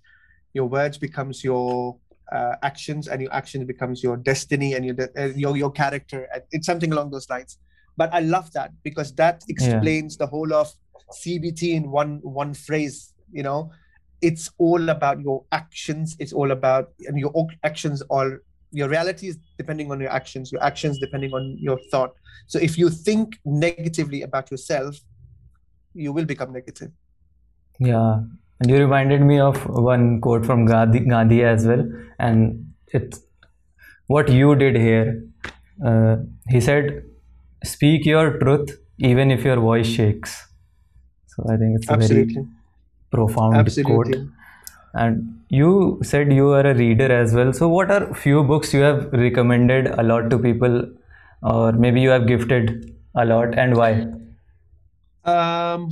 Your 0.54 0.68
words 0.68 0.98
becomes 0.98 1.44
your 1.44 1.98
uh, 2.32 2.56
actions 2.62 3.08
and 3.08 3.22
your 3.22 3.34
actions 3.34 3.66
becomes 3.66 4.04
your 4.04 4.18
destiny 4.18 4.74
and 4.74 4.86
your 4.86 4.96
de- 4.96 5.14
uh, 5.18 5.32
your 5.44 5.56
your 5.58 5.72
character. 5.72 6.28
It's 6.52 6.66
something 6.66 6.92
along 6.92 7.12
those 7.12 7.30
lines 7.30 7.58
but 8.02 8.14
i 8.20 8.22
love 8.36 8.52
that 8.58 8.72
because 8.88 9.14
that 9.22 9.44
explains 9.54 10.18
the 10.22 10.28
whole 10.34 10.52
of 10.62 10.74
cbt 11.22 11.62
in 11.80 11.92
one 12.00 12.20
one 12.42 12.54
phrase 12.54 12.98
you 13.32 13.44
know? 13.44 13.72
It's 14.22 14.52
all 14.58 14.90
about 14.90 15.22
your 15.22 15.46
actions. 15.52 16.16
It's 16.20 16.34
all 16.34 16.52
about 16.52 16.90
and 17.08 17.18
your 17.18 17.32
actions 17.64 18.02
all 18.04 18.38
your 18.72 18.90
reality 18.90 19.30
is 19.30 19.38
depending 19.58 19.92
on 19.92 20.00
your 20.00 20.12
actions 20.12 20.52
your 20.52 20.62
actions 20.62 21.00
depending 21.00 21.32
on 21.34 21.58
your 21.60 21.80
thought. 21.90 22.14
So 22.48 22.60
if 22.60 22.78
you 22.78 22.90
think 22.90 23.40
negatively 23.46 24.22
about 24.22 24.52
yourself 24.52 25.00
you 25.94 26.14
will 26.14 26.26
become 26.26 26.52
negative. 26.54 26.92
Yeah, 27.80 28.20
and 28.60 28.70
you 28.70 28.78
reminded 28.78 29.22
me 29.22 29.40
of 29.40 29.58
one 29.70 30.22
quote 30.22 30.46
from 30.46 30.66
Gandhi, 30.66 31.00
Gandhi 31.00 31.44
as 31.44 31.66
well, 31.66 31.90
and 32.20 32.74
it's 32.88 33.22
what 34.08 34.30
you 34.30 34.54
did 34.56 34.76
here. 34.76 35.24
Uh, 35.84 36.18
he 36.50 36.62
said, 36.62 37.06
"Speak 37.64 38.06
your 38.06 38.38
truth, 38.40 38.78
even 38.98 39.32
if 39.32 39.44
your 39.44 39.58
voice 39.58 39.88
shakes." 39.88 40.48
So 41.28 41.44
I 41.50 41.58
think 41.58 41.78
it's 41.80 41.90
a 41.90 41.94
absolutely 41.94 42.34
very 42.36 42.48
profound 43.12 43.56
absolutely 43.56 44.14
quote. 44.14 44.30
And 44.94 45.42
you 45.50 46.00
said 46.04 46.32
you 46.34 46.50
are 46.50 46.66
a 46.66 46.74
reader 46.76 47.12
as 47.12 47.34
well. 47.34 47.54
So 47.54 47.68
what 47.68 47.92
are 47.92 48.14
few 48.14 48.44
books 48.44 48.74
you 48.74 48.82
have 48.82 49.12
recommended 49.14 49.88
a 49.88 50.04
lot 50.04 50.30
to 50.32 50.40
people, 50.40 50.90
or 51.44 51.72
maybe 51.72 52.02
you 52.02 52.10
have 52.10 52.28
gifted 52.28 52.96
a 53.16 53.26
lot, 53.26 53.58
and 53.58 53.76
why? 53.76 54.08
Um, 55.26 55.90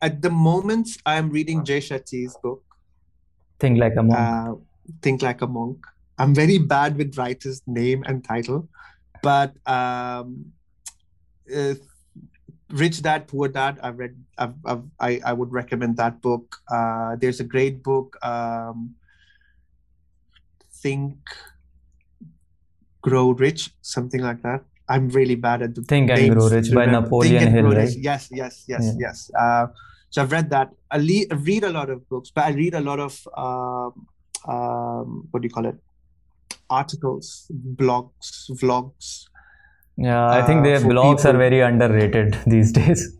at 0.00 0.22
the 0.22 0.30
moment, 0.30 0.88
I'm 1.06 1.30
reading 1.30 1.64
Jay 1.64 1.78
Shetty's 1.78 2.36
book, 2.42 2.62
Think 3.58 3.78
like 3.78 3.96
a 3.96 4.02
monk. 4.02 4.18
uh, 4.18 4.54
Think 5.02 5.22
Like 5.22 5.40
a 5.42 5.46
Monk. 5.46 5.78
I'm 6.18 6.34
very 6.34 6.58
bad 6.58 6.96
with 6.96 7.16
writer's 7.18 7.62
name 7.66 8.04
and 8.06 8.22
title, 8.22 8.68
but 9.24 9.56
um, 9.66 10.52
uh, 11.48 11.74
Rich 12.70 13.02
Dad 13.02 13.26
Poor 13.26 13.48
Dad. 13.48 13.80
I've 13.82 13.98
read. 13.98 14.14
I've, 14.36 14.54
I've, 14.64 14.84
i 15.00 15.20
I 15.24 15.32
would 15.32 15.52
recommend 15.52 15.96
that 15.96 16.20
book. 16.20 16.60
Uh, 16.70 17.16
there's 17.16 17.40
a 17.40 17.44
great 17.44 17.82
book. 17.82 18.18
Um, 18.22 18.94
Think, 20.82 21.16
Grow 23.00 23.30
Rich, 23.30 23.72
something 23.80 24.20
like 24.20 24.42
that. 24.42 24.64
I'm 24.86 25.08
really 25.08 25.34
bad 25.34 25.62
at 25.62 25.74
the 25.74 25.82
Think 25.82 26.10
and 26.10 26.34
Grow 26.34 26.48
Rich 26.48 26.74
by 26.74 26.84
Napoleon 26.84 27.50
Hill, 27.50 27.70
right? 27.72 27.88
Yes, 27.96 28.28
yes, 28.30 28.64
yes, 28.68 28.84
yeah. 28.84 28.92
yes. 28.98 29.30
Uh, 29.38 29.66
so 30.10 30.22
I've 30.22 30.32
read 30.32 30.50
that. 30.50 30.70
I, 30.90 30.98
le- 30.98 31.28
I, 31.30 31.34
read 31.34 31.64
a 31.64 31.70
lot 31.70 31.88
of 31.88 32.06
books, 32.08 32.30
but 32.34 32.44
I 32.44 32.50
read 32.50 32.74
a 32.74 32.80
lot 32.80 33.00
of 33.00 33.14
um, 33.36 34.06
um, 34.46 35.28
what 35.30 35.40
do 35.40 35.46
you 35.46 35.50
call 35.50 35.66
it? 35.66 35.76
Articles, 36.70 37.50
blogs, 37.74 38.50
vlogs. 38.60 39.26
Yeah, 39.96 40.26
I 40.28 40.42
think 40.42 40.60
uh, 40.60 40.62
their 40.64 40.80
blogs 40.80 41.18
people. 41.18 41.30
are 41.30 41.38
very 41.38 41.60
underrated 41.60 42.38
these 42.46 42.72
days. 42.72 43.16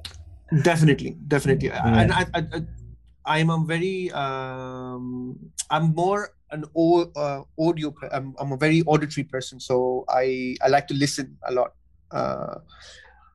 Definitely, 0.63 1.17
definitely, 1.29 1.69
yeah. 1.69 1.99
and 1.99 2.13
I, 2.13 2.27
I, 2.35 2.43
I, 2.53 3.41
I'm 3.41 3.51
a 3.51 3.65
very, 3.65 4.11
um, 4.13 5.39
I'm 5.71 5.95
more 5.95 6.31
an 6.51 6.65
uh, 6.77 7.43
audio. 7.59 7.95
I'm, 8.13 8.35
I'm 8.39 8.53
a 8.53 8.57
very 8.57 8.83
auditory 8.83 9.25
person, 9.25 9.61
so 9.61 10.05
I 10.09 10.57
I 10.63 10.69
like 10.69 10.87
to 10.89 10.95
listen 10.95 11.37
a 11.47 11.53
lot. 11.53 11.75
Uh, 12.11 12.59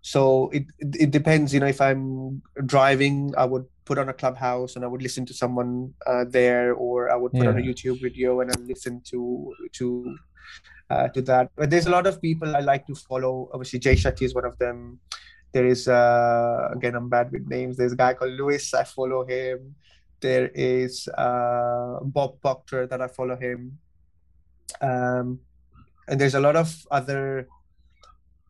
so 0.01 0.49
it, 0.49 0.65
it 0.79 1.11
depends. 1.11 1.53
You 1.53 1.59
know, 1.59 1.67
if 1.67 1.81
I'm 1.81 2.41
driving, 2.65 3.33
I 3.37 3.45
would 3.45 3.65
put 3.89 3.97
on 3.97 4.09
a 4.13 4.13
clubhouse 4.21 4.75
and 4.75 4.85
I 4.85 4.87
would 4.87 5.01
listen 5.01 5.25
to 5.25 5.33
someone 5.33 5.93
uh, 6.05 6.25
there, 6.29 6.73
or 6.73 7.11
I 7.11 7.15
would 7.21 7.31
put 7.31 7.43
yeah. 7.43 7.49
on 7.49 7.57
a 7.57 7.65
YouTube 7.69 7.99
video 8.07 8.41
and 8.41 8.51
I 8.51 8.57
listen 8.73 9.01
to 9.11 9.19
to 9.77 10.15
uh, 10.93 11.07
to 11.15 11.21
that. 11.29 11.49
But 11.55 11.71
there's 11.71 11.87
a 11.87 11.95
lot 11.97 12.05
of 12.05 12.21
people 12.21 12.55
I 12.55 12.61
like 12.61 12.85
to 12.91 12.95
follow. 12.95 13.49
Obviously, 13.53 13.79
Jay 13.79 13.95
Shetty 13.95 14.25
is 14.29 14.35
one 14.35 14.45
of 14.45 14.57
them. 14.59 14.99
There 15.53 15.65
is 15.65 15.87
uh, 15.87 16.69
again, 16.75 16.95
I'm 16.95 17.09
bad 17.09 17.31
with 17.31 17.47
names. 17.47 17.77
There's 17.77 17.97
a 17.97 18.01
guy 18.05 18.13
called 18.13 18.33
Lewis. 18.33 18.73
I 18.73 18.83
follow 18.83 19.25
him. 19.25 19.75
There 20.21 20.51
is 20.53 21.07
uh, 21.17 21.99
Bob 22.03 22.39
Proctor 22.41 22.85
that 22.85 23.01
I 23.01 23.07
follow 23.07 23.37
him. 23.47 23.79
Um, 24.81 25.39
and 26.07 26.21
there's 26.21 26.35
a 26.35 26.45
lot 26.47 26.55
of 26.55 26.69
other 26.91 27.47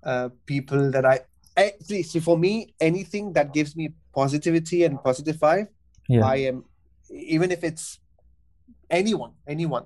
uh, 0.04 0.30
people 0.46 0.92
that 0.92 1.06
I 1.06 1.20
actually 1.66 2.04
see 2.04 2.20
for 2.20 2.38
me 2.38 2.74
anything 2.80 3.34
that 3.34 3.54
gives 3.54 3.76
me 3.76 3.90
positivity 4.14 4.84
and 4.84 5.02
positive 5.04 5.36
vibe 5.38 5.68
yeah. 6.08 6.26
i 6.26 6.36
am 6.36 6.64
even 7.10 7.52
if 7.52 7.64
it's 7.64 8.00
anyone 8.90 9.32
anyone 9.48 9.86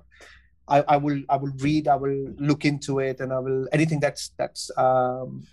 I, 0.66 0.82
I 0.88 0.96
will 0.96 1.22
i 1.28 1.36
will 1.36 1.52
read 1.58 1.88
i 1.88 1.96
will 1.96 2.32
look 2.38 2.64
into 2.64 2.98
it 2.98 3.20
and 3.20 3.32
i 3.32 3.38
will 3.38 3.68
anything 3.72 4.00
that's 4.00 4.30
that's 4.38 4.70
um 4.76 5.46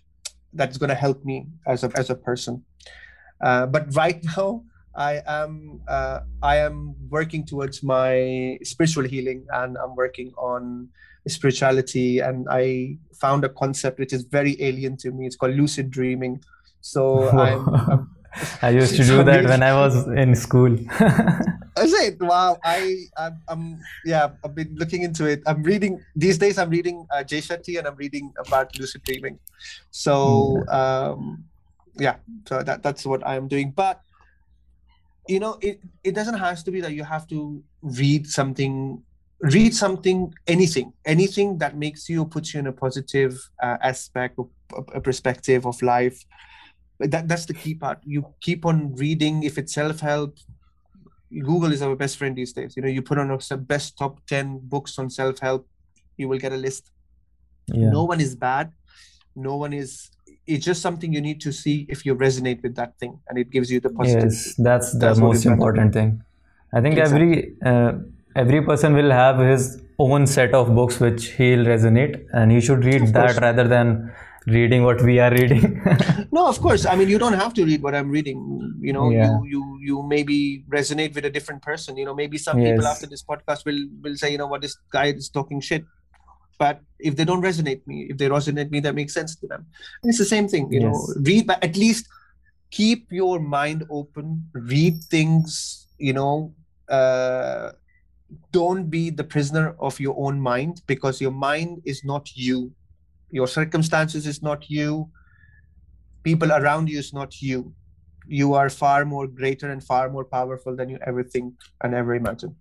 that's 0.54 0.78
going 0.78 0.90
to 0.90 0.96
help 0.96 1.24
me 1.26 1.48
as 1.68 1.84
a 1.84 1.92
as 1.96 2.10
a 2.10 2.16
person 2.16 2.64
uh, 3.42 3.66
but 3.66 3.94
right 3.96 4.24
now 4.38 4.64
I 4.96 5.22
am 5.26 5.82
uh, 5.88 6.20
I 6.44 6.58
am 6.58 6.96
working 7.10 7.46
towards 7.46 7.82
my 7.84 8.60
spiritual 8.64 9.06
healing, 9.06 9.48
and 9.52 9.78
I'm 9.78 9.96
working 9.96 10.34
on 10.38 10.90
spirituality. 11.28 12.20
And 12.20 12.48
I 12.50 12.98
found 13.14 13.44
a 13.44 13.50
concept 13.50 14.00
which 14.00 14.14
is 14.14 14.24
very 14.24 14.62
alien 14.62 14.98
to 14.98 15.12
me. 15.12 15.26
It's 15.26 15.36
called 15.36 15.56
lucid 15.56 15.92
dreaming. 15.92 16.44
So 16.82 17.30
I'm, 17.38 17.70
I'm, 17.70 18.16
i 18.62 18.70
used 18.70 18.96
to 18.96 19.04
do 19.04 19.24
that 19.30 19.46
when 19.46 19.64
I 19.64 19.74
was 19.74 20.08
in 20.08 20.36
school. 20.36 20.74
Is 20.74 21.94
it? 21.94 22.20
Wow. 22.20 22.58
I 22.64 23.06
I'm, 23.18 23.42
I'm, 23.48 23.80
yeah. 24.06 24.32
I've 24.44 24.56
been 24.56 24.76
looking 24.76 25.04
into 25.04 25.26
it. 25.26 25.42
I'm 25.46 25.64
reading 25.64 26.04
these 26.16 26.38
days. 26.38 26.58
I'm 26.58 26.70
reading 26.70 27.08
uh, 27.14 27.24
Jay 27.24 27.40
Shetty 27.40 27.78
and 27.78 27.88
I'm 27.88 27.96
reading 27.96 28.34
about 28.38 28.78
lucid 28.78 29.04
dreaming. 29.04 29.40
So 29.92 30.64
hmm. 30.64 30.70
um, 30.70 31.44
yeah. 31.98 32.16
So 32.48 32.64
that 32.64 32.84
that's 32.84 33.06
what 33.06 33.26
I'm 33.26 33.48
doing. 33.48 33.72
But 33.72 34.02
you 35.28 35.40
know 35.40 35.58
it, 35.62 35.80
it 36.04 36.14
doesn't 36.16 36.38
have 36.38 36.64
to 36.64 36.72
be 36.72 36.82
that 36.82 36.94
you 36.94 37.04
have 37.04 37.28
to 37.28 37.64
read 37.82 38.28
something 38.28 39.04
read 39.42 39.74
something 39.74 40.34
anything 40.48 40.94
anything 41.06 41.58
that 41.58 41.76
makes 41.76 42.08
you 42.08 42.26
puts 42.26 42.54
you 42.54 42.60
in 42.60 42.68
a 42.68 42.72
positive 42.72 43.34
uh, 43.62 43.78
aspect 43.82 44.38
or 44.38 44.50
a 44.94 45.02
perspective 45.02 45.66
of 45.66 45.82
life. 45.82 46.24
That 47.00 47.28
that's 47.28 47.46
the 47.46 47.54
key 47.54 47.74
part. 47.74 48.00
You 48.06 48.26
keep 48.42 48.66
on 48.66 48.96
reading. 48.96 49.44
If 49.44 49.58
it's 49.58 49.74
self-help 49.74 50.38
google 51.40 51.72
is 51.72 51.82
our 51.82 51.96
best 51.96 52.18
friend 52.18 52.36
these 52.36 52.54
days. 52.54 52.76
You 52.76 52.84
know 52.84 52.90
you 52.90 53.02
put 53.02 53.18
on 53.18 53.32
a 53.32 53.58
best 53.58 53.98
top 53.98 54.20
10 54.28 54.60
books 54.64 55.00
on 55.00 55.10
self-help 55.10 55.68
you 56.18 56.28
will 56.28 56.38
get 56.38 56.52
a 56.52 56.58
list. 56.58 56.92
Yeah. 57.68 57.90
no 57.90 58.04
one 58.04 58.20
is 58.20 58.36
bad. 58.36 58.72
No 59.36 59.56
one 59.56 59.74
is 59.74 60.12
it's 60.46 60.66
just 60.66 60.82
something 60.82 61.14
you 61.14 61.22
need 61.22 61.40
to 61.42 61.52
see 61.52 61.86
if 61.90 62.06
you 62.06 62.16
resonate 62.16 62.62
with 62.62 62.76
that 62.76 62.98
thing 63.00 63.20
and 63.28 63.38
it 63.38 63.50
gives 63.50 63.72
you 63.72 63.80
the 63.80 63.90
positive 63.90 64.24
yes 64.24 64.56
that's 64.58 64.92
the 64.92 65.00
that's 65.00 65.20
most 65.20 65.46
important 65.46 65.94
thing. 65.94 66.22
I 66.74 66.82
think 66.82 66.98
exactly. 66.98 67.22
every 67.22 67.56
uh, 67.66 67.94
every 68.36 68.62
person 68.62 68.94
will 68.94 69.12
have 69.12 69.40
his 69.40 69.82
own 70.00 70.26
set 70.26 70.54
of 70.54 70.74
books 70.74 71.00
which 71.00 71.28
he'll 71.32 71.66
resonate 71.66 72.26
and 72.34 72.52
he 72.52 72.62
should 72.62 72.84
read 72.84 73.08
that 73.08 73.40
rather 73.42 73.68
than 73.68 74.12
reading 74.48 74.84
what 74.84 75.02
we 75.02 75.20
are 75.20 75.32
reading. 75.32 75.82
No 76.32 76.48
of 76.48 76.60
course. 76.62 76.86
I 76.86 76.96
mean 76.96 77.10
you 77.10 77.20
don't 77.20 77.34
have 77.34 77.54
to 77.56 77.66
read 77.66 77.84
what 77.84 77.94
i'm 77.94 78.10
reading. 78.10 78.40
You 78.80 78.94
know 78.94 79.10
yeah. 79.12 79.38
you 79.42 79.46
you 79.54 79.80
you 79.82 80.04
maybe 80.04 80.64
resonate 80.70 81.14
with 81.14 81.26
a 81.26 81.30
different 81.30 81.62
person. 81.62 81.98
You 81.98 82.06
know 82.06 82.16
maybe 82.16 82.38
some 82.38 82.60
yes. 82.60 82.72
people 82.72 82.88
after 82.88 83.06
this 83.06 83.24
podcast 83.24 83.66
will 83.66 83.82
will 84.02 84.16
say 84.16 84.32
you 84.32 84.38
know 84.38 84.48
what 84.48 84.62
this 84.62 84.78
guy 84.92 85.08
is 85.08 85.30
talking 85.30 85.60
shit. 85.60 85.84
But 86.58 86.80
if 87.00 87.16
they 87.16 87.26
don't 87.26 87.42
resonate 87.42 87.86
me 87.86 88.08
if 88.10 88.18
they 88.18 88.30
resonate 88.30 88.72
me 88.72 88.80
that 88.80 88.96
makes 88.96 89.14
sense 89.14 89.36
to 89.36 89.48
them. 89.48 89.66
And 90.02 90.10
it's 90.10 90.20
the 90.20 90.32
same 90.34 90.48
thing 90.48 90.72
you 90.72 90.82
yes. 90.82 90.94
know 90.94 91.22
read 91.22 91.48
but 91.48 91.64
at 91.64 91.76
least 91.76 92.08
keep 92.72 93.12
your 93.12 93.40
mind 93.40 93.86
open. 93.90 94.50
Read 94.54 95.04
things 95.04 95.88
you 95.98 96.14
know 96.14 96.54
uh, 96.90 97.72
don't 98.52 98.90
be 98.90 99.10
the 99.10 99.24
prisoner 99.24 99.76
of 99.80 100.00
your 100.00 100.16
own 100.18 100.40
mind 100.40 100.82
because 100.88 101.22
your 101.22 101.32
mind 101.32 101.82
is 101.86 102.04
not 102.04 102.36
you 102.36 102.72
your 103.32 103.48
circumstances 103.48 104.28
is 104.28 104.42
not 104.42 104.70
you 104.70 105.10
people 106.24 106.52
around 106.52 106.90
you 106.90 107.00
is 107.00 107.14
not 107.14 107.42
you 107.42 107.74
you 108.28 108.54
are 108.54 108.70
far 108.70 109.06
more 109.06 109.28
greater 109.28 109.72
and 109.72 109.84
far 109.84 110.10
more 110.10 110.24
powerful 110.26 110.76
than 110.76 110.90
you 110.90 111.00
ever 111.06 111.24
think 111.24 111.54
and 111.84 111.94
ever 111.94 112.16
imagine 112.16 112.56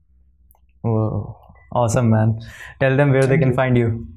Whoa. 0.82 1.36
Awesome, 1.72 2.10
man. 2.10 2.40
Tell 2.80 2.96
them 2.96 3.10
where 3.10 3.22
Thank 3.22 3.30
they 3.30 3.38
can 3.38 3.48
you. 3.50 3.54
find 3.54 3.76
you. 3.78 4.08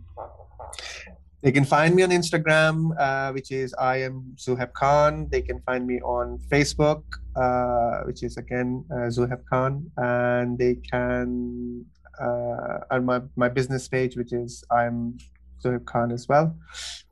They 1.43 1.51
can 1.51 1.65
find 1.65 1.93
me 1.93 2.03
on 2.03 2.09
Instagram, 2.09 2.91
uh, 2.97 3.33
which 3.33 3.51
is 3.51 3.73
I 3.73 3.97
am 3.97 4.33
Zuhaib 4.37 4.71
Khan. 4.71 5.27
They 5.29 5.41
can 5.41 5.59
find 5.61 5.85
me 5.85 5.99
on 5.99 6.39
Facebook, 6.49 7.03
uh, 7.35 8.03
which 8.05 8.23
is 8.23 8.37
again 8.37 8.85
uh, 8.89 9.11
Zuhaib 9.11 9.43
Khan, 9.51 9.91
and 9.97 10.57
they 10.57 10.75
can 10.75 11.85
uh, 12.17 12.77
on 12.91 13.03
my 13.03 13.19
my 13.35 13.49
business 13.49 13.89
page, 13.89 14.15
which 14.15 14.31
is 14.31 14.63
I'm 14.71 15.17
Zuhaib 15.61 15.83
Khan 15.83 16.13
as 16.13 16.29
well. 16.29 16.55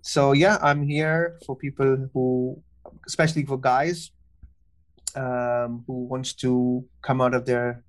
So 0.02 0.32
yeah, 0.32 0.58
I'm 0.62 0.82
here 0.88 1.38
for 1.46 1.58
people 1.58 2.08
who, 2.14 2.64
especially 3.06 3.46
for 3.46 3.58
guys, 3.60 4.12
um, 5.14 5.84
who 5.88 6.06
wants 6.06 6.32
to 6.36 6.86
come 7.02 7.20
out 7.20 7.34
of 7.34 7.46
their 7.46 7.84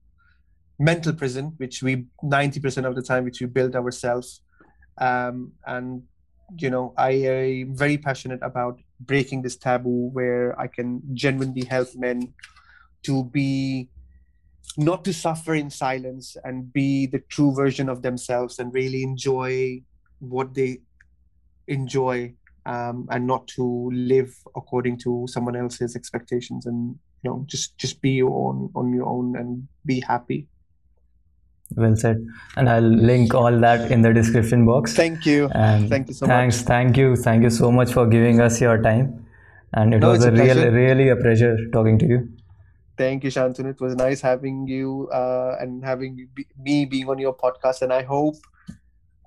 mental 0.81 1.13
prison, 1.13 1.55
which 1.59 1.85
we 1.85 2.07
90% 2.25 2.85
of 2.85 2.97
the 2.97 3.03
time, 3.03 3.23
which 3.23 3.41
we 3.41 3.47
build 3.47 3.77
ourselves. 3.77 4.43
Um, 4.99 5.53
and, 5.67 6.03
you 6.59 6.71
know, 6.71 6.95
I 6.97 7.11
am 7.11 7.77
very 7.77 7.99
passionate 7.99 8.41
about 8.43 8.81
breaking 9.01 9.43
this 9.43 9.57
taboo 9.57 10.11
where 10.13 10.59
I 10.59 10.67
can 10.67 11.03
genuinely 11.15 11.65
help 11.65 11.95
men 11.95 12.35
to 13.05 13.25
be 13.25 13.89
not 14.77 15.05
to 15.05 15.13
suffer 15.13 15.55
in 15.55 15.71
silence 15.71 16.37
and 16.45 16.73
be 16.73 17.07
the 17.07 17.19
true 17.19 17.55
version 17.55 17.89
of 17.89 18.03
themselves 18.03 18.59
and 18.59 18.73
really 18.73 19.03
enjoy 19.03 19.83
what 20.21 20.55
they 20.55 20.79
enjoy 21.69 22.33
um, 22.65 23.09
and 23.11 23.27
not 23.27 23.47
to 23.49 23.91
live 23.93 24.35
according 24.57 24.97
to 24.99 25.27
someone 25.29 25.57
else's 25.57 25.97
expectations 25.97 26.65
and 26.67 26.97
you 27.23 27.31
know 27.31 27.45
just 27.47 27.77
just 27.77 28.01
be 28.01 28.11
your 28.11 28.31
own 28.31 28.71
on 28.75 28.93
your 28.93 29.07
own 29.07 29.37
and 29.37 29.67
be 29.85 30.01
happy 30.01 30.49
well 31.77 31.97
said. 31.97 32.25
And 32.57 32.69
i'll 32.69 32.83
link 32.83 33.35
all 33.35 33.59
that 33.61 33.91
in 33.91 34.03
the 34.03 34.13
description 34.13 34.67
box. 34.67 34.95
Thank 34.95 35.27
you. 35.27 35.49
And 35.55 35.89
thank 35.89 36.09
you 36.09 36.15
so 36.15 36.27
thanks 36.27 36.59
much. 36.59 36.67
thank 36.67 36.97
you 36.97 37.17
thank 37.17 37.43
you 37.43 37.51
so 37.51 37.73
much 37.73 37.93
for 37.93 38.07
giving 38.07 38.41
us 38.41 38.61
your 38.61 38.81
time. 38.83 39.27
And 39.73 39.95
it 39.95 40.01
no, 40.01 40.11
was 40.11 40.25
a, 40.25 40.29
a 40.29 40.33
real 40.33 40.71
really 40.71 41.09
a 41.09 41.17
pleasure 41.17 41.57
talking 41.73 41.99
to 41.99 42.07
you. 42.07 42.29
Thank 42.99 43.25
you 43.25 43.31
shantanu. 43.31 43.71
It 43.71 43.81
was 43.81 43.95
nice 43.97 44.21
having 44.21 44.67
you 44.69 45.09
uh, 45.13 45.57
and 45.59 45.83
having 45.85 46.29
me 46.59 46.85
being 46.85 47.09
on 47.09 47.19
your 47.19 47.35
podcast. 47.35 47.83
And 47.83 47.93
i 47.93 48.03
hope 48.03 48.37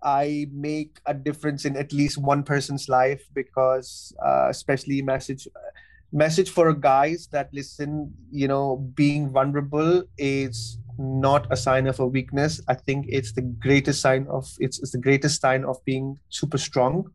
i 0.04 0.46
make 0.54 1.00
a 1.08 1.14
difference 1.14 1.66
in 1.66 1.76
at 1.76 1.92
least 1.92 2.18
one 2.18 2.44
person's 2.44 2.88
life 2.88 3.24
because 3.34 4.14
uh, 4.24 4.48
especially 4.50 5.02
message 5.02 5.48
message 6.12 6.50
for 6.50 6.72
guys 6.74 7.28
that 7.32 7.50
listen 7.54 8.14
you 8.32 8.48
know 8.48 8.78
being 8.96 9.30
vulnerable 9.30 10.04
is 10.18 10.78
not 10.98 11.48
a 11.52 11.58
sign 11.58 11.88
of 11.88 12.00
a 12.00 12.08
weakness. 12.08 12.62
I 12.68 12.76
think 12.76 13.06
it's 13.10 13.34
the 13.34 13.42
greatest 13.42 14.02
sign 14.02 14.28
of 14.30 14.48
it's, 14.60 14.80
it's 14.80 14.92
the 14.92 15.00
greatest 15.00 15.42
sign 15.42 15.66
of 15.66 15.84
being 15.86 16.20
super 16.30 16.58
strong. 16.58 17.12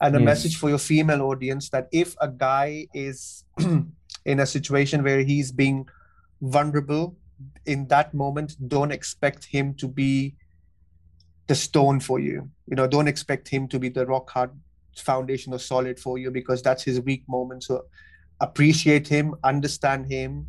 And 0.00 0.14
a 0.14 0.20
Yes. 0.20 0.26
message 0.26 0.56
for 0.56 0.68
your 0.68 0.78
female 0.78 1.22
audience 1.22 1.70
that 1.70 1.88
if 1.92 2.14
a 2.20 2.28
guy 2.28 2.86
is 2.94 3.44
in 4.24 4.40
a 4.40 4.46
situation 4.46 5.02
where 5.02 5.20
he's 5.20 5.50
being 5.50 5.88
vulnerable 6.40 7.16
in 7.66 7.88
that 7.88 8.14
moment, 8.14 8.56
don't 8.68 8.92
expect 8.92 9.46
him 9.46 9.74
to 9.74 9.88
be 9.88 10.36
the 11.48 11.54
stone 11.54 11.98
for 11.98 12.20
you. 12.20 12.50
You 12.66 12.76
know, 12.76 12.86
don't 12.86 13.08
expect 13.08 13.48
him 13.48 13.66
to 13.68 13.78
be 13.78 13.88
the 13.88 14.06
rock 14.06 14.30
hard 14.30 14.50
foundation 14.96 15.52
or 15.54 15.58
solid 15.58 15.98
for 15.98 16.18
you 16.18 16.30
because 16.30 16.62
that's 16.62 16.82
his 16.84 17.00
weak 17.00 17.24
moment. 17.28 17.64
So 17.64 17.84
appreciate 18.40 19.08
him, 19.08 19.34
understand 19.42 20.10
him, 20.10 20.46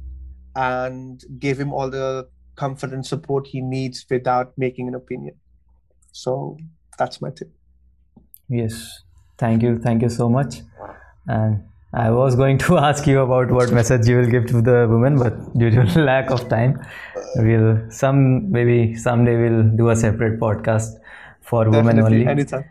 and 0.55 1.23
give 1.39 1.59
him 1.59 1.73
all 1.73 1.89
the 1.89 2.27
comfort 2.63 2.91
and 2.97 3.05
support 3.05 3.47
he 3.47 3.61
needs 3.61 4.05
without 4.09 4.57
making 4.57 4.87
an 4.87 4.95
opinion. 4.95 5.35
So 6.11 6.57
that's 6.97 7.21
my 7.21 7.29
tip. 7.31 7.51
Yes, 8.49 9.03
thank 9.37 9.61
you, 9.63 9.77
thank 9.79 10.01
you 10.01 10.09
so 10.09 10.29
much. 10.29 10.61
And 11.27 11.63
I 11.93 12.09
was 12.11 12.35
going 12.35 12.57
to 12.65 12.77
ask 12.89 13.07
you 13.07 13.21
about 13.21 13.51
what 13.51 13.71
message 13.71 14.07
you 14.07 14.17
will 14.17 14.31
give 14.35 14.47
to 14.47 14.61
the 14.61 14.87
women, 14.89 15.17
but 15.17 15.37
due 15.57 15.69
to 15.71 15.83
lack 16.11 16.31
of 16.31 16.47
time, 16.49 16.79
we'll 17.35 17.89
some 17.89 18.51
maybe 18.51 18.95
someday 18.95 19.37
we'll 19.43 19.63
do 19.83 19.89
a 19.89 19.95
separate 19.95 20.39
podcast 20.39 20.99
for 21.41 21.63
women 21.69 21.95
Definitely, 21.95 22.17
only. 22.19 22.27
anytime. 22.27 22.65